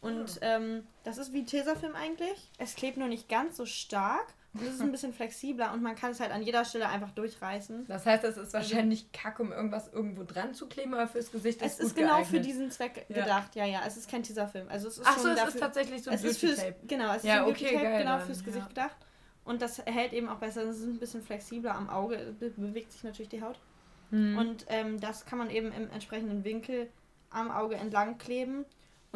Und 0.00 0.38
ähm, 0.42 0.86
das 1.04 1.18
ist 1.18 1.32
wie 1.32 1.44
Tesafilm 1.44 1.94
eigentlich. 1.96 2.50
Es 2.58 2.76
klebt 2.76 2.96
nur 2.96 3.08
nicht 3.08 3.28
ganz 3.28 3.56
so 3.56 3.66
stark. 3.66 4.34
Es 4.60 4.74
ist 4.74 4.80
ein 4.80 4.90
bisschen 4.90 5.12
flexibler 5.12 5.72
und 5.72 5.82
man 5.82 5.94
kann 5.94 6.12
es 6.12 6.20
halt 6.20 6.30
an 6.30 6.42
jeder 6.42 6.64
Stelle 6.64 6.88
einfach 6.88 7.10
durchreißen. 7.12 7.86
Das 7.86 8.06
heißt, 8.06 8.24
es 8.24 8.36
ist 8.36 8.54
also 8.54 8.54
wahrscheinlich 8.54 9.10
kack, 9.12 9.40
um 9.40 9.52
irgendwas 9.52 9.92
irgendwo 9.92 10.24
dran 10.24 10.54
zu 10.54 10.66
kleben, 10.68 10.94
aber 10.94 11.08
fürs 11.08 11.30
Gesicht 11.30 11.62
ist 11.62 11.74
es. 11.74 11.78
Es 11.78 11.86
ist 11.86 11.96
genau 11.96 12.16
geeignet. 12.16 12.28
für 12.28 12.40
diesen 12.40 12.70
Zweck 12.70 13.06
ja. 13.08 13.22
gedacht, 13.22 13.54
ja, 13.56 13.64
ja. 13.64 13.82
Es 13.86 13.96
ist 13.96 14.10
kein 14.10 14.22
Tesafilm. 14.22 14.68
Also 14.68 14.88
es 14.88 14.98
ist 14.98 15.06
Ach 15.06 15.18
so, 15.18 15.28
es 15.28 15.36
dafür, 15.36 15.54
ist 15.54 15.60
tatsächlich 15.60 16.02
so 16.02 16.10
ein 16.10 16.20
Beauty-Tape. 16.20 16.76
Genau, 16.86 17.10
es 17.10 17.16
ist 17.18 17.24
ja, 17.24 17.38
ein 17.38 17.44
Beauty-Tape 17.44 17.76
okay, 17.76 17.98
genau 17.98 18.18
fürs 18.20 18.44
Gesicht 18.44 18.64
ja. 18.64 18.68
gedacht. 18.68 18.96
Und 19.44 19.62
das 19.62 19.78
hält 19.86 20.12
eben 20.12 20.28
auch 20.28 20.38
besser. 20.38 20.62
Es 20.62 20.78
ist 20.78 20.86
ein 20.86 20.98
bisschen 20.98 21.22
flexibler 21.22 21.74
am 21.74 21.88
Auge, 21.88 22.34
be 22.38 22.50
bewegt 22.50 22.92
sich 22.92 23.04
natürlich 23.04 23.28
die 23.28 23.42
Haut. 23.42 23.58
Hm. 24.10 24.36
Und 24.36 24.66
ähm, 24.68 25.00
das 25.00 25.24
kann 25.24 25.38
man 25.38 25.50
eben 25.50 25.72
im 25.72 25.90
entsprechenden 25.90 26.44
Winkel 26.44 26.88
am 27.30 27.50
Auge 27.50 27.76
entlang 27.76 28.18
kleben 28.18 28.64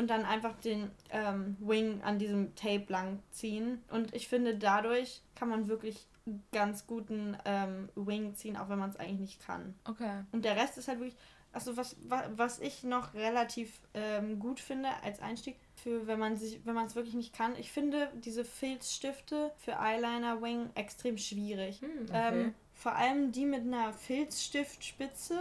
und 0.01 0.09
dann 0.09 0.25
einfach 0.25 0.57
den 0.57 0.91
ähm, 1.11 1.57
Wing 1.61 2.01
an 2.03 2.19
diesem 2.19 2.55
Tape 2.55 2.87
lang 2.89 3.23
ziehen. 3.31 3.83
Und 3.91 4.15
ich 4.15 4.29
finde, 4.29 4.57
dadurch 4.57 5.23
kann 5.35 5.51
man 5.51 5.69
wirklich 5.69 6.07
ganz 6.53 6.87
guten 6.87 7.37
ähm, 7.45 7.91
Wing 7.95 8.35
ziehen, 8.35 8.57
auch 8.57 8.71
wenn 8.71 8.79
man 8.79 8.89
es 8.91 8.97
eigentlich 8.97 9.21
nicht 9.21 9.47
kann. 9.47 9.75
Okay. 9.87 10.25
Und 10.33 10.45
der 10.47 10.57
Rest 10.57 10.79
ist 10.79 10.89
halt 10.89 11.01
wirklich, 11.01 11.19
also 11.53 11.77
was, 11.77 11.97
was 12.35 12.61
ich 12.61 12.83
noch 12.83 13.13
relativ 13.13 13.81
ähm, 13.93 14.39
gut 14.39 14.59
finde 14.59 14.89
als 15.03 15.21
Einstieg, 15.21 15.57
für 15.75 16.07
wenn 16.07 16.19
man 16.19 16.37
sich, 16.37 16.65
wenn 16.65 16.75
man 16.75 16.87
es 16.87 16.95
wirklich 16.95 17.15
nicht 17.15 17.35
kann, 17.35 17.55
ich 17.57 17.71
finde 17.71 18.11
diese 18.15 18.45
Filzstifte 18.45 19.53
für 19.59 19.73
Eyeliner 19.73 20.41
Wing 20.41 20.71
extrem 20.77 21.19
schwierig. 21.19 21.83
Hm, 21.83 21.89
okay. 22.09 22.13
ähm, 22.13 22.55
vor 22.73 22.95
allem 22.95 23.33
die 23.33 23.45
mit 23.45 23.63
einer 23.63 23.93
Filzstiftspitze 23.93 25.39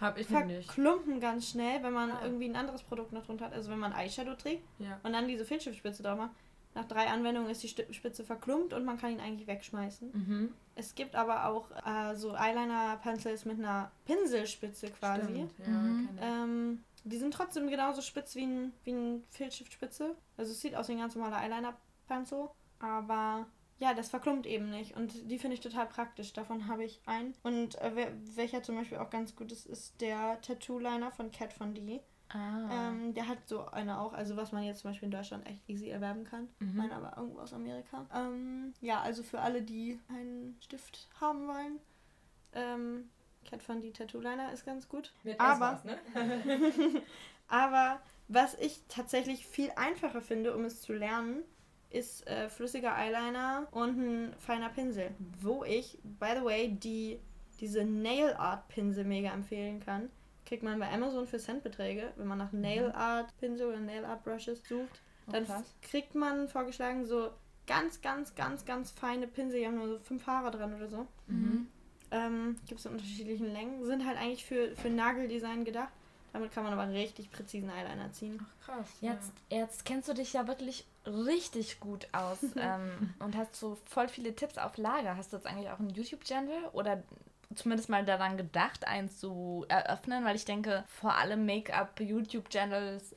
hab 0.00 0.18
ich 0.18 0.26
verklumpen 0.26 1.14
nicht. 1.14 1.22
ganz 1.22 1.50
schnell, 1.50 1.82
wenn 1.82 1.92
man 1.92 2.10
ah. 2.10 2.20
irgendwie 2.22 2.48
ein 2.48 2.56
anderes 2.56 2.82
Produkt 2.82 3.12
noch 3.12 3.24
drunter 3.26 3.46
hat. 3.46 3.52
Also 3.52 3.70
wenn 3.70 3.78
man 3.78 3.92
Eyeshadow 3.92 4.34
trägt 4.34 4.62
ja. 4.78 4.98
und 5.02 5.12
dann 5.12 5.28
diese 5.28 5.44
Filzstiftspitze 5.44 6.02
drauf 6.02 6.18
macht. 6.18 6.30
nach 6.74 6.86
drei 6.86 7.06
Anwendungen 7.08 7.50
ist 7.50 7.62
die 7.62 7.68
Spitze 7.68 8.24
verklumpt 8.24 8.72
und 8.72 8.84
man 8.84 8.98
kann 8.98 9.12
ihn 9.12 9.20
eigentlich 9.20 9.46
wegschmeißen. 9.46 10.10
Mhm. 10.12 10.54
Es 10.74 10.94
gibt 10.94 11.14
aber 11.14 11.46
auch 11.46 11.70
äh, 11.84 12.14
so 12.14 12.34
Eyeliner-Pencils 12.34 13.44
mit 13.44 13.58
einer 13.58 13.90
Pinselspitze 14.06 14.90
quasi. 14.90 15.24
Stimmt, 15.24 15.52
ja, 15.58 15.72
mhm. 15.72 16.08
ähm, 16.20 16.84
die 17.04 17.18
sind 17.18 17.34
trotzdem 17.34 17.68
genauso 17.68 18.02
spitz 18.02 18.34
wie 18.36 18.44
ein, 18.44 18.72
wie 18.84 18.92
ein 18.92 19.24
Filzstiftspitze. 19.30 20.14
Also 20.36 20.52
es 20.52 20.60
sieht 20.60 20.74
aus 20.74 20.88
wie 20.88 20.92
ein 20.92 20.98
ganz 20.98 21.14
normaler 21.14 21.42
Eyeliner-Pencil. 21.42 22.48
Aber 22.78 23.46
ja, 23.80 23.94
das 23.94 24.10
verklumpt 24.10 24.46
eben 24.46 24.70
nicht. 24.70 24.94
Und 24.94 25.30
die 25.30 25.38
finde 25.38 25.54
ich 25.54 25.60
total 25.60 25.86
praktisch. 25.86 26.34
Davon 26.34 26.68
habe 26.68 26.84
ich 26.84 27.00
einen. 27.06 27.34
Und 27.42 27.76
äh, 27.80 28.12
welcher 28.36 28.62
zum 28.62 28.76
Beispiel 28.76 28.98
auch 28.98 29.08
ganz 29.08 29.34
gut 29.34 29.50
ist, 29.50 29.64
ist 29.64 30.00
der 30.02 30.38
Tattoo-Liner 30.42 31.10
von 31.10 31.32
Cat 31.32 31.54
Von 31.54 31.74
D. 31.74 32.00
Ah. 32.28 32.88
Ähm, 32.88 33.14
der 33.14 33.26
hat 33.26 33.38
so 33.48 33.66
eine 33.68 33.98
auch, 33.98 34.12
also 34.12 34.36
was 34.36 34.52
man 34.52 34.64
jetzt 34.64 34.82
zum 34.82 34.90
Beispiel 34.90 35.06
in 35.06 35.12
Deutschland 35.12 35.46
echt 35.46 35.66
easy 35.66 35.88
erwerben 35.88 36.24
kann. 36.24 36.48
Mhm. 36.58 36.76
Meine 36.76 36.94
aber 36.94 37.16
irgendwo 37.16 37.40
aus 37.40 37.54
Amerika. 37.54 38.06
Ähm, 38.14 38.74
ja, 38.82 39.00
also 39.00 39.22
für 39.22 39.40
alle, 39.40 39.62
die 39.62 39.98
einen 40.08 40.58
Stift 40.60 41.08
haben 41.18 41.48
wollen. 41.48 41.80
Ähm, 42.52 43.08
Cat 43.48 43.62
Von 43.62 43.80
D 43.80 43.92
Tattoo 43.92 44.20
Liner 44.20 44.52
ist 44.52 44.66
ganz 44.66 44.90
gut. 44.90 45.14
Mit 45.22 45.40
aber, 45.40 45.80
was, 45.82 45.84
ne? 45.84 45.98
aber 47.48 48.02
was 48.28 48.54
ich 48.56 48.82
tatsächlich 48.88 49.46
viel 49.46 49.72
einfacher 49.74 50.20
finde, 50.20 50.54
um 50.54 50.66
es 50.66 50.82
zu 50.82 50.92
lernen, 50.92 51.44
ist 51.90 52.26
äh, 52.26 52.48
flüssiger 52.48 52.96
Eyeliner 52.96 53.66
und 53.72 53.98
ein 53.98 54.34
feiner 54.38 54.68
Pinsel. 54.68 55.10
Wo 55.40 55.64
ich, 55.64 55.98
by 56.02 56.34
the 56.38 56.44
way, 56.44 56.68
die, 56.68 57.18
diese 57.58 57.84
Nail 57.84 58.34
Art 58.34 58.68
Pinsel 58.68 59.04
mega 59.04 59.32
empfehlen 59.32 59.80
kann. 59.80 60.10
Kriegt 60.46 60.62
man 60.62 60.78
bei 60.78 60.90
Amazon 60.90 61.26
für 61.26 61.38
Centbeträge, 61.38 62.12
wenn 62.16 62.26
man 62.26 62.38
nach 62.38 62.52
Nail 62.52 62.88
mhm. 62.88 62.94
Art 62.94 63.36
Pinsel 63.38 63.68
oder 63.68 63.80
Nail 63.80 64.04
Art 64.04 64.24
Brushes 64.24 64.66
sucht. 64.66 65.00
Oh, 65.26 65.32
dann 65.32 65.44
oh, 65.48 65.62
kriegt 65.82 66.14
man 66.14 66.48
vorgeschlagen 66.48 67.04
so 67.04 67.30
ganz, 67.66 68.00
ganz, 68.00 68.34
ganz, 68.34 68.64
ganz 68.64 68.90
feine 68.90 69.26
Pinsel. 69.26 69.60
Die 69.60 69.66
haben 69.66 69.76
nur 69.76 69.88
so 69.88 69.98
fünf 69.98 70.26
Haare 70.26 70.50
dran 70.50 70.74
oder 70.74 70.88
so. 70.88 71.06
Mhm. 71.26 71.68
Ähm, 72.12 72.56
Gibt 72.66 72.80
es 72.80 72.86
in 72.86 72.92
unterschiedlichen 72.92 73.52
Längen. 73.52 73.84
Sind 73.84 74.06
halt 74.06 74.18
eigentlich 74.18 74.44
für, 74.44 74.74
für 74.76 74.90
Nageldesign 74.90 75.64
gedacht. 75.64 75.92
Damit 76.32 76.52
kann 76.52 76.64
man 76.64 76.72
aber 76.72 76.92
richtig 76.92 77.30
präzisen 77.30 77.70
Eyeliner 77.70 78.12
ziehen. 78.12 78.40
Ach 78.40 78.64
krass. 78.64 78.88
Jetzt, 79.00 79.32
ja. 79.50 79.58
jetzt 79.58 79.84
kennst 79.84 80.08
du 80.08 80.14
dich 80.14 80.32
ja 80.32 80.46
wirklich 80.46 80.86
richtig 81.06 81.80
gut 81.80 82.08
aus 82.12 82.38
ähm, 82.56 83.14
und 83.18 83.36
hast 83.36 83.56
so 83.56 83.78
voll 83.86 84.08
viele 84.08 84.34
Tipps 84.34 84.58
auf 84.58 84.76
Lager. 84.76 85.16
Hast 85.16 85.32
du 85.32 85.36
jetzt 85.36 85.46
eigentlich 85.46 85.70
auch 85.70 85.78
einen 85.78 85.90
YouTube-Channel 85.90 86.66
oder 86.72 87.02
zumindest 87.54 87.88
mal 87.88 88.04
daran 88.04 88.36
gedacht, 88.36 88.86
einen 88.86 89.08
zu 89.08 89.64
eröffnen? 89.68 90.24
Weil 90.24 90.36
ich 90.36 90.44
denke, 90.44 90.84
vor 90.88 91.14
allem 91.14 91.46
Make-up-YouTube-Channels 91.46 93.14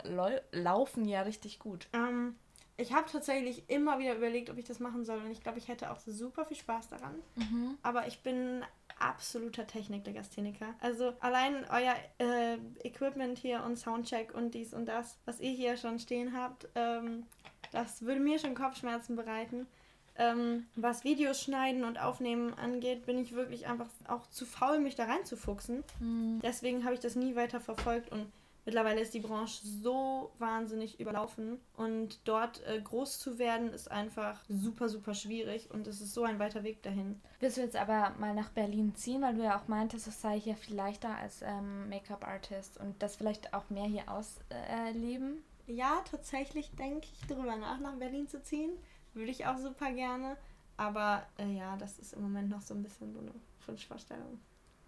laufen 0.52 1.06
ja 1.06 1.22
richtig 1.22 1.60
gut. 1.60 1.88
Ähm, 1.94 2.36
ich 2.76 2.92
habe 2.92 3.10
tatsächlich 3.12 3.70
immer 3.70 4.00
wieder 4.00 4.16
überlegt, 4.16 4.50
ob 4.50 4.58
ich 4.58 4.66
das 4.66 4.80
machen 4.80 5.06
soll 5.06 5.20
und 5.20 5.32
ich 5.32 5.42
glaube, 5.42 5.60
ich 5.60 5.68
hätte 5.68 5.92
auch 5.92 6.00
super 6.00 6.46
viel 6.46 6.58
Spaß 6.58 6.90
daran. 6.90 7.16
Mhm. 7.36 7.78
Aber 7.84 8.08
ich 8.08 8.24
bin 8.24 8.64
absoluter 8.98 9.68
Technik-Legastheniker. 9.68 10.74
Also 10.80 11.14
allein 11.20 11.66
euer 11.70 11.96
äh, 12.18 12.58
Equipment 12.84 13.38
hier 13.38 13.64
und 13.64 13.78
Soundcheck 13.78 14.34
und 14.34 14.54
dies 14.54 14.74
und 14.74 14.86
das, 14.88 15.20
was 15.26 15.40
ihr 15.40 15.52
hier 15.52 15.78
schon 15.78 16.00
stehen 16.00 16.36
habt, 16.36 16.68
ähm, 16.76 17.26
das 17.74 18.04
würde 18.04 18.20
mir 18.20 18.40
schon 18.40 18.56
Kopfschmerzen 18.56 19.16
bereiten. 19.16 19.68
Ähm, 20.16 20.68
was 20.76 21.04
Videos 21.04 21.42
schneiden 21.42 21.84
und 21.84 22.00
aufnehmen 22.00 22.54
angeht, 22.54 23.06
bin 23.06 23.18
ich 23.18 23.34
wirklich 23.34 23.68
einfach 23.68 23.88
auch 24.08 24.28
zu 24.28 24.46
faul, 24.46 24.80
mich 24.80 24.96
da 24.96 25.06
reinzufuchsen. 25.06 25.84
Mhm. 26.00 26.40
Deswegen 26.44 26.84
habe 26.84 26.94
ich 26.94 27.00
das 27.00 27.16
nie 27.16 27.36
weiter 27.36 27.60
verfolgt 27.60 28.12
und 28.12 28.28
Mittlerweile 28.66 29.02
ist 29.02 29.14
die 29.14 29.20
Branche 29.20 29.60
so 29.66 30.32
wahnsinnig 30.40 31.00
überlaufen 31.00 31.60
und 31.76 32.20
dort 32.24 32.66
äh, 32.66 32.80
groß 32.80 33.20
zu 33.20 33.38
werden 33.38 33.74
ist 33.74 33.92
einfach 33.92 34.42
super, 34.48 34.88
super 34.88 35.14
schwierig 35.14 35.70
und 35.70 35.86
es 35.86 36.00
ist 36.00 36.14
so 36.14 36.24
ein 36.24 36.40
weiter 36.40 36.64
Weg 36.64 36.82
dahin. 36.82 37.20
Willst 37.42 37.58
du 37.58 37.62
jetzt 37.62 37.76
aber 37.76 38.14
mal 38.20 38.34
nach 38.34 38.52
Berlin 38.52 38.96
ziehen, 38.96 39.22
weil 39.22 39.36
du 39.36 39.44
ja 39.44 39.60
auch 39.60 39.68
meintest, 39.68 40.08
es 40.08 40.22
sei 40.22 40.40
hier 40.40 40.56
viel 40.56 40.76
leichter 40.76 41.14
als 41.18 41.42
ähm, 41.42 41.90
Make-up-Artist 41.90 42.78
und 42.78 43.04
das 43.04 43.18
vielleicht 43.18 43.54
auch 43.54 43.70
mehr 43.70 43.86
hier 43.86 44.10
ausleben? 44.10 45.38
Äh, 45.38 45.53
ja, 45.68 46.04
tatsächlich 46.10 46.72
denke 46.72 47.08
ich 47.12 47.28
darüber 47.28 47.56
nach, 47.56 47.80
nach 47.80 47.96
Berlin 47.96 48.28
zu 48.28 48.42
ziehen. 48.42 48.72
Würde 49.14 49.32
ich 49.32 49.46
auch 49.46 49.58
super 49.58 49.92
gerne. 49.92 50.38
Aber 50.78 51.26
äh, 51.38 51.56
ja, 51.56 51.78
das 51.78 52.00
ist 52.00 52.14
im 52.14 52.24
Moment 52.24 52.50
noch 52.50 52.62
so 52.62 52.74
ein 52.74 52.84
bisschen 52.84 53.14
so 53.14 53.20
eine 53.20 53.32
Wunschvorstellung. 53.68 54.40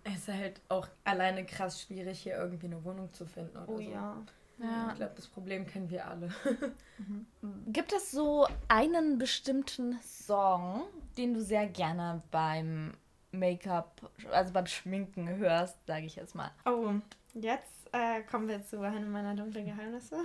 Es 0.03 0.17
ist 0.17 0.27
halt 0.27 0.61
auch 0.69 0.87
alleine 1.03 1.45
krass 1.45 1.81
schwierig, 1.81 2.19
hier 2.19 2.35
irgendwie 2.35 2.67
eine 2.67 2.83
Wohnung 2.83 3.11
zu 3.13 3.25
finden. 3.25 3.57
Oder 3.57 3.69
oh 3.69 3.77
so. 3.77 3.81
ja. 3.81 4.17
Ja. 4.57 4.89
Ich 4.89 4.95
glaube, 4.95 5.13
das 5.15 5.27
Problem 5.27 5.67
kennen 5.67 5.89
wir 5.89 6.07
alle. 6.07 6.29
mhm. 6.97 7.25
Gibt 7.67 7.91
es 7.91 8.11
so 8.11 8.47
einen 8.67 9.17
bestimmten 9.17 9.99
Song, 10.01 10.83
den 11.17 11.33
du 11.33 11.41
sehr 11.41 11.67
gerne 11.67 12.21
beim 12.31 12.93
Make-up, 13.31 14.09
also 14.31 14.53
beim 14.53 14.65
Schminken 14.65 15.27
hörst, 15.27 15.85
sage 15.85 16.05
ich 16.05 16.15
jetzt 16.15 16.35
mal? 16.35 16.51
Oh, 16.65 16.93
jetzt 17.33 17.89
äh, 17.91 18.21
kommen 18.21 18.47
wir 18.47 18.63
zu 18.63 18.79
einem 18.81 19.11
meiner 19.11 19.35
dunklen 19.35 19.65
Geheimnisse. 19.65 20.17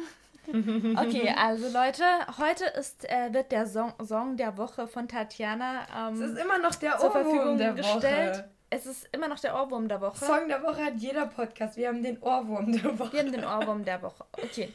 Okay, 0.97 1.35
also 1.37 1.67
Leute, 1.73 2.05
heute 2.39 2.65
ist, 2.79 3.09
äh, 3.09 3.33
wird 3.33 3.53
der 3.53 3.67
Song, 3.67 3.93
Song 4.03 4.37
der 4.37 4.57
Woche 4.57 4.87
von 4.87 5.09
Tatjana 5.09 5.87
ähm, 6.09 6.15
es 6.23 6.31
ist 6.31 6.39
immer 6.39 6.59
noch 6.59 6.75
der 6.75 6.99
zur 6.99 7.11
Verfügung 7.11 7.59
der 7.59 7.73
gestellt. 7.73 8.37
Woche. 8.37 8.51
Es 8.73 8.87
ist 8.87 9.09
immer 9.13 9.27
noch 9.27 9.41
der 9.41 9.55
Ohrwurm 9.55 9.89
der 9.89 10.01
Woche. 10.01 10.25
Song 10.25 10.47
der 10.47 10.63
Woche 10.63 10.85
hat 10.85 10.97
jeder 10.97 11.27
Podcast. 11.27 11.77
Wir 11.77 11.89
haben 11.89 12.03
den 12.03 12.23
Ohrwurm 12.23 12.71
der 12.73 12.99
Woche. 12.99 13.13
Wir 13.13 13.21
haben 13.21 13.33
den 13.33 13.45
Ohrwurm 13.45 13.85
der 13.85 14.01
Woche. 14.01 14.25
Okay. 14.33 14.73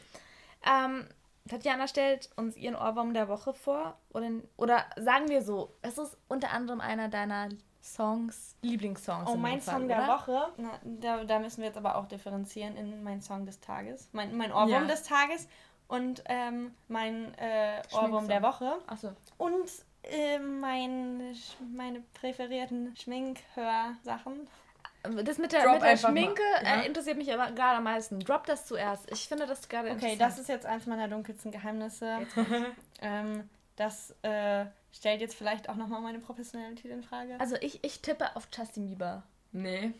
Ähm, 0.65 1.05
Tatjana 1.49 1.87
stellt 1.87 2.29
uns 2.35 2.57
ihren 2.57 2.75
Ohrwurm 2.75 3.13
der 3.13 3.29
Woche 3.29 3.53
vor. 3.53 3.97
Oder, 4.13 4.29
oder 4.57 4.83
sagen 4.97 5.29
wir 5.29 5.41
so, 5.41 5.75
es 5.81 5.97
ist 5.97 6.17
unter 6.27 6.51
anderem 6.51 6.81
einer 6.81 7.07
deiner 7.07 7.49
Songs, 7.85 8.55
Lieblingssongs. 8.63 9.29
Oh, 9.29 9.35
mein 9.35 9.61
Fall, 9.61 9.75
Song 9.75 9.87
der 9.87 10.07
Woche. 10.07 10.47
Na, 10.57 10.71
da, 10.83 11.23
da 11.23 11.39
müssen 11.39 11.57
wir 11.59 11.67
jetzt 11.67 11.77
aber 11.77 11.95
auch 11.95 12.07
differenzieren 12.07 12.75
in 12.77 13.03
mein 13.03 13.21
Song 13.21 13.45
des 13.45 13.59
Tages. 13.59 14.09
Mein, 14.11 14.35
mein 14.35 14.51
Ohrwurm 14.51 14.69
ja. 14.69 14.85
des 14.85 15.03
Tages 15.03 15.47
und 15.87 16.23
ähm, 16.25 16.73
mein 16.87 17.33
äh, 17.35 17.83
Ohrwurm 17.93 18.27
der 18.27 18.41
Woche. 18.41 18.79
Achso. 18.87 19.11
Und 19.37 19.69
äh, 20.01 20.39
mein, 20.39 21.35
meine 21.75 22.01
präferierten 22.19 22.95
Schminkhörsachen. 22.97 24.47
Das 25.23 25.37
mit 25.37 25.51
der, 25.51 25.71
mit 25.71 25.83
der 25.83 25.97
Schminke 25.97 26.41
ja. 26.63 26.81
äh, 26.81 26.87
interessiert 26.87 27.17
mich 27.17 27.31
aber 27.31 27.51
gerade 27.51 27.77
am 27.77 27.83
meisten. 27.83 28.19
Drop 28.19 28.47
das 28.47 28.65
zuerst. 28.65 29.11
Ich 29.11 29.27
finde 29.27 29.45
das 29.45 29.69
gerade 29.69 29.91
Okay, 29.91 30.15
das 30.17 30.39
ist 30.39 30.49
jetzt 30.49 30.65
eins 30.65 30.87
meiner 30.87 31.07
dunkelsten 31.07 31.51
Geheimnisse. 31.51 32.17
ähm, 33.01 33.47
das 33.75 34.15
äh, 34.23 34.65
stellt 34.95 35.21
jetzt 35.21 35.35
vielleicht 35.35 35.69
auch 35.69 35.75
nochmal 35.75 36.01
meine 36.01 36.19
Professionalität 36.19 36.91
in 36.91 37.03
Frage. 37.03 37.39
Also 37.39 37.55
ich, 37.61 37.83
ich 37.83 38.01
tippe 38.01 38.35
auf 38.35 38.47
Justin 38.55 38.87
Bieber. 38.87 39.23
Nee. 39.51 39.91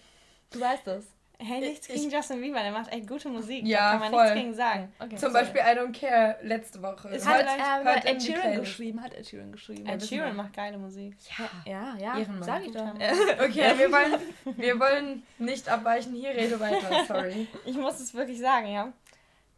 Du 0.52 0.60
weißt 0.60 0.88
das. 0.88 1.06
Hey, 1.38 1.60
nichts 1.60 1.88
gegen 1.88 2.08
ich, 2.08 2.14
Justin 2.14 2.40
Bieber, 2.40 2.62
der 2.62 2.72
macht 2.72 2.92
echt 2.94 3.08
gute 3.08 3.28
Musik. 3.28 3.66
Ja, 3.66 3.78
da 3.78 3.92
kann 3.92 4.00
man 4.00 4.12
voll. 4.12 4.24
nichts 4.24 4.40
gegen 4.40 4.54
sagen. 4.54 4.94
Okay, 5.00 5.16
Zum 5.18 5.32
sorry. 5.32 5.34
Beispiel 5.34 5.62
I 5.62 5.78
Don't 5.78 6.00
Care 6.00 6.38
letzte 6.44 6.82
Woche. 6.82 7.10
Ist 7.10 7.28
hat, 7.28 7.42
äh, 7.42 7.86
hat 7.86 8.06
Ed 8.06 8.24
Sheeran 8.24 8.60
geschrieben, 8.60 9.04
hat 9.04 9.14
Ed 9.14 9.28
Sheeran 9.28 9.52
geschrieben. 9.52 9.86
Ed 9.86 10.02
Sheeran 10.02 10.36
macht 10.36 10.54
geile 10.54 10.78
Musik. 10.78 11.14
Ja, 11.66 11.98
ja, 12.00 12.16
ja 12.18 12.26
sag 12.40 12.66
ich 12.66 12.72
doch. 12.72 12.82
okay, 13.44 13.78
wir 13.78 13.92
wollen, 13.92 14.22
wir 14.56 14.80
wollen 14.80 15.24
nicht 15.38 15.68
abweichen. 15.68 16.14
Hier 16.14 16.30
rede 16.30 16.58
weiter, 16.58 17.06
sorry. 17.06 17.48
Ich 17.66 17.76
muss 17.76 18.00
es 18.00 18.14
wirklich 18.14 18.40
sagen, 18.40 18.68
ja. 18.68 18.94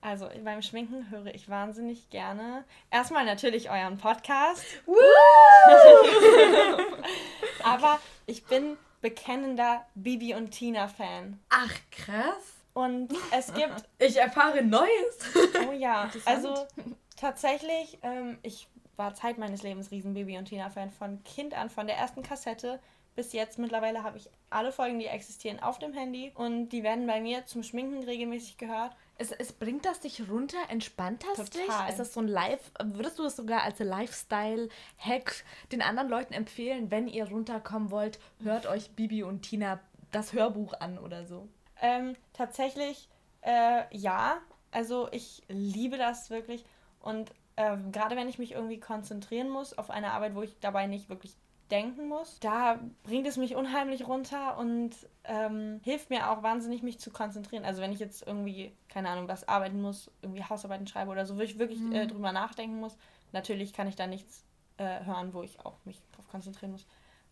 Also 0.01 0.29
beim 0.43 0.61
Schminken 0.61 1.09
höre 1.09 1.33
ich 1.33 1.49
wahnsinnig 1.49 2.09
gerne. 2.09 2.63
Erstmal 2.91 3.25
natürlich 3.25 3.69
euren 3.69 3.97
Podcast. 3.97 4.63
Aber 7.63 7.99
ich 8.25 8.45
bin 8.45 8.77
bekennender 9.01 9.85
Bibi 9.95 10.35
und 10.35 10.51
Tina 10.51 10.87
Fan. 10.87 11.39
Ach, 11.49 11.73
krass. 11.91 12.55
Und 12.73 13.13
es 13.31 13.53
gibt. 13.53 13.83
Ich 13.99 14.17
erfahre 14.17 14.61
Neues. 14.61 15.19
Oh 15.67 15.71
ja, 15.71 16.09
also 16.25 16.67
tatsächlich, 17.15 17.97
ähm, 18.03 18.37
ich 18.43 18.67
war 18.95 19.15
Zeit 19.15 19.39
meines 19.39 19.63
Lebens 19.63 19.89
riesen 19.89 20.13
Bibi 20.13 20.37
und 20.37 20.45
Tina 20.45 20.69
Fan 20.69 20.91
von 20.91 21.23
Kind 21.23 21.55
an, 21.55 21.69
von 21.69 21.87
der 21.87 21.97
ersten 21.97 22.21
Kassette 22.21 22.79
bis 23.15 23.33
jetzt. 23.33 23.57
Mittlerweile 23.57 24.03
habe 24.03 24.17
ich 24.17 24.29
alle 24.49 24.71
Folgen, 24.71 24.99
die 24.99 25.07
existieren, 25.07 25.59
auf 25.59 25.79
dem 25.79 25.93
Handy 25.93 26.31
und 26.35 26.69
die 26.69 26.83
werden 26.83 27.07
bei 27.07 27.19
mir 27.19 27.45
zum 27.45 27.63
Schminken 27.63 28.03
regelmäßig 28.03 28.57
gehört. 28.57 28.95
Es, 29.17 29.31
es 29.31 29.53
bringt 29.53 29.85
das 29.85 29.99
dich 29.99 30.29
runter, 30.29 30.57
entspannt 30.69 31.23
das 31.35 31.49
Total. 31.49 31.65
dich? 31.65 31.89
Ist 31.89 31.99
das 31.99 32.13
so 32.13 32.19
ein 32.19 32.27
Live, 32.27 32.71
würdest 32.83 33.17
du 33.17 33.23
das 33.23 33.35
sogar 33.35 33.63
als 33.63 33.79
Lifestyle-Hack 33.79 35.43
den 35.71 35.81
anderen 35.81 36.09
Leuten 36.09 36.33
empfehlen, 36.33 36.91
wenn 36.91 37.07
ihr 37.07 37.27
runterkommen 37.27 37.91
wollt, 37.91 38.19
hört 38.43 38.67
euch 38.67 38.91
Bibi 38.91 39.23
und 39.23 39.41
Tina 39.41 39.79
das 40.11 40.33
Hörbuch 40.33 40.73
an 40.79 40.97
oder 40.99 41.25
so? 41.25 41.47
Ähm, 41.81 42.15
tatsächlich, 42.33 43.09
äh, 43.41 43.83
ja. 43.95 44.37
Also 44.71 45.07
ich 45.11 45.43
liebe 45.47 45.97
das 45.97 46.29
wirklich 46.29 46.65
und 46.99 47.31
äh, 47.55 47.77
gerade 47.91 48.15
wenn 48.15 48.29
ich 48.29 48.37
mich 48.37 48.51
irgendwie 48.51 48.79
konzentrieren 48.79 49.49
muss 49.49 49.77
auf 49.77 49.89
eine 49.89 50.11
Arbeit, 50.11 50.35
wo 50.35 50.43
ich 50.43 50.59
dabei 50.59 50.87
nicht 50.87 51.09
wirklich 51.09 51.35
denken 51.71 52.07
muss. 52.07 52.39
Da 52.39 52.79
bringt 53.03 53.27
es 53.27 53.37
mich 53.37 53.55
unheimlich 53.55 54.07
runter 54.07 54.57
und 54.57 54.91
ähm, 55.23 55.79
hilft 55.83 56.09
mir 56.09 56.29
auch 56.29 56.43
wahnsinnig, 56.43 56.83
mich 56.83 56.99
zu 56.99 57.11
konzentrieren. 57.11 57.65
Also 57.65 57.81
wenn 57.81 57.91
ich 57.91 57.99
jetzt 57.99 58.25
irgendwie, 58.25 58.71
keine 58.89 59.09
Ahnung, 59.09 59.27
was 59.27 59.47
arbeiten 59.47 59.81
muss, 59.81 60.11
irgendwie 60.21 60.43
Hausarbeiten 60.43 60.87
schreibe 60.87 61.11
oder 61.11 61.25
so, 61.25 61.37
wo 61.37 61.41
ich 61.41 61.59
wirklich 61.59 61.79
mhm. 61.79 61.93
äh, 61.93 62.07
drüber 62.07 62.31
nachdenken 62.31 62.79
muss, 62.79 62.97
natürlich 63.31 63.73
kann 63.73 63.87
ich 63.87 63.95
da 63.95 64.07
nichts 64.07 64.45
äh, 64.77 65.03
hören, 65.05 65.33
wo 65.33 65.43
ich 65.43 65.59
auch 65.65 65.77
mich 65.85 66.01
drauf 66.13 66.27
konzentrieren 66.29 66.71
muss. 66.71 66.85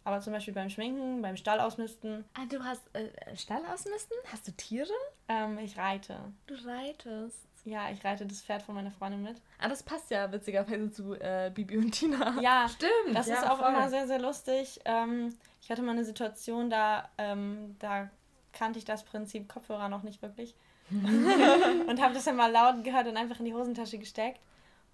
Aber 0.03 0.21
zum 0.21 0.33
Beispiel 0.33 0.53
beim 0.53 0.69
Schminken, 0.69 1.21
beim 1.23 1.35
Stall 1.35 1.59
ausmisten. 1.59 2.25
Ah, 2.35 2.45
du 2.47 2.63
hast 2.63 2.83
äh, 2.95 3.09
Stall 3.35 3.65
ausmisten? 3.65 4.15
Hast 4.31 4.47
du 4.47 4.51
Tiere? 4.51 4.93
Ähm, 5.27 5.57
ich 5.57 5.77
reite. 5.77 6.19
Du 6.45 6.53
reitest. 6.53 7.47
Ja, 7.65 7.89
ich 7.89 8.05
reite 8.05 8.27
das 8.27 8.41
Pferd 8.41 8.61
von 8.61 8.75
meiner 8.75 8.91
Freundin 8.91 9.23
mit. 9.23 9.41
Ah, 9.59 9.67
das 9.67 9.81
passt 9.81 10.11
ja 10.11 10.31
witzigerweise 10.31 10.91
zu 10.91 11.15
äh, 11.15 11.51
Bibi 11.53 11.77
und 11.77 11.91
Tina. 11.91 12.39
Ja, 12.39 12.69
Stimmt. 12.69 13.17
das 13.17 13.27
ja, 13.27 13.35
ist 13.35 13.49
auch 13.49 13.57
voll. 13.57 13.69
immer 13.69 13.89
sehr, 13.89 14.07
sehr 14.07 14.19
lustig. 14.19 14.79
Ähm, 14.85 15.35
ich 15.61 15.71
hatte 15.71 15.81
mal 15.81 15.93
eine 15.93 16.05
Situation, 16.05 16.69
da, 16.69 17.09
ähm, 17.17 17.75
da 17.79 18.09
kannte 18.53 18.77
ich 18.77 18.85
das 18.85 19.03
Prinzip 19.03 19.49
Kopfhörer 19.49 19.89
noch 19.89 20.03
nicht 20.03 20.21
wirklich. 20.21 20.53
und 20.91 21.99
habe 21.99 22.13
das 22.13 22.25
dann 22.25 22.35
mal 22.35 22.51
laut 22.51 22.83
gehört 22.83 23.07
und 23.07 23.17
einfach 23.17 23.39
in 23.39 23.45
die 23.45 23.55
Hosentasche 23.55 23.97
gesteckt. 23.97 24.39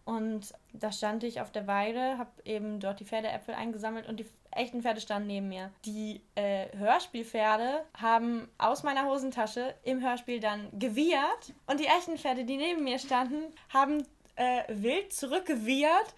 Und 0.06 0.54
da 0.72 0.92
stand 0.94 1.24
ich 1.26 1.42
auf 1.42 1.52
der 1.52 1.68
Weide, 1.68 2.18
habe 2.18 2.32
eben 2.46 2.80
dort 2.80 3.02
die 3.02 3.06
Pferdeäpfel 3.06 3.54
eingesammelt 3.54 4.08
und 4.08 4.18
die 4.18 4.26
echten 4.52 4.82
Pferde 4.82 5.02
standen 5.02 5.28
neben 5.28 5.50
mir. 5.50 5.72
Die 5.86 6.22
äh, 6.36 6.68
Hörspielpferde 6.78 7.86
haben 8.00 8.48
aus 8.58 8.84
meiner 8.84 9.06
Hosentasche 9.06 9.76
im 9.84 10.02
Hörspiel 10.02 10.40
dann 10.40 10.68
gewiehert 10.78 11.54
und 11.68 11.80
die 11.80 11.86
echten 11.86 12.18
Pferde, 12.18 12.46
die 12.46 12.58
neben 12.58 12.84
mir 12.84 13.00
standen, 13.00 13.54
haben 13.74 14.06
äh, 14.36 14.64
wild 14.70 15.14
zurückgewiehert 15.14 16.14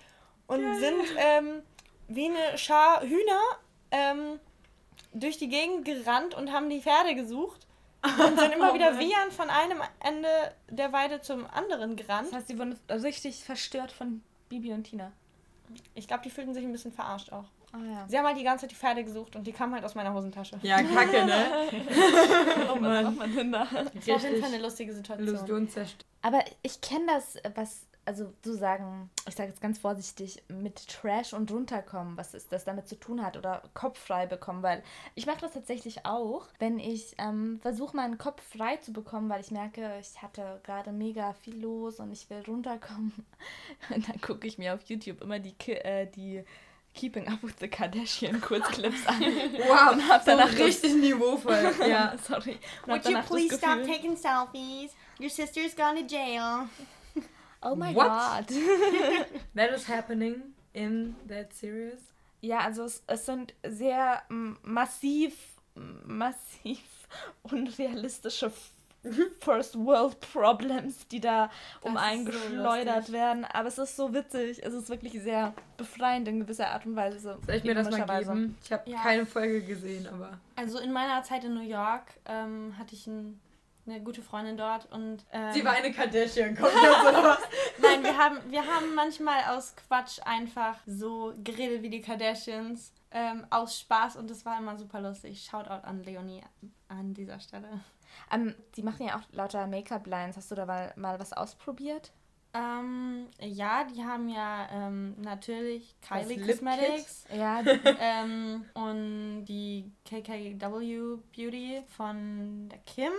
und 0.47 0.79
sind 0.79 1.03
ähm, 1.17 1.61
wie 2.07 2.25
eine 2.25 2.57
Schar 2.57 3.01
Hühner 3.01 3.41
ähm, 3.91 4.39
durch 5.13 5.37
die 5.37 5.49
Gegend 5.49 5.85
gerannt 5.85 6.35
und 6.35 6.51
haben 6.51 6.69
die 6.69 6.81
Pferde 6.81 7.15
gesucht. 7.15 7.67
Und 8.03 8.37
sind 8.37 8.53
immer 8.53 8.69
Oh 8.71 8.73
wieder 8.73 8.99
wiehern 8.99 9.31
von 9.31 9.49
einem 9.49 9.81
Ende 10.01 10.27
der 10.69 10.91
Weide 10.91 11.21
zum 11.21 11.45
anderen 11.47 11.95
gerannt. 11.95 12.27
Das 12.27 12.39
heißt, 12.39 12.47
sie 12.49 12.59
wurden 12.59 12.77
richtig 12.89 13.43
verstört 13.45 13.93
von 13.93 14.21
Bibi 14.49 14.73
und 14.73 14.83
Tina. 14.83 15.13
Ich 15.95 16.07
glaube, 16.07 16.23
die 16.23 16.29
fühlten 16.29 16.53
sich 16.53 16.65
ein 16.65 16.71
bisschen 16.71 16.91
verarscht 16.91 17.31
auch. 17.31 17.45
Ah 17.73 17.79
ja. 17.83 18.05
Sie 18.07 18.17
haben 18.17 18.25
halt 18.27 18.37
die 18.37 18.43
ganze 18.43 18.61
Zeit 18.61 18.71
die 18.71 18.75
Pferde 18.75 19.03
gesucht 19.03 19.35
und 19.35 19.47
die 19.47 19.51
kamen 19.51 19.73
halt 19.73 19.83
aus 19.83 19.95
meiner 19.95 20.13
Hosentasche. 20.13 20.59
Ja, 20.61 20.77
kacke, 20.83 21.25
ne? 21.25 21.45
Oh, 22.71 22.77
was 22.79 23.03
macht 23.03 23.17
man 23.17 23.35
denn 23.35 23.51
da? 23.51 23.65
Das 23.65 24.07
war 24.07 24.15
auf 24.15 24.23
jeden 24.23 24.41
Fall 24.41 24.53
eine 24.53 24.61
lustige 24.61 24.93
Situation. 24.93 25.27
Illusion 25.27 25.67
zerstört. 25.67 26.05
Aber 26.21 26.43
ich 26.61 26.81
kenne 26.81 27.07
das, 27.07 27.35
was, 27.55 27.87
also 28.05 28.31
so 28.45 28.53
sagen, 28.53 29.09
ich 29.27 29.33
sage 29.33 29.49
jetzt 29.49 29.59
ganz 29.59 29.79
vorsichtig, 29.79 30.43
mit 30.49 30.87
Trash 30.87 31.33
und 31.33 31.51
runterkommen, 31.51 32.15
was 32.15 32.35
ist 32.35 32.51
das 32.51 32.63
damit 32.63 32.87
zu 32.87 32.95
tun 32.95 33.25
hat 33.25 33.37
oder 33.37 33.63
Kopf 33.73 33.97
frei 33.97 34.27
bekommen, 34.27 34.61
weil 34.61 34.83
ich 35.15 35.25
mache 35.25 35.41
das 35.41 35.53
tatsächlich 35.53 36.05
auch, 36.05 36.45
wenn 36.59 36.77
ich 36.77 37.15
ähm, 37.17 37.59
versuche, 37.59 37.95
meinen 37.95 38.19
Kopf 38.19 38.43
frei 38.55 38.77
zu 38.77 38.93
bekommen, 38.93 39.29
weil 39.29 39.41
ich 39.41 39.49
merke, 39.49 39.97
ich 39.99 40.21
hatte 40.21 40.61
gerade 40.63 40.91
mega 40.91 41.33
viel 41.33 41.59
los 41.59 41.99
und 41.99 42.11
ich 42.11 42.29
will 42.29 42.43
runterkommen. 42.47 43.13
Und 43.93 44.07
dann 44.07 44.21
gucke 44.21 44.45
ich 44.47 44.59
mir 44.59 44.75
auf 44.75 44.83
YouTube 44.83 45.21
immer 45.21 45.39
die, 45.39 45.55
äh, 45.71 46.05
die 46.05 46.43
Keeping 46.93 47.27
Up 47.27 47.41
with 47.43 47.57
the 47.59 47.67
Kardashian 47.67 48.39
Kurzclips 48.39 49.05
an. 49.07 49.21
Wow, 49.67 49.93
Und 49.93 50.07
hab 50.07 50.23
so 50.23 50.31
danach 50.31 50.53
richtig 50.57 50.93
niveauvoll. 50.95 51.73
Ja. 51.87 52.15
sorry. 52.17 52.57
Und 52.85 52.93
hab 52.93 53.03
danach 53.03 53.27
das 53.27 53.49
Gefühl, 53.49 53.85
taking 53.85 54.15
selfies? 54.15 54.91
Your 55.19 55.29
sister's 55.29 55.75
gone 55.75 55.95
to 55.95 56.03
jail. 56.07 56.67
Oh 57.65 57.75
my 57.75 57.93
What? 57.95 58.07
god. 58.09 58.47
That 59.55 59.71
is 59.71 59.87
happening 59.87 60.53
in 60.73 61.15
that 61.29 61.53
series. 61.53 61.99
Ja, 62.41 62.59
also 62.59 62.83
es, 62.83 63.01
es 63.07 63.25
sind 63.25 63.53
sehr 63.65 64.21
massiv, 64.63 65.33
massiv 66.05 66.79
unrealistische 67.43 68.51
First 69.39 69.75
World 69.77 70.19
Problems, 70.21 71.07
die 71.07 71.19
da 71.19 71.49
um 71.81 71.95
Das 71.95 72.03
einen 72.03 72.25
so 72.25 72.31
geschleudert 72.31 72.95
lustig. 72.95 73.13
werden. 73.13 73.45
Aber 73.45 73.67
es 73.67 73.77
ist 73.77 73.95
so 73.95 74.13
witzig. 74.13 74.63
Es 74.63 74.73
ist 74.73 74.89
wirklich 74.89 75.13
sehr 75.21 75.53
befreiend 75.77 76.27
in 76.27 76.39
gewisser 76.39 76.69
Art 76.69 76.85
und 76.85 76.95
Weise. 76.95 77.37
Soll 77.45 77.55
ich 77.55 77.63
mir 77.63 77.75
das 77.75 77.89
mal 77.89 78.05
geben? 78.19 78.57
Ich 78.63 78.71
habe 78.71 78.89
Ja. 78.89 78.99
keine 79.01 79.25
Folge 79.25 79.61
gesehen, 79.61 80.07
aber. 80.07 80.39
Also 80.55 80.79
in 80.79 80.91
meiner 80.91 81.21
Zeit 81.23 81.43
in 81.43 81.53
New 81.53 81.61
York 81.67 82.05
ähm, 82.25 82.73
hatte 82.77 82.93
ich 82.95 83.05
ein, 83.07 83.39
eine 83.85 83.99
gute 84.01 84.21
Freundin 84.21 84.55
dort 84.55 84.89
und 84.93 85.25
ähm, 85.33 85.51
Sie 85.51 85.65
war 85.65 85.73
eine 85.73 85.91
Kardashian, 85.91 86.55
kommt 86.55 86.71
oder 86.73 87.23
was? 87.23 87.39
Nein, 87.81 88.01
wir 88.03 88.17
haben, 88.17 88.37
wir 88.49 88.61
haben 88.65 88.95
manchmal 88.95 89.43
aus 89.49 89.75
Quatsch 89.75 90.19
einfach 90.23 90.77
so 90.85 91.33
geredet 91.43 91.81
wie 91.81 91.89
die 91.89 92.01
Kardashians. 92.01 92.93
Ähm, 93.15 93.45
aus 93.51 93.79
Spaß 93.79 94.15
und 94.15 94.27
das 94.31 94.43
war 94.43 94.57
immer 94.57 94.75
super 94.75 94.99
lustig. 94.99 95.45
Shoutout 95.47 95.85
an 95.85 96.03
Leonie 96.03 96.41
an 96.87 97.13
dieser 97.13 97.39
Stelle. 97.39 97.67
Ähm, 98.31 98.55
die 98.75 98.83
machen 98.83 99.05
ja 99.05 99.17
auch 99.17 99.23
lauter 99.31 99.67
Make-up-Lines. 99.67 100.37
Hast 100.37 100.51
du 100.51 100.55
da 100.55 100.65
mal, 100.65 100.93
mal 100.95 101.19
was 101.19 101.33
ausprobiert? 101.33 102.13
Ähm, 102.55 103.27
ja, 103.39 103.83
die 103.83 104.03
haben 104.03 104.29
ja 104.29 104.67
ähm, 104.71 105.15
natürlich 105.19 105.95
Kylie 106.01 106.35
Lip 106.35 106.47
Cosmetics 106.47 107.25
Ja, 107.35 107.61
ähm, 107.99 108.65
und 108.75 109.45
die 109.45 109.91
KKW 110.05 110.53
Beauty 110.53 111.81
von 111.97 112.69
der 112.69 112.77
Kim. 112.85 113.11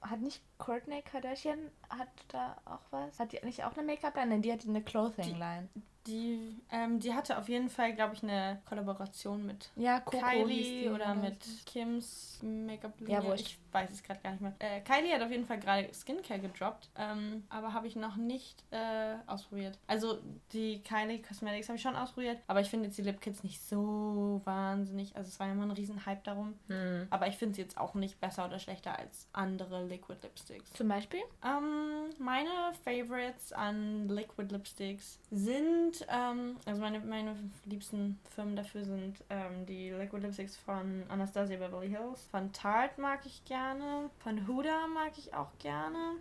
hat 0.00 0.20
nicht 0.20 0.42
Courtney 0.58 1.00
Kardashian 1.02 1.70
hat 1.90 2.08
da 2.26 2.56
auch 2.64 2.80
was? 2.90 3.20
Hat 3.20 3.30
die 3.30 3.38
nicht 3.44 3.62
auch 3.62 3.76
eine 3.76 3.86
Make-up-Line? 3.86 4.30
Nein, 4.30 4.42
die 4.42 4.52
hat 4.52 4.66
eine 4.66 4.82
Clothing-Line. 4.82 5.68
Die, 6.06 6.60
ähm, 6.70 6.98
die 6.98 7.14
hatte 7.14 7.38
auf 7.38 7.48
jeden 7.48 7.68
Fall, 7.68 7.94
glaube 7.94 8.14
ich, 8.14 8.22
eine 8.22 8.60
Kollaboration 8.68 9.46
mit 9.46 9.70
Ja, 9.76 10.00
Coco 10.00 10.18
Kylie 10.18 10.82
die 10.82 10.88
oder 10.88 11.14
mit. 11.14 11.38
Kims 11.64 12.40
Make-up 12.42 12.92
Ja, 13.06 13.22
wurscht. 13.22 13.46
Ich 13.46 13.58
weiß 13.70 13.90
es 13.90 14.02
gerade 14.02 14.20
gar 14.20 14.32
nicht 14.32 14.40
mehr. 14.40 14.54
Äh, 14.58 14.80
Kylie 14.80 15.14
hat 15.14 15.22
auf 15.22 15.30
jeden 15.30 15.46
Fall 15.46 15.58
gerade 15.58 15.88
Skincare 15.94 16.40
gedroppt, 16.40 16.90
ähm, 16.96 17.44
aber 17.48 17.72
habe 17.72 17.86
ich 17.86 17.96
noch 17.96 18.16
nicht 18.16 18.64
äh, 18.70 19.14
ausprobiert. 19.26 19.78
Also 19.86 20.18
die 20.52 20.82
Kylie 20.82 21.22
Cosmetics 21.22 21.68
habe 21.68 21.76
ich 21.76 21.82
schon 21.82 21.96
ausprobiert, 21.96 22.38
aber 22.48 22.60
ich 22.60 22.68
finde 22.68 22.86
jetzt 22.86 22.98
die 22.98 23.02
Lip 23.02 23.20
Kits 23.20 23.42
nicht 23.44 23.62
so 23.62 24.40
wahnsinnig. 24.44 25.14
Also 25.16 25.28
es 25.28 25.38
war 25.38 25.46
ja 25.46 25.52
immer 25.52 25.64
ein 25.64 25.70
riesen 25.70 26.04
Hype 26.04 26.24
darum. 26.24 26.54
Hm. 26.68 27.06
Aber 27.10 27.28
ich 27.28 27.36
finde 27.36 27.54
sie 27.54 27.62
jetzt 27.62 27.78
auch 27.78 27.94
nicht 27.94 28.20
besser 28.20 28.44
oder 28.46 28.58
schlechter 28.58 28.98
als 28.98 29.28
andere 29.32 29.84
Liquid 29.86 30.18
Lipsticks. 30.22 30.72
Zum 30.72 30.88
Beispiel? 30.88 31.20
Ähm, 31.44 32.10
meine 32.18 32.50
Favorites 32.84 33.52
an 33.52 34.08
Liquid 34.08 34.52
Lipsticks 34.52 35.18
sind, 35.30 35.91
ähm, 36.08 36.56
also 36.66 36.80
meine, 36.80 37.00
meine 37.00 37.36
liebsten 37.64 38.18
Firmen 38.34 38.56
dafür 38.56 38.84
sind 38.84 39.16
ähm, 39.30 39.66
die 39.66 39.90
Liquid 39.90 40.22
Lipsticks 40.22 40.56
von 40.56 41.04
Anastasia 41.08 41.56
Beverly 41.58 41.88
Hills. 41.88 42.26
Von 42.30 42.52
Tarte 42.52 43.00
mag 43.00 43.20
ich 43.26 43.44
gerne. 43.44 44.10
Von 44.18 44.46
Huda 44.46 44.86
mag 44.88 45.12
ich 45.16 45.34
auch 45.34 45.50
gerne. 45.58 46.16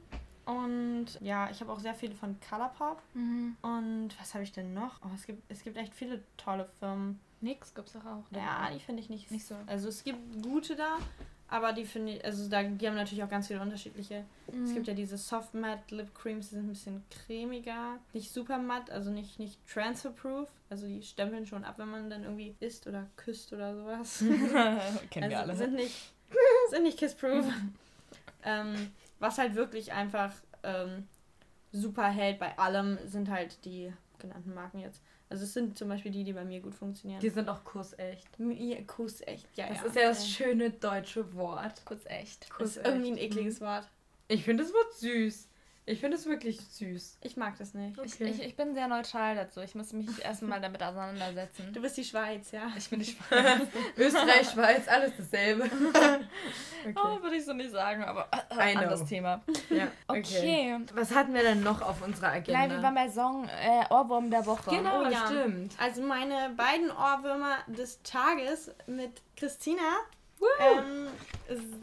Und 0.46 1.06
ja, 1.22 1.50
ich 1.50 1.62
habe 1.62 1.72
auch 1.72 1.80
sehr 1.80 1.94
viele 1.94 2.16
von 2.16 2.36
Colourpop. 2.48 3.02
Mhm. 3.14 3.56
Und 3.62 4.10
was 4.20 4.34
habe 4.34 4.44
ich 4.44 4.52
denn 4.52 4.74
noch? 4.74 5.00
Oh, 5.04 5.10
es 5.16 5.26
gibt, 5.26 5.44
es 5.50 5.64
gibt 5.64 5.78
echt 5.78 5.94
viele 5.94 6.24
tolle 6.38 6.66
Firmen. 6.80 7.20
Nix 7.42 7.74
gibt's 7.74 7.94
doch 7.94 8.06
auch. 8.06 8.24
Ja, 8.32 8.70
die 8.72 8.80
finde 8.80 9.02
ich 9.02 9.10
nicht, 9.10 9.32
Nicht 9.32 9.46
so. 9.46 9.56
Also 9.66 9.90
es 9.90 10.04
gibt 10.04 10.44
gute 10.44 10.76
da, 10.76 10.98
aber 11.52 11.74
die 11.74 11.84
finde 11.84 12.14
ich, 12.14 12.26
also 12.26 12.48
da, 12.48 12.64
die 12.64 12.88
haben 12.88 12.96
natürlich 12.96 13.22
auch 13.26 13.30
ganz 13.30 13.48
viele 13.48 13.60
unterschiedliche. 13.60 14.24
Mhm. 14.52 14.64
Es 14.64 14.74
gibt 14.74 14.88
ja 14.88 14.94
diese 14.94 15.18
Soft 15.18 15.54
Matte 15.54 15.94
Lip 15.94 16.16
Creams, 16.16 16.48
die 16.48 16.56
sind 16.56 16.66
ein 16.66 16.70
bisschen 16.70 17.04
cremiger. 17.10 18.00
Nicht 18.14 18.32
super 18.32 18.58
matt, 18.58 18.90
also 18.90 19.12
nicht, 19.12 19.38
nicht 19.38 19.60
transfer-proof. 19.68 20.48
Also 20.70 20.88
die 20.88 21.04
stempeln 21.04 21.46
schon 21.46 21.66
ab, 21.66 21.74
wenn 21.78 21.90
man 21.90 22.10
dann 22.10 22.24
irgendwie 22.24 22.56
isst 22.62 22.88
oder 22.88 23.06
küsst 23.18 23.52
oder 23.52 23.76
sowas. 23.76 24.20
Kennen 25.12 25.30
wir 25.30 25.40
also 25.40 25.52
alle. 25.52 25.56
sind 25.58 25.74
nicht, 25.74 26.14
sind 26.70 26.84
nicht 26.84 26.98
kiss-proof. 26.98 27.46
ähm, 28.44 28.92
was 29.20 29.38
halt 29.38 29.54
wirklich 29.56 29.92
einfach 29.92 30.32
ähm, 30.64 31.06
super 31.74 32.08
hält 32.08 32.40
bei 32.40 32.58
allem, 32.58 32.98
sind 33.06 33.30
halt 33.30 33.66
die 33.66 33.92
genannten 34.20 34.54
Marken 34.54 34.80
jetzt. 34.80 35.02
Also 35.32 35.46
es 35.46 35.54
sind 35.54 35.78
zum 35.78 35.88
Beispiel 35.88 36.12
die, 36.12 36.26
die 36.26 36.34
bei 36.34 36.44
mir 36.44 36.60
gut 36.60 36.76
funktionieren. 36.76 37.22
Die 37.22 37.30
sind 37.30 37.48
auch 37.48 37.64
kussecht. 37.64 38.28
Ja, 38.38 38.82
Kuss 38.86 39.22
echt, 39.22 39.48
ja, 39.56 39.70
Das 39.70 39.78
ja. 39.78 39.86
ist 39.86 39.96
ja 39.96 40.02
das 40.10 40.28
schöne 40.28 40.72
deutsche 40.72 41.34
Wort. 41.36 41.86
Kurz 41.86 42.02
echt. 42.06 42.50
Das 42.60 42.76
ist 42.76 42.86
irgendwie 42.86 43.12
ein 43.12 43.18
ekliges 43.18 43.62
Wort. 43.62 43.88
Ich 44.28 44.44
finde 44.44 44.64
das 44.64 44.74
Wort 44.74 44.94
süß. 44.96 45.48
Ich 45.92 46.00
finde 46.00 46.16
es 46.16 46.26
wirklich 46.26 46.60
süß. 46.62 47.18
Ich 47.22 47.36
mag 47.36 47.58
das 47.58 47.74
nicht. 47.74 47.98
Ich, 48.04 48.22
ich, 48.22 48.42
ich 48.42 48.56
bin 48.56 48.74
sehr 48.74 48.88
neutral 48.88 49.36
dazu. 49.36 49.60
Ich 49.60 49.76
muss 49.76 49.92
mich 49.92 50.08
erstmal 50.24 50.62
damit 50.62 50.82
auseinandersetzen. 50.82 51.74
Du 51.74 51.82
bist 51.82 51.98
die 51.98 52.06
Schweiz, 52.06 52.52
ja. 52.52 52.72
Ich 52.78 52.90
bin 52.90 53.00
nicht 53.00 53.18
Schweiz. 53.28 53.62
Österreich, 53.98 54.50
Schweiz, 54.50 54.88
alles 54.88 55.12
dasselbe. 55.18 55.70
Oh, 56.96 57.00
Okay. 57.00 57.22
würde 57.24 57.36
ich 57.36 57.46
so 57.46 57.54
nicht 57.54 57.70
sagen, 57.70 58.04
aber 58.04 58.28
äh, 58.32 58.74
know. 58.74 58.80
anderes 58.82 59.06
Thema. 59.06 59.42
Ja, 59.70 59.88
Okay. 60.08 60.80
Was 60.96 61.14
hatten 61.14 61.32
wir 61.34 61.44
denn 61.44 61.62
noch 61.62 61.80
auf 61.84 62.02
unserer 62.02 62.30
Agenda? 62.32 62.60
Nein, 62.60 62.72
wir 62.72 62.82
waren 62.82 62.96
bei 62.96 63.08
Song 63.10 63.48
äh, 63.48 63.86
Ohrwurm 63.94 64.32
der 64.32 64.44
Woche. 64.48 64.72
Genau, 64.72 65.02
Oh, 65.02 65.08
ja. 65.08 65.28
stimmt. 65.28 65.76
Also 65.80 66.02
meine 66.02 66.50
beiden 66.58 66.90
Ohrwürmer 66.90 67.58
des 67.68 68.02
Tages 68.02 68.72
mit 68.88 69.22
Christina 69.38 69.82
ähm, 70.60 71.08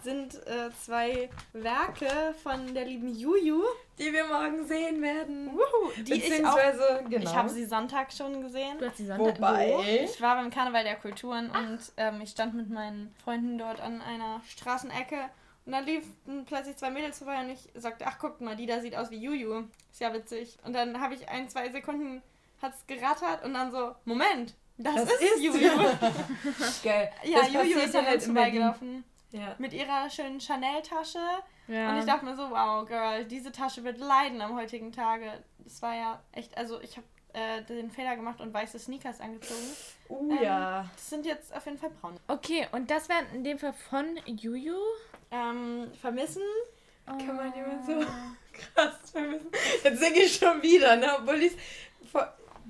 sind 0.02 0.34
äh, 0.46 0.70
zwei 0.84 1.28
Werke 1.52 2.34
von 2.42 2.74
der 2.74 2.84
lieben 2.84 3.14
Juju, 3.14 3.62
Die 3.98 4.12
wir 4.12 4.24
morgen 4.24 4.66
sehen 4.66 5.02
werden. 5.02 5.52
Wuhu, 5.52 5.92
die 6.02 6.14
ich 6.14 6.24
auch. 6.24 6.28
Beziehungsweise, 6.28 7.04
genau. 7.08 7.24
Ich 7.24 7.36
habe 7.36 7.48
sie 7.48 7.64
Sonntag 7.64 8.12
schon 8.12 8.42
gesehen. 8.42 8.78
Du 8.78 8.86
hast 8.86 8.98
die 8.98 9.06
Sonntag. 9.06 9.36
Wobei. 9.36 10.04
Ich 10.04 10.20
war 10.20 10.36
beim 10.36 10.50
Karneval 10.50 10.84
der 10.84 10.96
Kulturen 10.96 11.50
und 11.50 11.78
ähm, 11.96 12.20
ich 12.22 12.30
stand 12.30 12.54
mit 12.54 12.70
meinen 12.70 13.14
Freunden 13.22 13.58
dort 13.58 13.80
an 13.80 14.00
einer 14.00 14.40
Straßenecke 14.48 15.16
und 15.66 15.72
da 15.72 15.80
liefen 15.80 16.44
plötzlich 16.46 16.76
zwei 16.76 16.90
Mädels 16.90 17.18
vorbei 17.18 17.40
und 17.40 17.50
ich 17.50 17.68
sagte, 17.74 18.06
ach 18.06 18.16
guck 18.18 18.40
mal, 18.40 18.56
die 18.56 18.64
da 18.66 18.80
sieht 18.80 18.96
aus 18.96 19.10
wie 19.10 19.18
Juju. 19.18 19.64
Ist 19.92 20.00
ja 20.00 20.14
witzig. 20.14 20.56
Und 20.64 20.72
dann 20.72 21.00
habe 21.00 21.14
ich 21.14 21.28
ein, 21.28 21.48
zwei 21.50 21.68
Sekunden 21.70 22.22
hat 22.62 22.72
es 22.74 22.86
gerattert 22.86 23.44
und 23.44 23.54
dann 23.54 23.70
so, 23.70 23.94
Moment, 24.04 24.54
das, 24.78 24.94
Das 24.94 25.12
ist, 25.12 25.20
ist- 25.22 25.42
Juju. 25.42 25.70
Geil. 26.82 27.10
ja, 27.24 27.38
Das 27.40 27.52
Juju 27.52 27.78
ist 27.78 27.94
an 27.96 28.06
halt 28.06 28.22
vorbeigelaufen. 28.22 29.04
Ja. 29.30 29.54
Mit 29.58 29.72
ihrer 29.74 30.08
schönen 30.08 30.40
Chanel-Tasche. 30.40 31.18
Ja. 31.66 31.90
Und 31.92 31.98
ich 31.98 32.06
dachte 32.06 32.24
mir 32.24 32.34
so, 32.34 32.50
wow, 32.50 32.86
Girl, 32.88 33.24
diese 33.26 33.52
Tasche 33.52 33.84
wird 33.84 33.98
leiden 33.98 34.40
am 34.40 34.56
heutigen 34.56 34.90
Tage. 34.90 35.30
Das 35.58 35.82
war 35.82 35.94
ja 35.94 36.22
echt, 36.32 36.56
also 36.56 36.80
ich 36.80 36.96
habe 36.96 37.06
äh, 37.34 37.62
den 37.62 37.90
Fehler 37.90 38.16
gemacht 38.16 38.40
und 38.40 38.54
weiße 38.54 38.78
Sneakers 38.78 39.20
angezogen. 39.20 39.60
Uh, 40.08 40.30
Ähm, 40.32 40.42
ja. 40.42 40.86
Das 40.94 41.10
sind 41.10 41.26
jetzt 41.26 41.54
auf 41.54 41.66
jeden 41.66 41.76
Fall 41.76 41.90
braun. 42.00 42.18
okay, 42.28 42.66
und 42.72 42.90
das 42.90 43.10
wäre 43.10 43.20
in 43.34 43.44
dem 43.44 43.58
Fall 43.58 43.74
von 43.90 44.18
Juju. 44.24 44.76
Ähm, 45.30 45.92
vermissen? 46.00 46.42
Kann 47.04 47.36
man 47.36 47.52
immer 47.52 47.82
so 47.86 47.98
krass 48.52 49.10
vermissen. 49.12 49.48
Jetzt 49.84 50.00
singe 50.00 50.18
ich 50.20 50.34
schon 50.36 50.62
wieder, 50.62 50.96
ne? 50.96 51.06
Obwohl 51.18 51.42
ich 51.42 51.52
es 51.52 51.58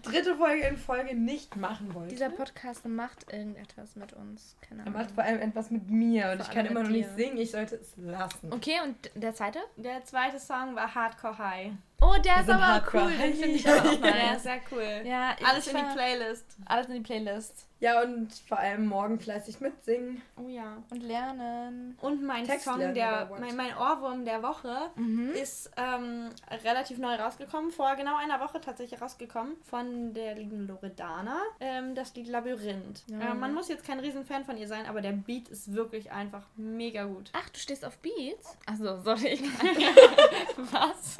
dritte 0.03 0.37
Folge 0.37 0.63
in 0.67 0.77
Folge 0.77 1.15
nicht 1.15 1.57
machen 1.57 1.95
wollte. 1.95 2.09
Dieser 2.11 2.31
Podcast 2.31 2.87
macht 2.87 3.33
irgendetwas 3.33 3.97
mit 3.97 4.13
uns. 4.13 4.57
Keine 4.61 4.83
er 4.83 4.87
Ahnung. 4.89 5.01
macht 5.01 5.11
vor 5.13 5.25
allem 5.25 5.41
etwas 5.41 5.71
mit 5.71 5.89
mir 5.91 6.31
und 6.33 6.39
Vor 6.39 6.47
ich 6.47 6.51
kann 6.53 6.67
immer 6.67 6.81
noch 6.83 6.89
mit 6.91 6.99
nicht 6.99 7.11
dir. 7.11 7.15
singen. 7.25 7.37
Ich 7.39 7.51
sollte 7.51 7.77
es 7.77 7.95
lassen. 7.97 8.53
Okay, 8.53 8.79
und 8.85 8.97
der 9.15 9.35
zweite? 9.35 9.59
Der 9.77 10.05
zweite 10.05 10.39
Song 10.39 10.75
war 10.75 10.95
Hardcore 10.95 11.39
High. 11.39 11.73
Oh, 12.01 12.15
der 12.25 12.41
ist 12.43 12.49
aber 12.51 12.67
hardcore. 12.67 13.05
cool. 13.07 13.11
Den 13.17 13.35
finde 13.35 13.57
ich 13.57 13.69
aber 13.69 13.89
auch 13.91 13.93
Ja, 14.05 14.31
nice. 14.33 14.43
sehr 14.45 14.61
cool. 14.71 15.03
Ja, 15.05 15.35
Alles 15.45 15.67
in 15.67 15.77
die 15.77 15.83
Playlist. 15.95 16.45
Alles 16.67 16.87
in 16.87 16.95
die 16.95 17.01
Playlist. 17.01 17.67
Ja, 17.81 18.03
und 18.03 18.33
vor 18.49 18.59
allem 18.59 18.87
morgen 18.87 19.21
fleißig 19.21 19.61
mitsingen. 19.61 20.23
Oh 20.37 20.49
ja. 20.49 20.83
Und 20.91 21.01
lernen. 21.03 21.97
Und 22.01 22.25
mein 22.25 22.45
Text 22.45 22.65
Song, 22.65 22.79
lernen 22.79 22.95
der, 22.95 23.31
mein, 23.39 23.55
mein 23.57 23.77
Ohrwurm 23.77 24.25
der 24.25 24.43
Woche 24.43 24.91
Mhm. 24.97 25.31
ist 25.31 25.71
ähm, 25.77 26.31
relativ 26.65 26.99
neu 26.99 27.15
rausgekommen, 27.17 27.71
vor 27.73 27.95
genau 27.97 28.17
einer 28.17 28.41
Woche 28.41 28.61
tatsächlich 28.61 29.01
rausgekommen, 29.01 29.57
von 29.63 30.13
der 30.13 30.35
lieben 30.37 30.67
Loredana, 30.67 31.41
ähm, 31.61 31.95
das 31.95 32.15
Lied 32.17 32.29
Labyrinth. 32.29 33.03
Ja. 33.09 33.31
Äh, 33.31 33.35
man 33.35 33.55
muss 33.55 33.69
jetzt 33.69 33.85
kein 33.87 34.01
Riesenfan 34.01 34.45
von 34.45 34.57
ihr 34.57 34.67
sein, 34.69 34.87
aber 34.87 35.01
der 35.01 35.13
Beat 35.13 35.49
ist 35.49 35.73
wirklich 35.75 36.11
einfach 36.11 36.43
mega 36.57 37.05
gut. 37.05 37.31
Ach, 37.33 37.49
du 37.49 37.59
stehst 37.61 37.85
auf 37.85 37.97
Beats? 37.99 38.57
Achso, 38.67 39.01
sorry. 39.03 39.39
Was? 40.57 41.19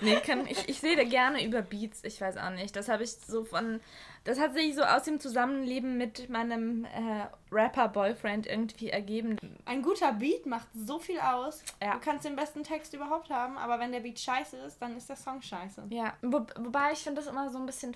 Nee, 0.00 0.20
kann, 0.20 0.46
ich, 0.46 0.68
ich 0.68 0.82
rede 0.82 1.06
gerne 1.06 1.44
über 1.44 1.62
Beats, 1.62 2.04
ich 2.04 2.20
weiß 2.20 2.36
auch 2.36 2.50
nicht. 2.50 2.74
Das 2.76 2.88
habe 2.88 3.02
ich 3.04 3.12
so 3.12 3.44
von. 3.44 3.80
Das 4.24 4.40
hat 4.40 4.54
sich 4.54 4.74
so 4.74 4.82
aus 4.82 5.04
dem 5.04 5.20
Zusammenleben 5.20 5.96
mit 5.96 6.28
meinem 6.28 6.84
äh, 6.84 7.26
Rapper-Boyfriend 7.52 8.48
irgendwie 8.48 8.90
ergeben. 8.90 9.36
Ein 9.66 9.82
guter 9.82 10.12
Beat 10.12 10.46
macht 10.46 10.66
so 10.74 10.98
viel 10.98 11.20
aus. 11.20 11.62
Ja. 11.80 11.92
Du 11.92 12.00
kannst 12.00 12.24
den 12.24 12.34
besten 12.34 12.64
Text 12.64 12.92
überhaupt 12.92 13.30
haben, 13.30 13.56
aber 13.56 13.78
wenn 13.78 13.92
der 13.92 14.00
Beat 14.00 14.18
scheiße 14.18 14.56
ist, 14.56 14.82
dann 14.82 14.96
ist 14.96 15.08
der 15.08 15.16
Song 15.16 15.40
scheiße. 15.42 15.84
Ja, 15.90 16.14
wo, 16.22 16.44
wobei 16.56 16.92
ich 16.92 16.98
finde 16.98 17.20
das 17.20 17.30
immer 17.30 17.50
so 17.50 17.58
ein 17.58 17.66
bisschen. 17.66 17.94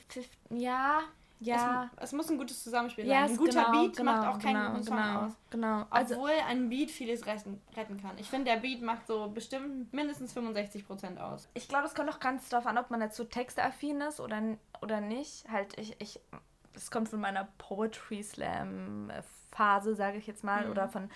Ja, 0.51 1.03
ja. 1.41 1.91
Es, 1.97 2.05
es 2.05 2.13
muss 2.13 2.31
ein 2.31 2.39
gutes 2.39 2.63
Zusammenspiel 2.63 3.07
ja, 3.07 3.21
sein. 3.21 3.25
es- 3.25 3.31
Ein 3.33 3.37
guter 3.39 3.65
genau, 3.65 3.71
Beat 3.71 4.05
macht 4.05 4.21
genau, 4.21 4.31
auch 4.33 4.39
keinen 4.39 4.55
genau, 4.55 4.71
guten 4.73 4.83
Song 4.85 4.97
genau, 4.97 5.21
aus. 5.27 5.33
Genau. 5.51 5.87
Also, 5.91 6.15
Obwohl 6.15 6.31
ein 6.49 6.69
Beat 6.69 6.91
vieles 6.91 7.27
retten, 7.27 7.61
retten 7.77 8.01
kann. 8.01 8.17
Ich 8.19 8.29
finde, 8.29 8.51
der 8.51 8.59
Beat 8.59 8.83
macht 8.83 9.07
so 9.07 9.29
bestimmt 9.31 9.93
mindestens 9.93 10.37
65% 10.37 11.19
aus. 11.19 11.49
ich 11.55 11.69
glaube, 11.69 11.87
es 11.87 11.95
kommt 11.95 12.11
auch 12.11 12.21
ganz 12.21 12.49
darauf 12.49 12.67
an, 12.67 12.79
ob 12.79 12.91
man 12.91 13.01
jetzt 13.01 13.17
so 13.17 13.25
textaffin 13.25 14.01
ist 14.03 14.21
oder, 14.21 14.41
oder 14.83 15.01
nicht. 15.01 15.49
Halt, 15.51 15.79
ich, 15.79 15.97
ich, 16.01 16.21
das 16.73 16.91
kommt 16.91 17.09
von 17.09 17.21
meiner 17.21 17.49
Poetry 17.59 18.23
Slam 18.23 19.11
Phase, 19.53 19.95
sage 19.97 20.19
ich 20.19 20.27
jetzt 20.27 20.45
mal, 20.45 20.67
Mhm. 20.67 20.71
oder 20.71 20.89
von, 20.89 21.11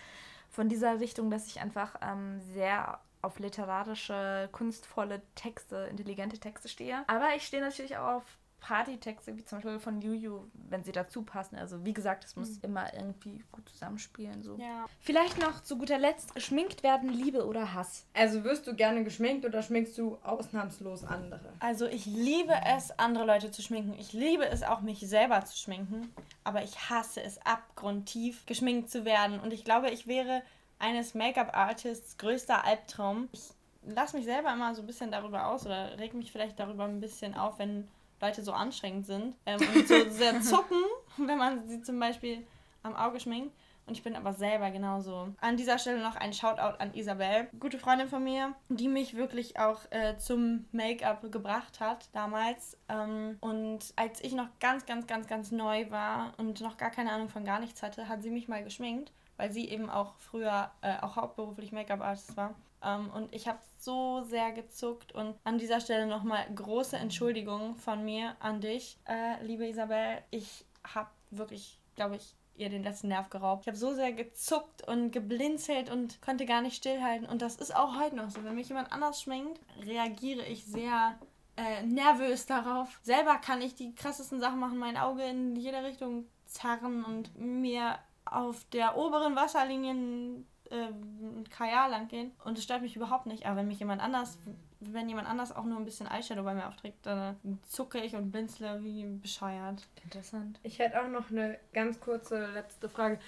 von 0.51 0.68
dieser 0.68 0.99
Richtung, 1.01 1.31
dass 1.31 1.47
ich 1.47 1.61
einfach 1.61 1.95
ähm, 2.03 2.41
sehr 2.41 2.99
auf 3.22 3.39
literarische, 3.39 4.49
kunstvolle 4.53 5.22
Texte, 5.35 5.87
intelligente 5.91 6.39
Texte 6.39 6.68
stehe. 6.68 7.05
Aber 7.07 7.35
ich 7.37 7.47
stehe 7.47 7.62
natürlich 7.62 7.97
auch 7.97 8.16
auf 8.16 8.25
Partytexte, 8.65 9.37
wie 9.37 9.45
zum 9.45 9.59
Beispiel 9.59 9.79
von 9.79 10.01
Juju, 10.01 10.45
wenn 10.71 10.83
sie 10.83 10.93
dazu 10.93 11.21
passen. 11.21 11.57
Also 11.57 11.85
wie 11.85 11.93
gesagt, 11.93 12.25
es 12.25 12.35
muss 12.35 12.57
immer 12.62 12.95
irgendwie 12.95 13.45
gut 13.53 13.69
zusammenspielen. 13.69 14.43
So. 14.43 14.57
Ja. 14.57 14.87
Vielleicht 15.01 15.39
noch 15.39 15.62
zu 15.62 15.77
guter 15.77 15.99
Letzt 15.99 16.35
geschminkt 16.35 16.83
werden, 16.83 17.11
Liebe 17.11 17.47
oder 17.47 17.75
Hass. 17.75 18.07
Also 18.15 18.43
wirst 18.43 18.67
du 18.67 18.75
gerne 18.75 19.05
geschminkt 19.05 19.45
oder 19.45 19.62
schminkst 19.62 19.99
du 19.99 20.17
ausnahmslos 20.23 21.05
andere? 21.05 21.53
Also 21.61 21.87
ich 21.87 22.07
liebe 22.07 22.55
es, 22.75 22.99
andere 22.99 23.27
Leute 23.27 23.51
zu 23.51 23.61
schminken. 23.61 23.95
Ich 23.99 24.15
liebe 24.15 24.47
es 24.47 24.62
auch, 24.62 24.81
mich 24.81 25.01
selber 25.01 25.45
zu 25.45 25.59
schminken. 25.59 26.11
Aber 26.43 26.62
ich 26.62 26.89
hasse 26.89 27.23
es 27.23 27.39
abgrundtief, 27.45 28.47
geschminkt 28.47 28.89
zu 28.89 29.05
werden. 29.05 29.41
Und 29.41 29.53
ich 29.53 29.65
glaube, 29.65 29.91
ich 29.91 30.07
wäre 30.07 30.43
eines 30.79 31.12
Make-up-Artists 31.12 32.17
größter 32.17 32.65
Albtraum. 32.65 33.29
Ich 33.33 33.51
lasse 33.87 34.17
mich 34.17 34.25
selber 34.25 34.55
immer 34.55 34.75
so 34.75 34.81
ein 34.81 34.87
bisschen 34.87 35.11
darüber 35.11 35.49
aus 35.49 35.67
oder 35.67 35.99
reg 35.99 36.15
mich 36.15 36.33
vielleicht 36.33 36.59
darüber 36.59 36.85
ein 36.85 37.01
bisschen 37.01 37.35
auf, 37.35 37.59
wenn 37.59 37.87
Leute 38.25 38.43
so 38.43 38.53
anstrengend 38.53 39.07
sind 39.07 39.37
ähm, 39.47 39.61
und 39.75 39.87
so 39.89 39.95
sehr 40.11 40.41
zucken, 40.41 40.83
wenn 41.16 41.39
man 41.39 41.68
sie 41.68 41.83
zum 41.83 41.99
Beispiel 41.99 42.47
am 42.83 42.95
Auge 42.97 43.20
schminkt. 43.20 43.53
Und 43.87 43.93
ich 43.93 44.03
bin 44.03 44.16
aber 44.16 44.33
selber 44.33 44.70
genauso. 44.70 45.29
An 45.43 45.59
dieser 45.59 45.79
Stelle 45.79 46.03
noch 46.03 46.16
ein 46.16 46.33
Shoutout 46.33 46.79
an 46.79 46.95
Isabel, 46.95 47.49
gute 47.61 47.79
Freundin 47.79 48.09
von 48.09 48.25
mir, 48.25 48.55
die 48.70 48.89
mich 48.89 49.14
wirklich 49.14 49.59
auch 49.59 49.81
äh, 49.91 50.16
zum 50.16 50.64
Make-up 50.72 51.31
gebracht 51.31 51.81
hat 51.81 52.09
damals. 52.14 52.79
Ähm, 52.89 53.37
und 53.41 53.81
als 53.97 54.25
ich 54.25 54.33
noch 54.33 54.49
ganz, 54.59 54.87
ganz, 54.87 55.07
ganz, 55.07 55.27
ganz 55.27 55.51
neu 55.51 55.91
war 55.91 56.33
und 56.39 56.62
noch 56.62 56.79
gar 56.79 56.91
keine 56.91 57.12
Ahnung 57.12 57.29
von 57.29 57.45
gar 57.45 57.61
nichts 57.61 57.83
hatte, 57.83 58.09
hat 58.09 58.22
sie 58.22 58.31
mich 58.31 58.49
mal 58.49 58.64
geschminkt, 58.64 59.12
weil 59.37 59.53
sie 59.53 59.68
eben 59.68 59.91
auch 59.91 60.14
früher 60.16 60.70
äh, 60.81 60.97
auch 61.03 61.16
hauptberuflich 61.16 61.70
Make-up-Artist 61.72 62.39
war. 62.39 62.55
Ähm, 62.85 63.11
und 63.11 63.35
ich 63.35 63.49
habe 63.49 63.59
so 63.78 64.22
sehr 64.24 64.53
gezuckt. 64.53 65.12
Und 65.12 65.35
an 65.45 65.59
dieser 65.59 65.80
Stelle 65.80 66.07
nochmal 66.07 66.45
große 66.55 66.97
Entschuldigung 66.97 67.76
von 67.76 68.05
mir 68.05 68.37
an 68.41 68.61
dich, 68.61 68.99
äh, 69.07 69.43
liebe 69.45 69.66
Isabel. 69.66 70.22
Ich 70.30 70.64
habe 70.95 71.11
wirklich, 71.30 71.80
glaube 71.97 72.16
ich, 72.16 72.35
ihr 72.57 72.68
den 72.68 72.85
letzten 72.85 73.09
Nerv 73.09 73.30
geraubt. 73.30 73.62
Ich 73.62 73.68
habe 73.68 73.76
so 73.76 73.95
sehr 73.95 74.12
gezuckt 74.12 74.87
und 74.87 75.11
geblinzelt 75.11 75.91
und 75.91 76.22
konnte 76.22 76.47
gar 76.47 76.62
nicht 76.62 76.76
stillhalten. 76.76 77.26
Und 77.26 77.43
das 77.43 77.57
ist 77.57 77.74
auch 77.74 77.99
heute 77.99 78.16
noch 78.16 78.30
so. 78.30 78.45
Wenn 78.45 78.55
mich 78.55 78.68
jemand 78.68 78.93
anders 78.93 79.22
schminkt, 79.22 79.61
reagiere 79.85 80.45
ich 80.45 80.64
sehr 80.64 81.18
äh, 81.57 81.82
nervös 81.82 82.47
darauf. 82.47 83.01
Selber 83.03 83.37
kann 83.39 83.62
ich 83.62 83.74
die 83.74 83.95
krassesten 83.95 84.41
Sachen 84.41 84.61
machen, 84.61 84.78
mein 84.78 84.97
Auge 84.97 85.24
in 85.24 85.57
jede 85.57 85.82
Richtung 85.82 86.26
zerren 86.47 87.05
und 87.05 87.37
mir 87.37 87.99
auf 88.24 88.64
der 88.72 88.97
oberen 88.97 89.37
Wasserlinie 89.37 90.45
äh, 90.75 90.89
ein 91.22 91.49
Kajal 91.49 91.91
lang 91.91 92.09
gehen. 92.09 92.33
Und 92.45 92.59
es 92.59 92.64
stört 92.64 92.83
mich 92.83 92.97
überhaupt 92.97 93.27
nicht. 93.27 93.47
Aber 93.47 93.57
wenn 93.57 93.68
mich 93.68 93.79
jemand 93.79 94.03
anders, 94.03 94.39
wenn 94.81 95.09
jemand 95.09 95.29
anders 95.29 95.55
auch 95.55 95.64
nur 95.64 95.79
ein 95.79 95.85
bisschen 95.85 96.07
Eyeshadow 96.07 96.43
bei 96.45 96.55
mir 96.55 96.68
aufträgt, 96.68 97.07
dann 97.07 97.37
zucke 97.68 97.99
ich 98.01 98.14
und 98.14 98.31
blinzle 98.31 98.83
wie 98.83 99.05
bescheuert. 99.07 99.87
Interessant. 100.03 100.59
Ich 100.62 100.79
hätte 100.79 101.01
auch 101.03 101.09
noch 101.09 101.31
eine 101.31 101.59
ganz 101.72 102.01
kurze 102.01 102.47
letzte 102.53 102.89
Frage. 102.89 103.18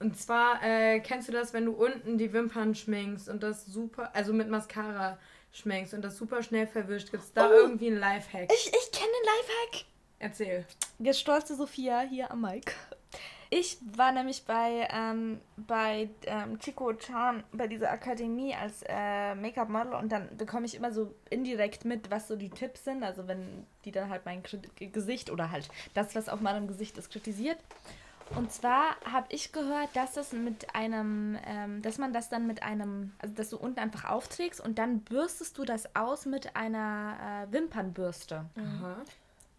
Und 0.00 0.18
zwar, 0.18 0.60
äh, 0.62 0.98
kennst 1.00 1.28
du 1.28 1.32
das, 1.32 1.52
wenn 1.52 1.66
du 1.66 1.72
unten 1.72 2.18
die 2.18 2.32
Wimpern 2.32 2.74
schminkst 2.74 3.28
und 3.28 3.42
das 3.42 3.64
super, 3.66 4.10
also 4.14 4.32
mit 4.32 4.48
Mascara 4.50 5.18
schminkst 5.52 5.94
und 5.94 6.02
das 6.02 6.16
super 6.16 6.42
schnell 6.42 6.66
verwischt? 6.66 7.12
Gibt 7.12 7.22
es 7.22 7.32
da 7.32 7.48
Oh. 7.48 7.52
irgendwie 7.52 7.86
einen 7.86 7.98
Lifehack? 7.98 8.52
Ich, 8.52 8.66
ich 8.66 8.90
kenne 8.92 9.10
den 9.12 9.24
Lifehack. 9.24 9.86
Erzähl. 10.18 10.66
Jetzt 10.98 11.20
stolze 11.20 11.54
Sophia 11.54 12.00
hier 12.00 12.30
am 12.30 12.40
Mike. 12.40 12.72
Ich 13.56 13.78
war 13.96 14.10
nämlich 14.10 14.44
bei, 14.46 14.88
ähm, 14.90 15.40
bei 15.56 16.08
ähm, 16.26 16.58
Chico 16.58 16.92
Chan 16.94 17.44
bei 17.52 17.68
dieser 17.68 17.92
Akademie 17.92 18.52
als 18.52 18.82
äh, 18.88 19.36
Make-up-Model 19.36 19.94
und 19.94 20.10
dann 20.10 20.36
bekomme 20.36 20.66
ich 20.66 20.74
immer 20.74 20.90
so 20.90 21.14
indirekt 21.30 21.84
mit, 21.84 22.10
was 22.10 22.26
so 22.26 22.34
die 22.34 22.50
Tipps 22.50 22.82
sind. 22.82 23.04
Also 23.04 23.28
wenn 23.28 23.64
die 23.84 23.92
dann 23.92 24.10
halt 24.10 24.24
mein 24.24 24.42
Krit- 24.42 24.90
Gesicht 24.90 25.30
oder 25.30 25.52
halt 25.52 25.68
das, 25.94 26.16
was 26.16 26.28
auf 26.28 26.40
meinem 26.40 26.66
Gesicht 26.66 26.98
ist, 26.98 27.12
kritisiert. 27.12 27.58
Und 28.34 28.50
zwar 28.50 28.96
habe 29.08 29.26
ich 29.28 29.52
gehört, 29.52 29.90
dass 29.94 30.16
es 30.16 30.32
mit 30.32 30.74
einem, 30.74 31.38
ähm, 31.46 31.80
dass 31.80 31.98
man 31.98 32.12
das 32.12 32.28
dann 32.30 32.48
mit 32.48 32.60
einem, 32.64 33.12
also 33.20 33.36
dass 33.36 33.50
du 33.50 33.56
unten 33.56 33.78
einfach 33.78 34.10
aufträgst 34.10 34.60
und 34.60 34.80
dann 34.80 34.98
bürstest 35.02 35.58
du 35.58 35.64
das 35.64 35.94
aus 35.94 36.26
mit 36.26 36.56
einer 36.56 37.46
äh, 37.48 37.52
Wimpernbürste. 37.52 38.46
Aha. 38.56 38.96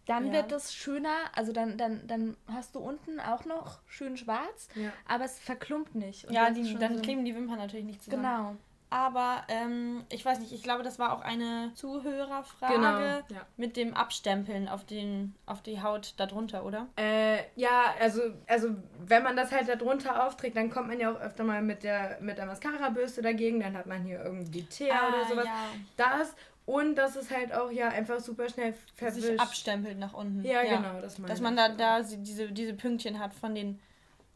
Dann 0.06 0.28
Ja. 0.28 0.34
wird 0.34 0.52
es 0.52 0.74
schöner, 0.74 1.16
also 1.36 1.52
dann, 1.52 1.78
dann, 1.78 2.06
dann 2.08 2.38
hast 2.54 2.76
du 2.76 2.80
unten 2.80 3.20
auch 3.20 3.46
noch 3.46 3.80
schön 3.88 4.18
schwarz, 4.18 4.68
Ja. 4.76 4.92
aber 5.08 5.26
es 5.26 5.40
verklumpt 5.40 5.96
nicht. 5.96 6.26
Und 6.28 6.34
ja, 6.34 6.46
das 6.50 6.56
die, 6.56 6.76
dann 6.78 6.96
so- 6.98 7.02
kleben 7.02 7.26
die 7.26 7.36
Wimpern 7.36 7.58
natürlich 7.58 7.86
nicht 7.86 8.04
zusammen. 8.04 8.24
Genau. 8.24 8.56
Aber 8.92 9.44
ähm, 9.50 10.06
ich 10.10 10.24
weiß 10.24 10.40
nicht, 10.40 10.54
ich 10.54 10.62
glaube, 10.62 10.84
das 10.84 11.00
war 11.00 11.12
auch 11.12 11.22
eine 11.22 11.72
Zuhörerfrage 11.74 12.76
Genau. 12.76 13.00
Ja. 13.00 13.46
mit 13.58 13.76
dem 13.78 13.94
Abstempeln 13.96 14.70
auf, 14.70 14.86
den, 14.86 15.34
auf 15.48 15.62
die 15.64 15.82
Haut 15.82 16.14
darunter, 16.18 16.64
oder? 16.64 16.88
Äh, 16.96 17.40
ja, 17.56 17.96
also, 18.00 18.22
also 18.48 18.70
wenn 19.00 19.24
man 19.24 19.36
das 19.36 19.52
halt 19.52 19.68
da 19.68 19.76
drunter 19.76 20.26
aufträgt, 20.26 20.56
dann 20.56 20.70
kommt 20.70 20.88
man 20.88 21.00
ja 21.00 21.12
auch 21.12 21.20
öfter 21.20 21.44
mal 21.44 21.62
mit 21.64 21.84
der, 21.84 22.20
mit 22.22 22.38
der 22.38 22.46
Mascara-Bürste 22.46 23.22
dagegen, 23.24 23.60
dann 23.60 23.76
hat 23.76 23.88
man 23.88 24.04
hier 24.04 24.24
irgendwie 24.24 24.64
Teer 24.64 24.94
oder 25.10 25.26
sowas. 25.28 25.46
Ja. 25.46 25.66
Das 25.98 26.36
und 26.66 26.96
das 26.96 27.16
ist 27.16 27.32
halt 27.32 27.54
auch 27.54 27.72
ja 27.72 27.90
einfach 27.90 28.20
super 28.20 28.50
schnell 28.50 28.74
verwischt. 28.96 29.28
Sich 29.28 29.40
abstempelt 29.40 30.00
nach 30.00 30.14
unten. 30.14 30.44
ja, 30.44 30.64
genau, 30.64 31.02
das 31.02 31.18
meine 31.20 31.30
Dass 31.30 31.42
man 31.42 31.56
da, 31.56 31.70
da 31.70 32.02
diese, 32.02 32.52
diese 32.52 32.74
Pünktchen 32.74 33.20
hat 33.20 33.34
von 33.34 33.54
den 33.56 33.80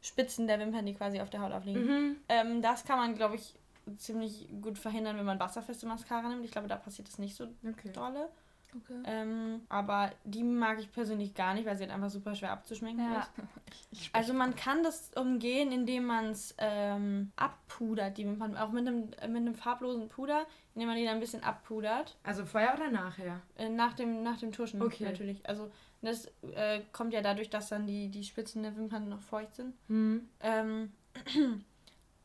Spitzen 0.02 0.48
der 0.48 0.60
Wimpern, 0.60 0.86
die 0.86 0.94
quasi 0.94 1.20
auf 1.20 1.30
der 1.30 1.42
Haut 1.42 1.52
aufliegen. 1.52 1.86
Mhm. 1.86 2.16
Ähm, 2.30 2.62
das 2.62 2.86
kann 2.86 2.98
man, 2.98 3.16
glaube 3.16 3.36
ich, 3.36 3.54
ziemlich 3.98 4.48
gut 4.62 4.78
verhindern, 4.78 5.18
wenn 5.18 5.26
man 5.26 5.40
wasserfeste 5.40 5.88
Mascara 5.88 6.30
nimmt. 6.30 6.46
Ich 6.46 6.52
glaube, 6.52 6.68
da 6.68 6.76
passiert 6.76 7.08
das 7.08 7.18
nicht 7.20 7.36
so 7.36 7.46
Okay. 7.68 7.92
dolle. 7.92 8.30
Okay. 8.76 9.02
Ähm, 9.06 9.62
aber 9.70 10.12
die 10.24 10.44
mag 10.44 10.80
ich 10.80 10.92
persönlich 10.92 11.34
gar 11.34 11.54
nicht, 11.54 11.66
weil 11.66 11.76
sie 11.76 11.84
halt 11.84 11.94
einfach 11.94 12.10
super 12.10 12.36
schwer 12.36 12.52
abzuschminken 12.52 13.12
Ja. 13.12 13.20
ist. 13.20 13.32
Also 14.14 14.34
man 14.34 14.56
kann 14.56 14.84
das 14.84 15.12
umgehen, 15.16 15.72
indem 15.72 16.06
man 16.06 16.26
es 16.28 16.54
ähm, 16.60 17.32
abpudert, 17.36 18.18
die 18.18 18.26
Wimpern. 18.26 18.56
Auch 18.58 18.72
mit 18.72 18.88
einem, 18.88 19.12
äh, 19.20 19.28
mit 19.28 19.38
einem 19.42 19.56
farblosen 19.56 20.10
Puder, 20.10 20.46
indem 20.76 20.88
man 20.90 20.98
die 20.98 21.06
dann 21.06 21.16
ein 21.16 21.20
bisschen 21.20 21.44
abpudert. 21.44 22.18
Also 22.24 22.46
vorher 22.46 22.76
oder 22.76 22.90
nachher? 22.90 23.42
Äh, 23.58 23.70
nach, 23.70 23.94
dem, 23.94 24.24
nach 24.24 24.38
dem 24.38 24.52
Tuschen 24.52 24.82
Okay. 24.82 25.04
natürlich. 25.06 25.46
Also 25.48 25.72
das 26.02 26.32
äh, 26.54 26.82
kommt 26.94 27.14
ja 27.14 27.22
dadurch, 27.22 27.50
dass 27.50 27.70
dann 27.70 27.88
die, 27.88 28.10
die 28.10 28.24
Spitzen 28.24 28.64
der 28.64 28.76
Wimpern 28.76 29.10
noch 29.10 29.22
feucht 29.22 29.56
sind. 29.56 29.74
Hm. 29.88 30.30
Ähm, 30.40 30.92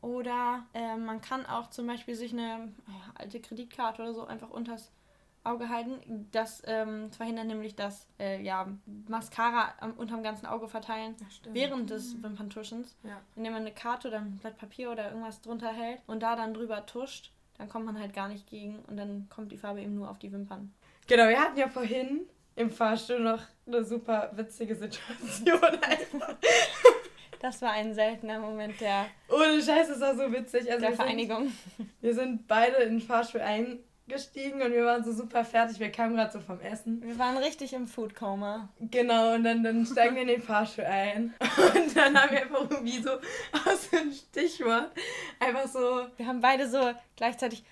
oder 0.01 0.65
äh, 0.73 0.97
man 0.97 1.21
kann 1.21 1.45
auch 1.45 1.69
zum 1.71 1.87
Beispiel 1.87 2.15
sich 2.15 2.31
eine 2.31 2.71
ja, 2.87 3.13
alte 3.15 3.39
Kreditkarte 3.39 4.01
oder 4.03 4.13
so 4.13 4.25
einfach 4.25 4.49
unters 4.51 4.91
Auge 5.45 5.69
halten. 5.69 6.27
Das 6.31 6.61
ähm, 6.65 7.11
verhindert 7.11 7.47
nämlich 7.47 7.75
das 7.75 8.07
äh, 8.19 8.41
ja, 8.41 8.67
Mascara 9.07 9.73
am, 9.79 9.93
unterm 9.93 10.23
ganzen 10.23 10.45
Auge 10.45 10.67
verteilen 10.67 11.15
während 11.51 11.89
des 11.89 12.21
Wimperntuschens. 12.21 12.95
Ja. 13.03 13.21
Indem 13.35 13.53
man 13.53 13.61
eine 13.61 13.71
Karte 13.71 14.07
oder 14.09 14.17
ein 14.17 14.37
Blatt 14.37 14.57
Papier 14.57 14.91
oder 14.91 15.09
irgendwas 15.09 15.41
drunter 15.41 15.71
hält 15.71 16.01
und 16.07 16.21
da 16.21 16.35
dann 16.35 16.53
drüber 16.53 16.85
tuscht, 16.85 17.31
dann 17.57 17.69
kommt 17.69 17.85
man 17.85 17.99
halt 17.99 18.13
gar 18.13 18.27
nicht 18.27 18.47
gegen 18.47 18.79
und 18.87 18.97
dann 18.97 19.27
kommt 19.29 19.51
die 19.51 19.57
Farbe 19.57 19.81
eben 19.81 19.95
nur 19.95 20.09
auf 20.09 20.19
die 20.19 20.31
Wimpern. 20.31 20.73
Genau, 21.07 21.27
wir 21.27 21.39
hatten 21.39 21.57
ja 21.57 21.67
vorhin 21.67 22.21
im 22.55 22.71
Fahrstuhl 22.71 23.19
noch 23.19 23.41
eine 23.67 23.83
super 23.83 24.31
witzige 24.33 24.75
Situation. 24.75 25.61
einfach. 25.81 26.35
Das 27.41 27.61
war 27.61 27.73
ein 27.73 27.93
seltener 27.93 28.39
Moment 28.39 28.79
der, 28.81 29.05
Ohne 29.29 29.61
Scheiß, 29.61 29.89
das 29.89 29.99
war 29.99 30.15
so 30.15 30.31
witzig. 30.31 30.61
Also 30.71 30.79
der 30.79 30.79
wir, 30.79 30.87
sind, 30.87 30.95
Vereinigung. 30.95 31.51
wir 32.01 32.13
sind 32.15 32.47
beide 32.47 32.77
in 32.77 32.97
den 32.97 33.01
Fahrstuhl 33.01 33.41
eingestiegen 34.07 34.61
und 34.61 34.71
wir 34.71 34.85
waren 34.85 35.03
so 35.03 35.11
super 35.11 35.43
fertig. 35.43 35.79
Wir 35.79 35.91
kamen 35.91 36.15
gerade 36.15 36.31
so 36.31 36.39
vom 36.39 36.59
Essen. 36.59 37.01
Wir 37.01 37.17
waren 37.17 37.37
richtig 37.37 37.73
im 37.73 37.87
Foodkoma. 37.87 38.69
Genau, 38.79 39.33
und 39.33 39.43
dann, 39.43 39.63
dann 39.63 39.85
steigen 39.85 40.15
wir 40.15 40.23
in 40.23 40.27
den 40.27 40.41
Fahrstuhl 40.41 40.85
ein. 40.85 41.33
Und 41.75 41.95
dann 41.95 42.21
haben 42.21 42.31
wir 42.31 42.43
einfach 42.43 42.69
irgendwie 42.69 43.01
so 43.01 43.11
aus 43.11 43.89
dem 43.89 44.11
Stichwort 44.11 44.91
einfach 45.39 45.67
so 45.67 46.07
Wir 46.17 46.27
haben 46.27 46.41
beide 46.41 46.69
so 46.69 46.91
gleichzeitig. 47.15 47.63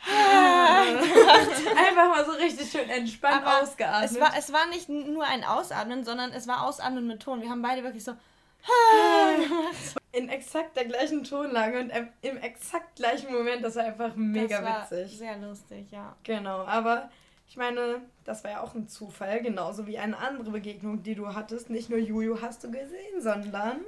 einfach 0.06 2.08
mal 2.08 2.24
so 2.24 2.32
richtig 2.32 2.70
schön 2.70 2.88
entspannt 2.88 3.44
Aber 3.44 3.62
ausgeatmet. 3.62 4.10
Es 4.10 4.20
war, 4.20 4.32
es 4.38 4.52
war 4.52 4.66
nicht 4.68 4.88
nur 4.88 5.24
ein 5.24 5.42
Ausatmen, 5.42 6.04
sondern 6.04 6.32
es 6.32 6.46
war 6.46 6.64
Ausatmen 6.64 7.06
mit 7.06 7.20
Ton. 7.20 7.42
Wir 7.42 7.50
haben 7.50 7.62
beide 7.62 7.82
wirklich 7.82 8.04
so. 8.04 8.12
in 10.18 10.28
exakt 10.28 10.76
der 10.76 10.84
gleichen 10.86 11.24
Tonlage 11.24 11.80
und 11.80 11.92
im- 12.22 12.36
exakt 12.38 12.96
gleichen 12.96 13.32
Moment. 13.32 13.64
Das 13.64 13.76
war 13.76 13.84
einfach 13.84 14.14
mega 14.16 14.60
das 14.60 14.64
war 14.64 14.90
witzig. 15.00 15.18
Sehr 15.18 15.36
lustig, 15.38 15.90
ja. 15.90 16.16
Genau, 16.24 16.64
aber 16.64 17.10
ich 17.46 17.56
meine, 17.56 18.02
das 18.24 18.44
war 18.44 18.50
ja 18.50 18.60
auch 18.62 18.74
ein 18.74 18.88
Zufall, 18.88 19.40
genauso 19.40 19.86
wie 19.86 19.98
eine 19.98 20.18
andere 20.18 20.50
Begegnung, 20.50 21.02
die 21.02 21.14
du 21.14 21.34
hattest. 21.34 21.70
Nicht 21.70 21.88
nur 21.90 21.98
Juju 21.98 22.42
hast 22.42 22.62
du 22.64 22.70
gesehen, 22.70 23.20
sondern 23.20 23.80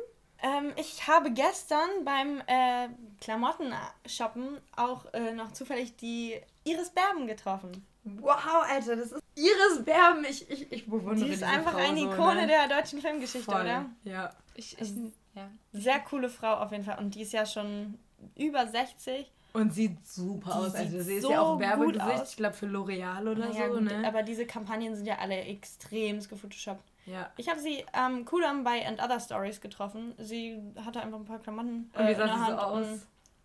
Ähm, 0.42 0.72
ich 0.76 1.06
habe 1.06 1.30
gestern 1.32 1.88
beim 2.04 2.40
äh, 2.46 2.88
Klamotten-Shoppen 3.20 4.58
auch 4.76 5.12
äh, 5.12 5.32
noch 5.32 5.52
zufällig 5.52 5.96
die 5.96 6.40
Iris 6.64 6.90
Berben 6.90 7.26
getroffen. 7.26 7.84
wow, 8.04 8.64
Alter, 8.68 8.96
das 8.96 9.12
ist 9.12 9.22
Iris 9.34 9.84
Berben. 9.84 10.24
Ich, 10.28 10.48
ich, 10.50 10.72
ich 10.72 10.86
bewundere 10.88 11.26
Die 11.28 11.34
ist 11.34 11.42
einfach 11.42 11.72
Frau 11.72 11.78
eine 11.78 12.00
so, 12.00 12.12
Ikone 12.12 12.42
ne? 12.42 12.46
der 12.46 12.68
deutschen 12.68 13.00
Filmgeschichte, 13.00 13.50
Voll. 13.50 13.60
oder? 13.62 13.86
Ja. 14.04 14.30
Ich, 14.54 14.72
ich, 14.74 14.80
Ist- 14.80 14.96
ja. 15.34 15.48
Sehr 15.72 16.00
coole 16.00 16.28
Frau 16.28 16.54
auf 16.54 16.72
jeden 16.72 16.84
Fall. 16.84 16.98
Und 16.98 17.14
die 17.14 17.22
ist 17.22 17.32
ja 17.32 17.46
schon 17.46 17.98
über 18.36 18.66
60. 18.66 19.30
Und 19.52 19.74
sieht 19.74 20.06
super 20.06 20.50
Die 20.52 20.56
aus. 20.58 20.74
Also 20.74 21.00
sie 21.00 21.14
ist 21.14 21.22
so 21.22 21.32
ja 21.32 21.40
auch 21.40 21.58
Werbegesicht, 21.58 22.24
ich 22.30 22.36
glaube 22.36 22.54
für 22.54 22.66
L'Oreal 22.66 23.22
oder 23.28 23.48
Naja, 23.48 23.66
so, 23.68 23.74
gut, 23.74 23.82
ne? 23.82 24.06
Aber 24.06 24.22
diese 24.22 24.46
Kampagnen 24.46 24.94
sind 24.94 25.06
ja 25.06 25.18
alle 25.18 25.40
extrem 25.40 26.20
gefotoshoppt. 26.20 26.92
ja. 27.06 27.30
Ich 27.36 27.48
habe 27.48 27.58
sie 27.58 27.84
am 27.92 28.24
Kudam 28.24 28.62
bei 28.62 28.86
And 28.86 29.02
Other 29.02 29.18
Stories 29.18 29.60
getroffen. 29.60 30.14
Sie 30.18 30.60
hatte 30.84 31.00
einfach 31.02 31.18
ein 31.18 31.24
paar 31.24 31.40
Klamotten 31.40 31.90
Und 31.92 32.06
wie 32.06 32.12
äh, 32.12 32.14
sah 32.14 32.22
in 32.24 32.28
der 32.28 32.28
sie 32.28 32.34
so 32.34 32.46
Hand 32.46 32.60
aus? 32.60 32.86
und 32.86 33.02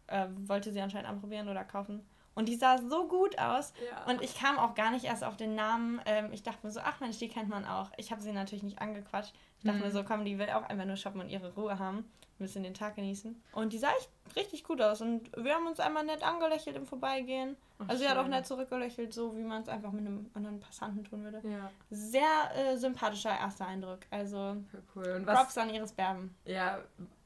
äh, 0.07 0.27
wollte 0.47 0.71
sie 0.71 0.81
anscheinend 0.81 1.09
anprobieren 1.09 1.49
oder 1.49 1.63
kaufen. 1.63 2.05
Und 2.35 2.49
die 2.49 2.55
sah 2.55 2.77
so 2.77 3.07
gut 3.07 3.39
aus. 3.39 3.73
Ja. 3.89 4.11
Und 4.11 4.21
ich 4.21 4.37
kam 4.37 4.59
auch 4.59 4.75
gar 4.75 4.91
nicht 4.91 5.05
erst 5.05 5.23
auf 5.23 5.37
den 5.37 5.55
Namen. 5.55 6.01
Ähm, 6.05 6.31
ich 6.33 6.43
dachte 6.43 6.67
mir 6.67 6.71
so, 6.71 6.81
ach 6.83 6.99
Mensch, 6.99 7.17
die 7.17 7.29
kennt 7.29 7.47
man 7.49 7.65
auch. 7.65 7.89
Ich 7.97 8.11
habe 8.11 8.21
sie 8.21 8.33
natürlich 8.33 8.61
nicht 8.63 8.79
angequatscht. 8.79 9.33
Ich 9.65 9.71
dachte 9.71 9.79
Mhm. 9.79 9.85
mir 9.87 9.91
so, 9.91 10.03
komm, 10.03 10.25
die 10.25 10.37
will 10.37 10.49
auch 10.51 10.61
einfach 10.69 10.85
nur 10.85 10.95
shoppen 10.95 11.21
und 11.21 11.29
ihre 11.29 11.51
Ruhe 11.55 11.79
haben. 11.79 11.97
Ein 12.37 12.43
bisschen 12.45 12.61
den 12.63 12.73
Tag 12.75 12.95
genießen. 12.97 13.41
Und 13.53 13.73
die 13.73 13.77
sah 13.79 13.89
echt 13.97 14.09
richtig 14.35 14.63
gut 14.63 14.79
aus. 14.81 15.01
Und 15.01 15.31
wir 15.37 15.55
haben 15.55 15.65
uns 15.65 15.79
einmal 15.79 16.03
nett 16.05 16.21
angelächelt 16.21 16.75
im 16.75 16.85
Vorbeigehen. 16.85 17.55
Ach, 17.79 17.85
also 17.89 18.03
sie 18.03 18.09
hat 18.09 18.17
auch 18.17 18.27
nett 18.27 18.45
zurückgelächelt, 18.45 19.11
so 19.13 19.35
wie 19.35 19.41
man 19.41 19.63
es 19.63 19.69
einfach 19.69 19.91
mit 19.91 20.05
einem 20.05 20.29
anderen 20.35 20.59
Passanten 20.59 21.03
tun 21.03 21.23
würde. 21.23 21.41
Ja, 21.49 21.71
Sehr 21.89 22.21
äh, 22.55 22.77
sympathischer 22.77 23.31
erster 23.31 23.65
Eindruck. 23.65 23.99
Also 24.11 24.57
cool. 24.95 25.13
Und 25.15 25.25
was, 25.25 25.35
Props 25.39 25.57
an 25.57 25.69
Iris 25.73 25.93
Berben. 25.93 26.35
ja, 26.45 26.77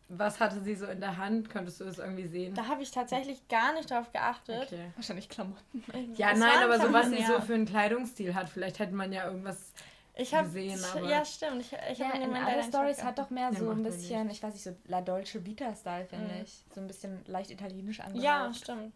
was 0.10 0.40
hatte 0.40 0.62
sie 0.62 0.76
so 0.76 0.86
in 0.86 1.02
der 1.02 1.18
Hand? 1.18 1.50
Könntest 1.50 1.82
du 1.82 1.86
das 1.86 2.00
irgendwie 2.00 2.28
sehen? 2.28 2.54
Da 2.56 2.68
habe 2.68 2.82
ich 2.84 2.90
tatsächlich 2.92 3.48
gar 3.48 3.74
nicht 3.74 3.92
drauf 3.92 4.12
geachtet. 4.14 4.64
Okay. 4.64 4.92
Wahrscheinlich 4.96 5.28
Klamotten. 5.30 5.84
Ja, 6.16 6.32
Es 6.32 6.40
nein, 6.40 6.64
aber 6.64 6.80
so 6.80 6.92
was 6.94 7.10
sie 7.10 7.20
ja. 7.20 7.28
so 7.28 7.42
für 7.42 7.54
einen 7.56 7.66
Kleidungsstil 7.66 8.34
hat. 8.34 8.48
Vielleicht 8.50 8.80
hätte 8.80 8.94
man 8.96 9.12
ja 9.12 9.26
irgendwas. 9.26 9.72
Ich 10.20 10.34
habe 10.34 10.47
gesehen, 10.47 10.84
aber- 10.93 11.09
Ja, 11.09 11.24
stimmt. 11.26 11.61
Ich, 11.61 11.72
ich 11.91 11.97
Ja, 11.97 12.07
hab 12.09 12.15
in 12.15 12.32
nicht 12.32 12.65
Stories 12.67 13.03
hat 13.03 13.17
doch 13.20 13.30
mehr 13.30 13.53
so 13.53 13.70
ein 13.70 13.84
bisschen, 13.84 14.30
ich 14.30 14.41
weiß 14.43 14.53
nicht, 14.53 14.63
so 14.63 14.76
La 14.88 15.01
Dolce 15.01 15.45
Vita-Style, 15.45 16.05
finde 16.05 16.34
Mhm. 16.36 16.41
ich. 16.43 16.63
So 16.74 16.82
ein 16.82 16.88
bisschen 16.88 17.24
leicht 17.26 17.51
italienisch 17.51 17.99
angehaucht. 17.99 18.24
Ja, 18.24 18.53
stimmt. 18.53 18.93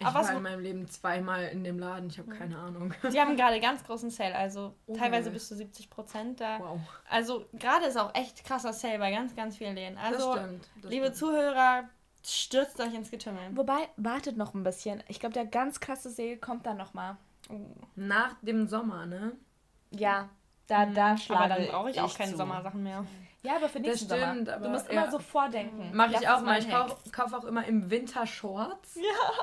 Ich 0.00 0.04
Aber 0.06 0.24
war 0.24 0.32
in 0.32 0.42
meinem 0.42 0.60
Leben 0.60 0.88
zweimal 0.88 1.44
in 1.44 1.62
dem 1.62 1.78
Laden. 1.78 2.08
Ich 2.10 2.18
habe 2.18 2.28
keine 2.34 2.58
Ahnung. 2.58 2.92
Die 3.12 3.20
haben 3.20 3.36
gerade 3.36 3.60
ganz 3.60 3.84
großen 3.84 4.10
Sale, 4.10 4.34
also 4.34 4.74
Oh. 4.86 4.96
teilweise 4.96 5.30
bis 5.30 5.46
zu 5.46 5.54
70 5.54 5.88
Prozent. 5.88 6.40
Da, 6.40 6.58
Wow. 6.58 6.80
Also 7.08 7.46
gerade 7.52 7.86
ist 7.86 7.96
auch 7.96 8.12
echt 8.14 8.44
krasser 8.44 8.72
Sale 8.72 8.98
bei 8.98 9.12
ganz, 9.12 9.36
ganz 9.36 9.56
vielen 9.56 9.76
Läden. 9.76 9.96
Also, 9.96 10.34
das 10.34 10.42
stimmt. 10.44 10.68
Das 10.82 10.90
liebe 10.90 11.04
stimmt. 11.06 11.16
Zuhörer, 11.18 11.88
stürzt 12.26 12.80
euch 12.80 12.92
ins 12.92 13.08
Getümmel. 13.12 13.56
Wobei, 13.56 13.88
wartet 13.96 14.36
noch 14.36 14.52
ein 14.54 14.64
bisschen. 14.64 15.00
Ich 15.06 15.20
glaube, 15.20 15.34
der 15.34 15.46
ganz 15.46 15.78
krasse 15.78 16.10
Sale 16.10 16.38
kommt 16.38 16.66
dann 16.66 16.76
nochmal. 16.76 17.16
Nach 17.94 18.34
dem 18.42 18.66
Sommer, 18.66 19.06
ne? 19.06 19.32
Ja, 19.98 20.28
da, 20.66 20.86
da 20.86 21.08
Aber 21.08 21.16
schlage 21.18 21.54
dann 21.54 21.66
brauche 21.68 21.90
ich 21.90 22.00
auch 22.00 22.16
keine 22.16 22.30
zu. 22.30 22.36
Sommersachen 22.38 22.82
mehr. 22.82 23.04
Ja, 23.42 23.56
aber 23.56 23.68
für 23.68 23.78
Das 23.80 23.88
nächsten 23.88 24.06
stimmt, 24.06 24.46
Sommer. 24.46 24.54
aber 24.56 24.64
du 24.64 24.70
musst 24.70 24.86
ja. 24.86 24.92
immer 25.02 25.10
so 25.10 25.18
vordenken. 25.18 25.94
Mache 25.94 26.12
Das 26.12 26.22
ich 26.22 26.28
auch 26.28 26.40
mal. 26.40 26.58
Ich 26.58 26.70
kaufe 26.70 27.10
kauf 27.10 27.32
auch 27.34 27.44
immer 27.44 27.66
im 27.66 27.90
Winter 27.90 28.26
Shorts. 28.26 28.98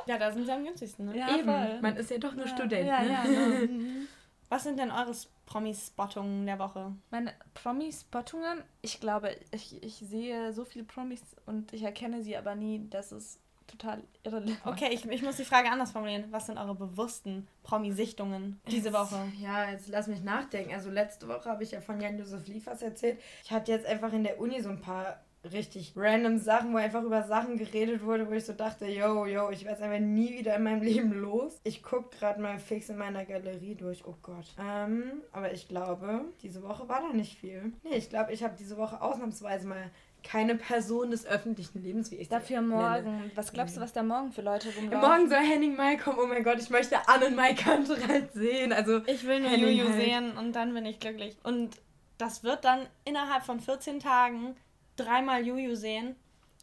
Ja, 0.08 0.18
da 0.18 0.32
sind 0.32 0.46
sie 0.46 0.52
am 0.52 0.64
günstigsten. 0.64 1.06
Ne? 1.06 1.18
Ja, 1.20 1.36
Eben. 1.38 1.46
voll. 1.46 1.82
Man 1.82 1.96
ist 1.98 2.10
ja 2.10 2.18
doch 2.18 2.34
nur 2.34 2.48
Ja, 2.48 2.52
Student. 2.56 2.88
ja, 2.88 3.02
ne? 3.04 3.12
ja, 3.12 3.22
genau. 3.60 4.06
Was 4.50 4.64
sind 4.64 4.80
denn 4.80 4.90
eure 4.92 5.14
Promi-Spottungen 5.46 6.46
der 6.48 6.58
Woche? 6.60 6.94
Meine 7.12 7.32
Promi-Spottungen, 7.54 8.64
ich 8.82 9.00
glaube, 9.00 9.36
ich, 9.52 9.82
ich 9.84 9.96
sehe 9.96 10.52
so 10.54 10.66
viele 10.66 10.84
Promis 10.86 11.22
und 11.46 11.72
ich 11.72 11.84
erkenne 11.84 12.24
sie 12.24 12.36
aber 12.36 12.56
nie, 12.56 12.90
dass 12.90 13.12
es 13.12 13.40
total 13.72 14.04
irrelevant 14.24 14.60
Okay, 14.66 14.90
ich, 14.92 15.06
ich 15.06 15.22
muss 15.22 15.38
die 15.38 15.46
Frage 15.46 15.70
anders 15.70 15.92
formulieren. 15.92 16.26
Was 16.32 16.46
sind 16.48 16.58
eure 16.58 16.76
bewussten 16.76 17.48
Promi-Sichtungen 17.64 18.60
diese 18.70 18.94
Woche? 18.94 19.18
Ja, 19.40 19.72
jetzt 19.72 19.88
lass 19.88 20.08
mich 20.08 20.24
nachdenken. 20.24 20.74
Also 20.74 20.90
letzte 20.90 21.28
Woche 21.28 21.50
habe 21.50 21.64
ich 21.64 21.72
ja 21.72 21.82
von 21.82 22.00
Jan-Josef 22.00 22.48
Liefers 22.48 22.82
erzählt. 22.82 23.20
Ich 23.44 23.52
hatte 23.52 23.72
jetzt 23.72 23.86
einfach 23.86 24.14
in 24.14 24.24
der 24.24 24.40
Uni 24.40 24.62
so 24.62 24.70
ein 24.70 24.82
paar 24.82 25.22
richtig 25.44 25.94
random 25.96 26.38
Sachen, 26.38 26.74
wo 26.74 26.78
einfach 26.78 27.04
über 27.04 27.24
Sachen 27.24 27.58
geredet 27.58 28.04
wurde, 28.04 28.30
wo 28.30 28.34
ich 28.34 28.46
so 28.46 28.54
dachte, 28.54 28.86
yo, 28.86 29.26
yo, 29.26 29.50
ich 29.50 29.66
werde 29.66 29.78
es 29.78 29.82
einfach 29.82 30.00
nie 30.00 30.38
wieder 30.38 30.56
in 30.56 30.64
meinem 30.64 30.82
Leben 30.84 31.14
los. 31.14 31.60
Ich 31.64 31.82
gucke 31.82 32.16
gerade 32.18 32.40
mal 32.40 32.60
fix 32.60 32.90
in 32.90 32.98
meiner 32.98 33.26
Galerie 33.26 33.76
durch. 33.76 34.06
Oh 34.06 34.16
Gott. 34.22 34.46
Ähm, 34.60 35.24
aber 35.32 35.52
ich 35.52 35.68
glaube, 35.68 36.26
diese 36.44 36.62
Woche 36.64 36.88
war 36.88 37.02
da 37.02 37.14
nicht 37.14 37.38
viel. 37.38 37.74
Nee, 37.84 37.96
ich 37.96 38.10
glaube, 38.10 38.34
ich 38.34 38.44
habe 38.44 38.56
diese 38.58 38.78
Woche 38.78 39.02
ausnahmsweise 39.02 39.68
mal 39.68 39.90
keine 40.24 40.56
Person 40.56 41.12
des 41.12 41.26
öffentlichen 41.26 41.82
Lebens, 41.84 42.12
wie 42.12 42.16
ich 42.16 42.30
Dafür 42.30 42.62
nenne. 42.62 42.76
morgen. 42.76 43.32
Was 43.36 43.52
glaubst 43.54 43.78
du, 43.78 43.82
was 43.82 43.92
da 43.94 44.04
morgen 44.04 44.32
für 44.32 44.42
Leute 44.42 44.70
rumlaufen? 44.76 45.10
Morgen 45.10 45.30
soll 45.30 45.40
Henning 45.40 45.76
Mai 45.76 45.96
kommen. 45.98 46.18
Oh 46.22 46.28
mein 46.28 46.44
Gott, 46.44 46.60
ich 46.60 46.70
möchte 46.70 46.98
Anne 47.08 47.28
und 47.28 47.36
Mai 47.36 47.54
Kantereit 47.54 48.32
sehen. 48.34 48.72
Also, 48.74 49.00
Ich 49.08 49.26
will 49.26 49.40
nur 49.40 49.50
Henning 49.50 49.78
Juju 49.78 49.90
halt. 49.90 49.96
sehen 50.02 50.38
und 50.38 50.54
dann 50.54 50.74
bin 50.74 50.86
ich 50.86 51.00
glücklich. 51.00 51.38
Und 51.44 51.78
das 52.18 52.44
wird 52.44 52.64
dann 52.66 52.86
innerhalb 53.04 53.44
von 53.44 53.60
14 53.60 54.00
Tagen 54.00 54.56
dreimal 54.96 55.46
Juju 55.46 55.76
sehen. 55.76 56.16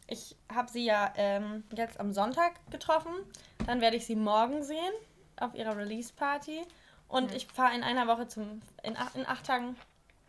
Ich 0.07 0.35
habe 0.53 0.71
sie 0.71 0.85
ja 0.85 1.13
ähm, 1.17 1.63
jetzt 1.75 1.99
am 1.99 2.13
Sonntag 2.13 2.53
getroffen. 2.71 3.11
Dann 3.67 3.81
werde 3.81 3.97
ich 3.97 4.05
sie 4.05 4.15
morgen 4.15 4.63
sehen 4.63 4.93
auf 5.39 5.53
ihrer 5.53 5.75
Release-Party. 5.77 6.61
Und 7.09 7.31
Ja. 7.31 7.37
ich 7.37 7.47
fahre 7.47 7.75
in 7.75 7.83
einer 7.83 8.07
Woche 8.07 8.27
zum. 8.27 8.61
In 8.83 8.95
acht, 8.97 9.15
in 9.15 9.25
acht 9.27 9.45
Tagen. 9.45 9.75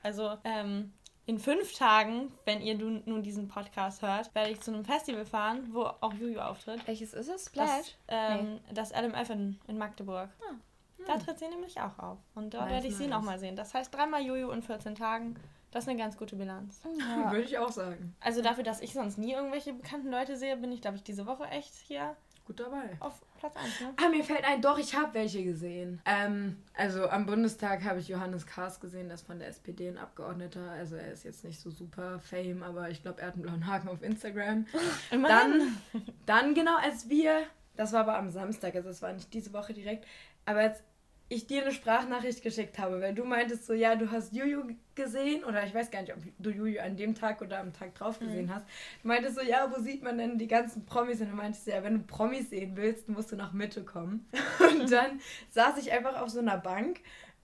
Also 0.02 0.36
ähm, 0.44 0.92
in 1.26 1.38
fünf 1.38 1.74
Tagen, 1.74 2.32
wenn 2.44 2.60
ihr 2.60 2.76
nun, 2.76 3.02
nun 3.06 3.22
diesen 3.22 3.48
Podcast 3.48 4.02
hört, 4.02 4.34
werde 4.34 4.50
ich 4.50 4.60
zu 4.60 4.72
einem 4.72 4.84
Festival 4.84 5.24
fahren, 5.24 5.68
wo 5.72 5.82
auch 5.84 6.12
Juju 6.14 6.40
auftritt. 6.40 6.86
Welches 6.86 7.12
ist 7.14 7.28
es? 7.28 7.44
Das, 7.44 7.46
Splash? 7.46 7.96
ähm, 8.08 8.60
das 8.72 8.92
LMF 8.92 9.30
in, 9.30 9.58
in 9.68 9.78
Magdeburg. 9.78 10.28
Ah. 10.42 10.54
Da 11.06 11.16
tritt 11.18 11.38
sie 11.38 11.48
nämlich 11.48 11.80
auch 11.80 11.98
auf. 11.98 12.18
Und 12.34 12.52
dort 12.52 12.64
Nice, 12.64 12.72
werde 12.72 12.86
ich 12.88 12.96
sie 12.96 13.06
nice. 13.06 13.18
nochmal 13.18 13.38
sehen. 13.38 13.56
Das 13.56 13.72
heißt 13.74 13.94
dreimal 13.94 14.22
Juju 14.22 14.50
in 14.50 14.62
14 14.62 14.94
Tagen. 14.94 15.36
Das 15.70 15.84
ist 15.84 15.88
eine 15.88 15.98
ganz 15.98 16.16
gute 16.16 16.36
Bilanz. 16.36 16.80
Ja. 16.98 17.30
würde 17.30 17.44
ich 17.44 17.58
auch 17.58 17.70
sagen. 17.70 18.14
Also 18.20 18.42
dafür, 18.42 18.64
dass 18.64 18.80
ich 18.80 18.92
sonst 18.92 19.16
nie 19.18 19.32
irgendwelche 19.32 19.72
bekannten 19.72 20.10
Leute 20.10 20.36
sehe, 20.36 20.56
bin 20.56 20.72
ich, 20.72 20.80
glaube 20.80 20.96
ich, 20.96 21.02
diese 21.02 21.26
Woche 21.26 21.44
echt 21.44 21.74
hier 21.86 22.16
gut 22.50 22.60
dabei. 22.60 22.96
Auf 22.98 23.20
Platz 23.38 23.54
1, 23.56 23.80
ne? 23.80 23.94
Ah, 23.96 24.08
mir 24.08 24.24
fällt 24.24 24.44
ein, 24.44 24.60
doch, 24.60 24.76
ich 24.76 24.94
habe 24.96 25.14
welche 25.14 25.44
gesehen. 25.44 26.00
Ähm, 26.04 26.56
also 26.74 27.08
am 27.08 27.26
Bundestag 27.26 27.84
habe 27.84 28.00
ich 28.00 28.08
Johannes 28.08 28.44
Kahrs 28.44 28.80
gesehen, 28.80 29.08
das 29.08 29.22
von 29.22 29.38
der 29.38 29.48
SPD 29.48 29.88
ein 29.88 29.98
Abgeordneter. 29.98 30.70
Also 30.72 30.96
er 30.96 31.12
ist 31.12 31.24
jetzt 31.24 31.44
nicht 31.44 31.60
so 31.60 31.70
super 31.70 32.18
fame, 32.18 32.62
aber 32.64 32.90
ich 32.90 33.02
glaube, 33.02 33.20
er 33.20 33.28
hat 33.28 33.34
einen 33.34 33.42
blauen 33.42 33.66
Haken 33.66 33.88
auf 33.88 34.02
Instagram. 34.02 34.66
dann, 35.10 35.76
dann 36.26 36.54
genau 36.54 36.76
als 36.76 37.08
wir, 37.08 37.42
das 37.76 37.92
war 37.92 38.00
aber 38.00 38.18
am 38.18 38.30
Samstag, 38.30 38.74
also 38.74 38.88
das 38.88 39.00
war 39.00 39.12
nicht 39.12 39.32
diese 39.32 39.52
Woche 39.52 39.72
direkt, 39.72 40.06
aber 40.44 40.60
als 40.60 40.82
ich 41.30 41.46
dir 41.46 41.62
eine 41.62 41.70
Sprachnachricht 41.70 42.42
geschickt 42.42 42.78
habe, 42.80 43.00
weil 43.00 43.14
du 43.14 43.24
meintest 43.24 43.64
so, 43.64 43.72
ja, 43.72 43.94
du 43.94 44.10
hast 44.10 44.34
Juju 44.34 44.64
gesehen 44.96 45.44
oder 45.44 45.64
ich 45.64 45.72
weiß 45.72 45.92
gar 45.92 46.02
nicht, 46.02 46.12
ob 46.12 46.18
du 46.40 46.50
Juju 46.50 46.80
an 46.80 46.96
dem 46.96 47.14
Tag 47.14 47.40
oder 47.40 47.60
am 47.60 47.72
Tag 47.72 47.94
drauf 47.94 48.18
gesehen 48.18 48.46
mhm. 48.46 48.54
hast. 48.54 48.66
Du 49.00 49.08
meintest 49.08 49.36
so, 49.36 49.42
ja, 49.42 49.72
wo 49.72 49.80
sieht 49.80 50.02
man 50.02 50.18
denn 50.18 50.38
die 50.38 50.48
ganzen 50.48 50.84
Promis? 50.84 51.20
Und 51.20 51.30
du 51.30 51.36
meintest 51.36 51.68
ja, 51.68 51.84
wenn 51.84 51.98
du 51.98 52.04
Promis 52.04 52.50
sehen 52.50 52.72
willst, 52.74 53.08
musst 53.08 53.30
du 53.30 53.36
nach 53.36 53.52
Mitte 53.52 53.84
kommen. 53.84 54.28
Und 54.58 54.90
dann 54.90 55.20
saß 55.50 55.78
ich 55.78 55.92
einfach 55.92 56.20
auf 56.20 56.30
so 56.30 56.40
einer 56.40 56.58
Bank 56.58 57.00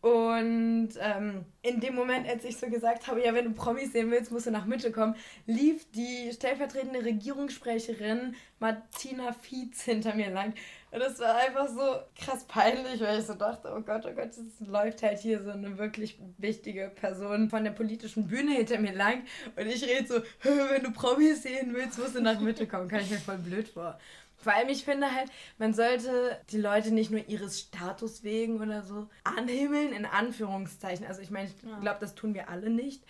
und 0.06 0.90
ähm, 1.00 1.46
in 1.62 1.80
dem 1.80 1.96
Moment, 1.96 2.28
als 2.28 2.44
ich 2.44 2.58
so 2.58 2.68
gesagt 2.68 3.08
habe, 3.08 3.24
ja, 3.24 3.34
wenn 3.34 3.46
du 3.46 3.50
Promis 3.52 3.90
sehen 3.90 4.08
willst, 4.12 4.30
musst 4.30 4.46
du 4.46 4.52
nach 4.52 4.64
Mitte 4.64 4.92
kommen, 4.92 5.16
lief 5.46 5.90
die 5.90 6.30
stellvertretende 6.32 7.04
Regierungssprecherin 7.04 8.36
Martina 8.60 9.32
Fietz 9.32 9.82
hinter 9.82 10.14
mir 10.14 10.30
lang. 10.30 10.54
Und 10.92 11.00
das 11.00 11.18
war 11.18 11.36
einfach 11.36 11.68
so 11.68 11.98
krass 12.18 12.44
peinlich, 12.44 13.00
weil 13.00 13.18
ich 13.18 13.26
so 13.26 13.34
dachte, 13.34 13.72
oh 13.76 13.80
Gott, 13.80 14.06
oh 14.06 14.14
Gott, 14.14 14.30
es 14.30 14.66
läuft 14.66 15.02
halt 15.02 15.18
hier 15.18 15.42
so 15.42 15.50
eine 15.50 15.76
wirklich 15.78 16.18
wichtige 16.38 16.90
Person 16.94 17.50
von 17.50 17.64
der 17.64 17.72
politischen 17.72 18.28
Bühne 18.28 18.52
hinter 18.52 18.78
mir 18.78 18.94
lang. 18.94 19.24
Und 19.56 19.66
ich 19.66 19.84
rede 19.84 20.06
so, 20.06 20.22
wenn 20.42 20.82
du 20.82 20.92
Promis 20.92 21.42
sehen 21.42 21.74
willst, 21.74 21.98
musst 21.98 22.14
du 22.14 22.22
nach 22.22 22.40
Mitte 22.40 22.66
kommen. 22.66 22.88
Kann 22.88 23.00
ich 23.00 23.10
mir 23.10 23.18
voll 23.18 23.38
blöd 23.38 23.68
vor. 23.68 23.98
Vor 24.38 24.52
allem, 24.52 24.68
ich 24.68 24.84
finde 24.84 25.12
halt, 25.12 25.28
man 25.58 25.74
sollte 25.74 26.38
die 26.50 26.58
Leute 26.58 26.92
nicht 26.92 27.10
nur 27.10 27.26
ihres 27.26 27.58
Status 27.58 28.22
wegen 28.22 28.60
oder 28.60 28.82
so 28.82 29.08
anhimmeln, 29.24 29.92
in 29.92 30.06
Anführungszeichen. 30.06 31.04
Also 31.06 31.20
ich 31.20 31.30
meine, 31.30 31.48
ich 31.48 31.80
glaube, 31.80 31.98
das 32.00 32.14
tun 32.14 32.32
wir 32.34 32.48
alle 32.48 32.70
nicht. 32.70 33.02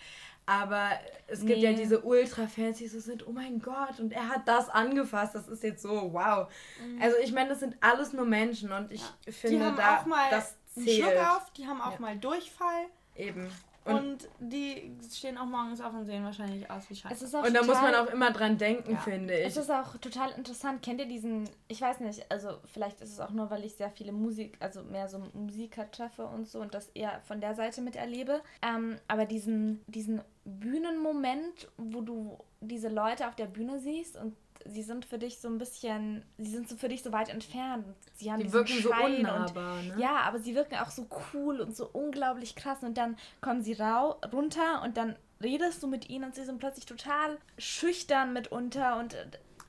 Aber 0.49 0.91
es 1.27 1.41
gibt 1.41 1.59
nee. 1.59 1.65
ja 1.65 1.73
diese 1.73 1.99
Ultra-Fans, 1.99 2.77
die 2.77 2.87
so 2.87 3.01
sind, 3.01 3.27
oh 3.27 3.31
mein 3.33 3.59
Gott, 3.59 3.99
und 3.99 4.13
er 4.13 4.29
hat 4.29 4.47
das 4.47 4.69
angefasst, 4.69 5.35
das 5.35 5.49
ist 5.49 5.61
jetzt 5.61 5.81
so, 5.81 6.13
wow. 6.13 6.47
Mhm. 6.81 7.01
Also 7.01 7.17
ich 7.21 7.33
meine, 7.33 7.49
das 7.49 7.59
sind 7.59 7.75
alles 7.81 8.13
nur 8.13 8.25
Menschen 8.25 8.71
und 8.71 8.89
ich 8.91 9.01
ja. 9.01 9.31
finde, 9.33 9.73
da, 9.75 10.05
das 10.31 10.55
zählt. 10.73 11.03
Schluck 11.03 11.17
auf, 11.17 11.51
die 11.51 11.67
haben 11.67 11.81
auch 11.81 11.93
ja. 11.93 11.99
mal 11.99 12.17
Durchfall. 12.17 12.85
Eben. 13.15 13.51
Und, 13.87 13.95
und, 13.95 14.29
die 14.39 14.91
stehen 15.13 15.37
auch 15.37 15.45
morgens 15.45 15.79
auf 15.81 15.93
und 15.93 16.05
sehen 16.05 16.23
wahrscheinlich 16.23 16.69
aus 16.69 16.89
wie 16.89 16.95
Scheiße. 16.95 17.37
und 17.37 17.53
da 17.53 17.63
muss 17.63 17.81
man 17.81 17.95
auch 17.95 18.07
immer 18.07 18.31
dran 18.31 18.57
denken, 18.57 18.93
ja. 18.93 18.97
finde 18.99 19.37
ich. 19.37 19.47
Es 19.47 19.57
ist 19.57 19.71
auch 19.71 19.97
total 19.97 20.31
interessant. 20.31 20.81
Kennt 20.81 20.99
ihr 20.99 21.07
diesen, 21.07 21.49
ich 21.67 21.81
weiß 21.81 22.01
nicht, 22.01 22.29
also 22.29 22.57
vielleicht 22.65 23.01
ist 23.01 23.11
es 23.11 23.19
auch 23.19 23.31
nur, 23.31 23.49
weil 23.49 23.63
ich 23.63 23.75
sehr 23.75 23.89
viele 23.89 24.11
Musik, 24.11 24.57
also 24.59 24.83
mehr 24.83 25.07
so 25.07 25.21
Musiker 25.33 25.89
treffe 25.89 26.25
und 26.25 26.47
so 26.47 26.59
und 26.59 26.73
das 26.73 26.89
eher 26.89 27.21
von 27.27 27.39
der 27.39 27.55
Seite 27.55 27.81
miterlebe. 27.81 28.41
Ähm, 28.61 28.97
aber 29.07 29.25
diesen, 29.25 29.81
diesen 29.87 30.21
Bühnenmoment, 30.47 31.69
wo 31.77 32.01
du 32.01 32.37
diese 32.61 32.89
Leute 32.89 33.27
auf 33.27 33.35
der 33.35 33.45
Bühne 33.45 33.79
siehst 33.79 34.17
und 34.17 34.35
sie 34.65 34.81
sind 34.81 35.05
für 35.05 35.17
dich 35.17 35.39
so 35.39 35.47
ein 35.47 35.57
bisschen, 35.57 36.23
sie 36.37 36.51
sind 36.51 36.67
so 36.67 36.75
für 36.75 36.89
dich 36.89 37.03
so 37.03 37.11
weit 37.11 37.29
entfernt. 37.29 37.85
Sie 38.15 38.31
haben 38.31 38.41
die 38.41 38.51
wirken 38.51 38.81
so 38.81 38.89
unnahbar, 38.89 39.79
und, 39.79 39.87
ne? 39.89 39.95
Ja, 39.99 40.21
aber 40.21 40.39
sie 40.39 40.55
wirken 40.55 40.75
auch 40.75 40.89
so 40.89 41.07
cool 41.33 41.59
und 41.59 41.75
so 41.75 41.89
unglaublich 41.91 42.55
krass 42.55 42.81
und 42.81 42.97
dann 42.97 43.17
kommen 43.41 43.61
sie 43.61 43.73
rau 43.73 44.19
runter 44.33 44.81
und 44.83 44.97
dann 44.97 45.15
redest 45.41 45.83
du 45.83 45.87
mit 45.87 46.09
ihnen 46.09 46.25
und 46.25 46.35
sie 46.35 46.43
sind 46.43 46.59
plötzlich 46.59 46.85
total 46.85 47.37
schüchtern 47.57 48.33
mitunter 48.33 48.99
und 48.99 49.15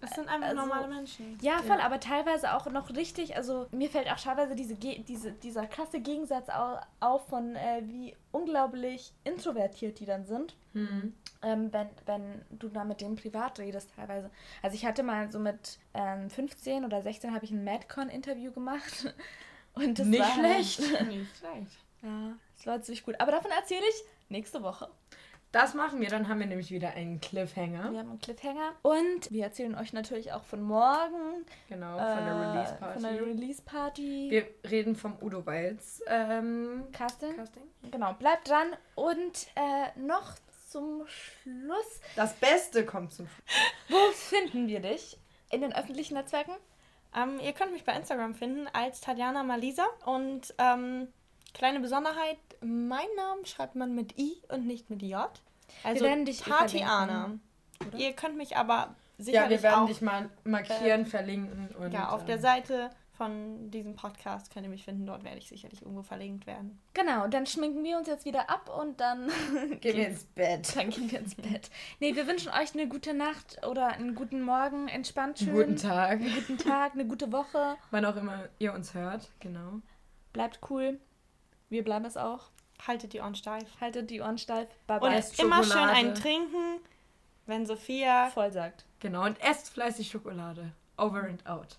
es 0.00 0.10
sind 0.10 0.28
einfach 0.28 0.48
also, 0.48 0.62
normale 0.62 0.88
Menschen. 0.88 1.38
Ja, 1.40 1.58
voll, 1.58 1.78
ja. 1.78 1.84
aber 1.84 2.00
teilweise 2.00 2.54
auch 2.54 2.66
noch 2.66 2.90
richtig, 2.90 3.36
also 3.36 3.66
mir 3.72 3.90
fällt 3.90 4.10
auch 4.10 4.20
teilweise 4.20 4.54
diese, 4.54 4.74
diese, 4.74 5.32
dieser 5.32 5.66
krasse 5.66 6.00
Gegensatz 6.00 6.48
auf 7.00 7.26
von 7.28 7.56
äh, 7.56 7.82
wie 7.84 8.14
unglaublich 8.32 9.12
introvertiert 9.24 9.98
die 10.00 10.06
dann 10.06 10.24
sind. 10.24 10.54
Mhm. 10.72 11.14
Ähm, 11.42 11.72
wenn, 11.72 11.88
wenn 12.06 12.44
du 12.50 12.68
da 12.68 12.84
mit 12.84 13.00
denen 13.00 13.16
privat 13.16 13.58
redest 13.58 13.90
teilweise. 13.94 14.30
Also 14.62 14.74
ich 14.74 14.84
hatte 14.84 15.02
mal 15.02 15.30
so 15.30 15.38
mit 15.38 15.78
ähm, 15.94 16.30
15 16.30 16.84
oder 16.84 17.02
16 17.02 17.34
habe 17.34 17.44
ich 17.44 17.50
ein 17.50 17.64
Madcon-Interview 17.64 18.52
gemacht. 18.52 19.14
Und 19.74 19.98
das 19.98 20.06
Nicht 20.06 20.20
war 20.20 20.32
schlecht. 20.32 20.80
Nicht 21.06 21.36
schlecht. 21.36 21.78
Ja, 22.02 22.32
das 22.56 22.66
war 22.66 22.82
ziemlich 22.82 23.04
gut. 23.04 23.20
Aber 23.20 23.32
davon 23.32 23.50
erzähle 23.50 23.84
ich 23.88 24.04
nächste 24.28 24.62
Woche. 24.62 24.88
Das 25.50 25.72
machen 25.72 26.00
wir, 26.00 26.08
dann 26.08 26.28
haben 26.28 26.40
wir 26.40 26.46
nämlich 26.46 26.70
wieder 26.70 26.90
einen 26.90 27.20
Cliffhanger. 27.20 27.90
Wir 27.90 28.00
haben 28.00 28.10
einen 28.10 28.20
Cliffhanger. 28.20 28.74
Und 28.82 29.30
wir 29.30 29.44
erzählen 29.44 29.74
euch 29.74 29.94
natürlich 29.94 30.32
auch 30.32 30.44
von 30.44 30.60
morgen. 30.60 31.46
Genau, 31.70 31.96
von 31.96 32.06
äh, 32.06 32.24
der 32.24 32.40
Release 32.40 32.74
Party. 32.74 33.00
Von 33.00 33.02
der 33.02 33.26
Release 33.26 33.62
Party. 33.62 34.26
Wir 34.30 34.70
reden 34.70 34.94
vom 34.94 35.16
Udo 35.22 35.46
Walz 35.46 36.02
ähm, 36.06 36.84
Casting. 36.92 37.34
Casting. 37.36 37.62
Genau, 37.90 38.12
bleibt 38.12 38.48
dran. 38.48 38.76
Und 38.94 39.46
äh, 39.54 39.98
noch 39.98 40.34
zum 40.68 41.06
Schluss. 41.06 42.00
Das 42.14 42.34
Beste 42.34 42.84
kommt 42.84 43.14
zum 43.14 43.26
Schluss. 43.26 43.46
Wo 43.88 44.12
finden 44.12 44.68
wir 44.68 44.80
dich? 44.80 45.18
In 45.50 45.62
den 45.62 45.74
öffentlichen 45.74 46.12
Netzwerken? 46.12 46.52
Ähm, 47.16 47.40
ihr 47.40 47.54
könnt 47.54 47.72
mich 47.72 47.84
bei 47.84 47.94
Instagram 47.94 48.34
finden 48.34 48.68
als 48.74 49.00
Tatjana 49.00 49.44
Malisa. 49.44 49.86
Und 50.04 50.54
ähm, 50.58 51.08
kleine 51.54 51.80
Besonderheit, 51.80 52.38
mein 52.60 53.06
Namen 53.16 53.44
schreibt 53.46 53.74
man 53.74 53.94
mit 53.94 54.18
I 54.18 54.36
und 54.48 54.66
nicht 54.66 54.90
mit 54.90 55.02
J. 55.02 55.30
Also 55.84 56.00
wir 56.00 56.08
werden 56.08 56.24
dich 56.24 56.40
Tatiana. 56.40 57.38
Ihr 57.96 58.12
könnt 58.12 58.36
mich 58.36 58.56
aber 58.56 58.96
sicherlich 59.18 59.50
Ja, 59.50 59.50
wir 59.50 59.62
werden 59.62 59.84
auch, 59.84 59.88
dich 59.88 60.00
mal 60.00 60.28
markieren, 60.44 61.02
äh, 61.02 61.04
verlinken. 61.04 61.68
Und, 61.78 61.92
ja, 61.92 62.08
auf 62.10 62.24
der 62.24 62.36
ähm, 62.36 62.42
Seite 62.42 62.90
von 63.18 63.70
diesem 63.72 63.96
Podcast 63.96 64.52
könnt 64.52 64.64
ihr 64.64 64.70
mich 64.70 64.84
finden. 64.84 65.04
Dort 65.04 65.24
werde 65.24 65.38
ich 65.38 65.48
sicherlich 65.48 65.82
irgendwo 65.82 66.02
verlinkt 66.02 66.46
werden. 66.46 66.80
Genau, 66.94 67.26
dann 67.26 67.46
schminken 67.46 67.82
wir 67.82 67.98
uns 67.98 68.06
jetzt 68.06 68.24
wieder 68.24 68.48
ab 68.48 68.70
und 68.80 69.00
dann 69.00 69.28
gehen 69.80 69.96
wir 69.96 70.08
ins 70.08 70.24
Bett. 70.24 70.76
Dann 70.76 70.90
gehen 70.90 71.10
wir 71.10 71.18
ins 71.18 71.34
Bett. 71.34 71.70
Nee, 71.98 72.14
wir 72.14 72.28
wünschen 72.28 72.52
euch 72.52 72.74
eine 72.74 72.86
gute 72.88 73.14
Nacht 73.14 73.66
oder 73.66 73.88
einen 73.88 74.14
guten 74.14 74.40
Morgen, 74.40 74.86
entspannt 74.86 75.40
schön. 75.40 75.52
Guten 75.52 75.76
Tag. 75.76 76.20
Einen 76.20 76.32
guten 76.32 76.58
Tag, 76.58 76.94
eine 76.94 77.06
gute 77.06 77.32
Woche. 77.32 77.76
Wann 77.90 78.04
auch 78.04 78.16
immer 78.16 78.48
ihr 78.60 78.72
uns 78.72 78.94
hört, 78.94 79.30
genau. 79.40 79.80
Bleibt 80.32 80.60
cool. 80.70 81.00
Wir 81.68 81.84
bleiben 81.84 82.04
es 82.04 82.16
auch. 82.16 82.50
Haltet 82.86 83.12
die 83.12 83.20
Ohren 83.20 83.34
steif. 83.34 83.64
Haltet 83.80 84.10
die 84.10 84.20
Ohren 84.20 84.38
steif. 84.38 84.68
Bye 84.86 85.00
bye. 85.00 85.16
Und 85.16 85.38
immer 85.38 85.64
schön 85.64 85.78
einen 85.78 86.14
trinken, 86.14 86.80
wenn 87.46 87.66
Sophia 87.66 88.30
voll 88.30 88.52
sagt. 88.52 88.84
Genau, 89.00 89.24
und 89.24 89.40
esst 89.40 89.70
fleißig 89.70 90.10
Schokolade. 90.10 90.72
Over 90.96 91.24
and 91.24 91.46
out. 91.46 91.76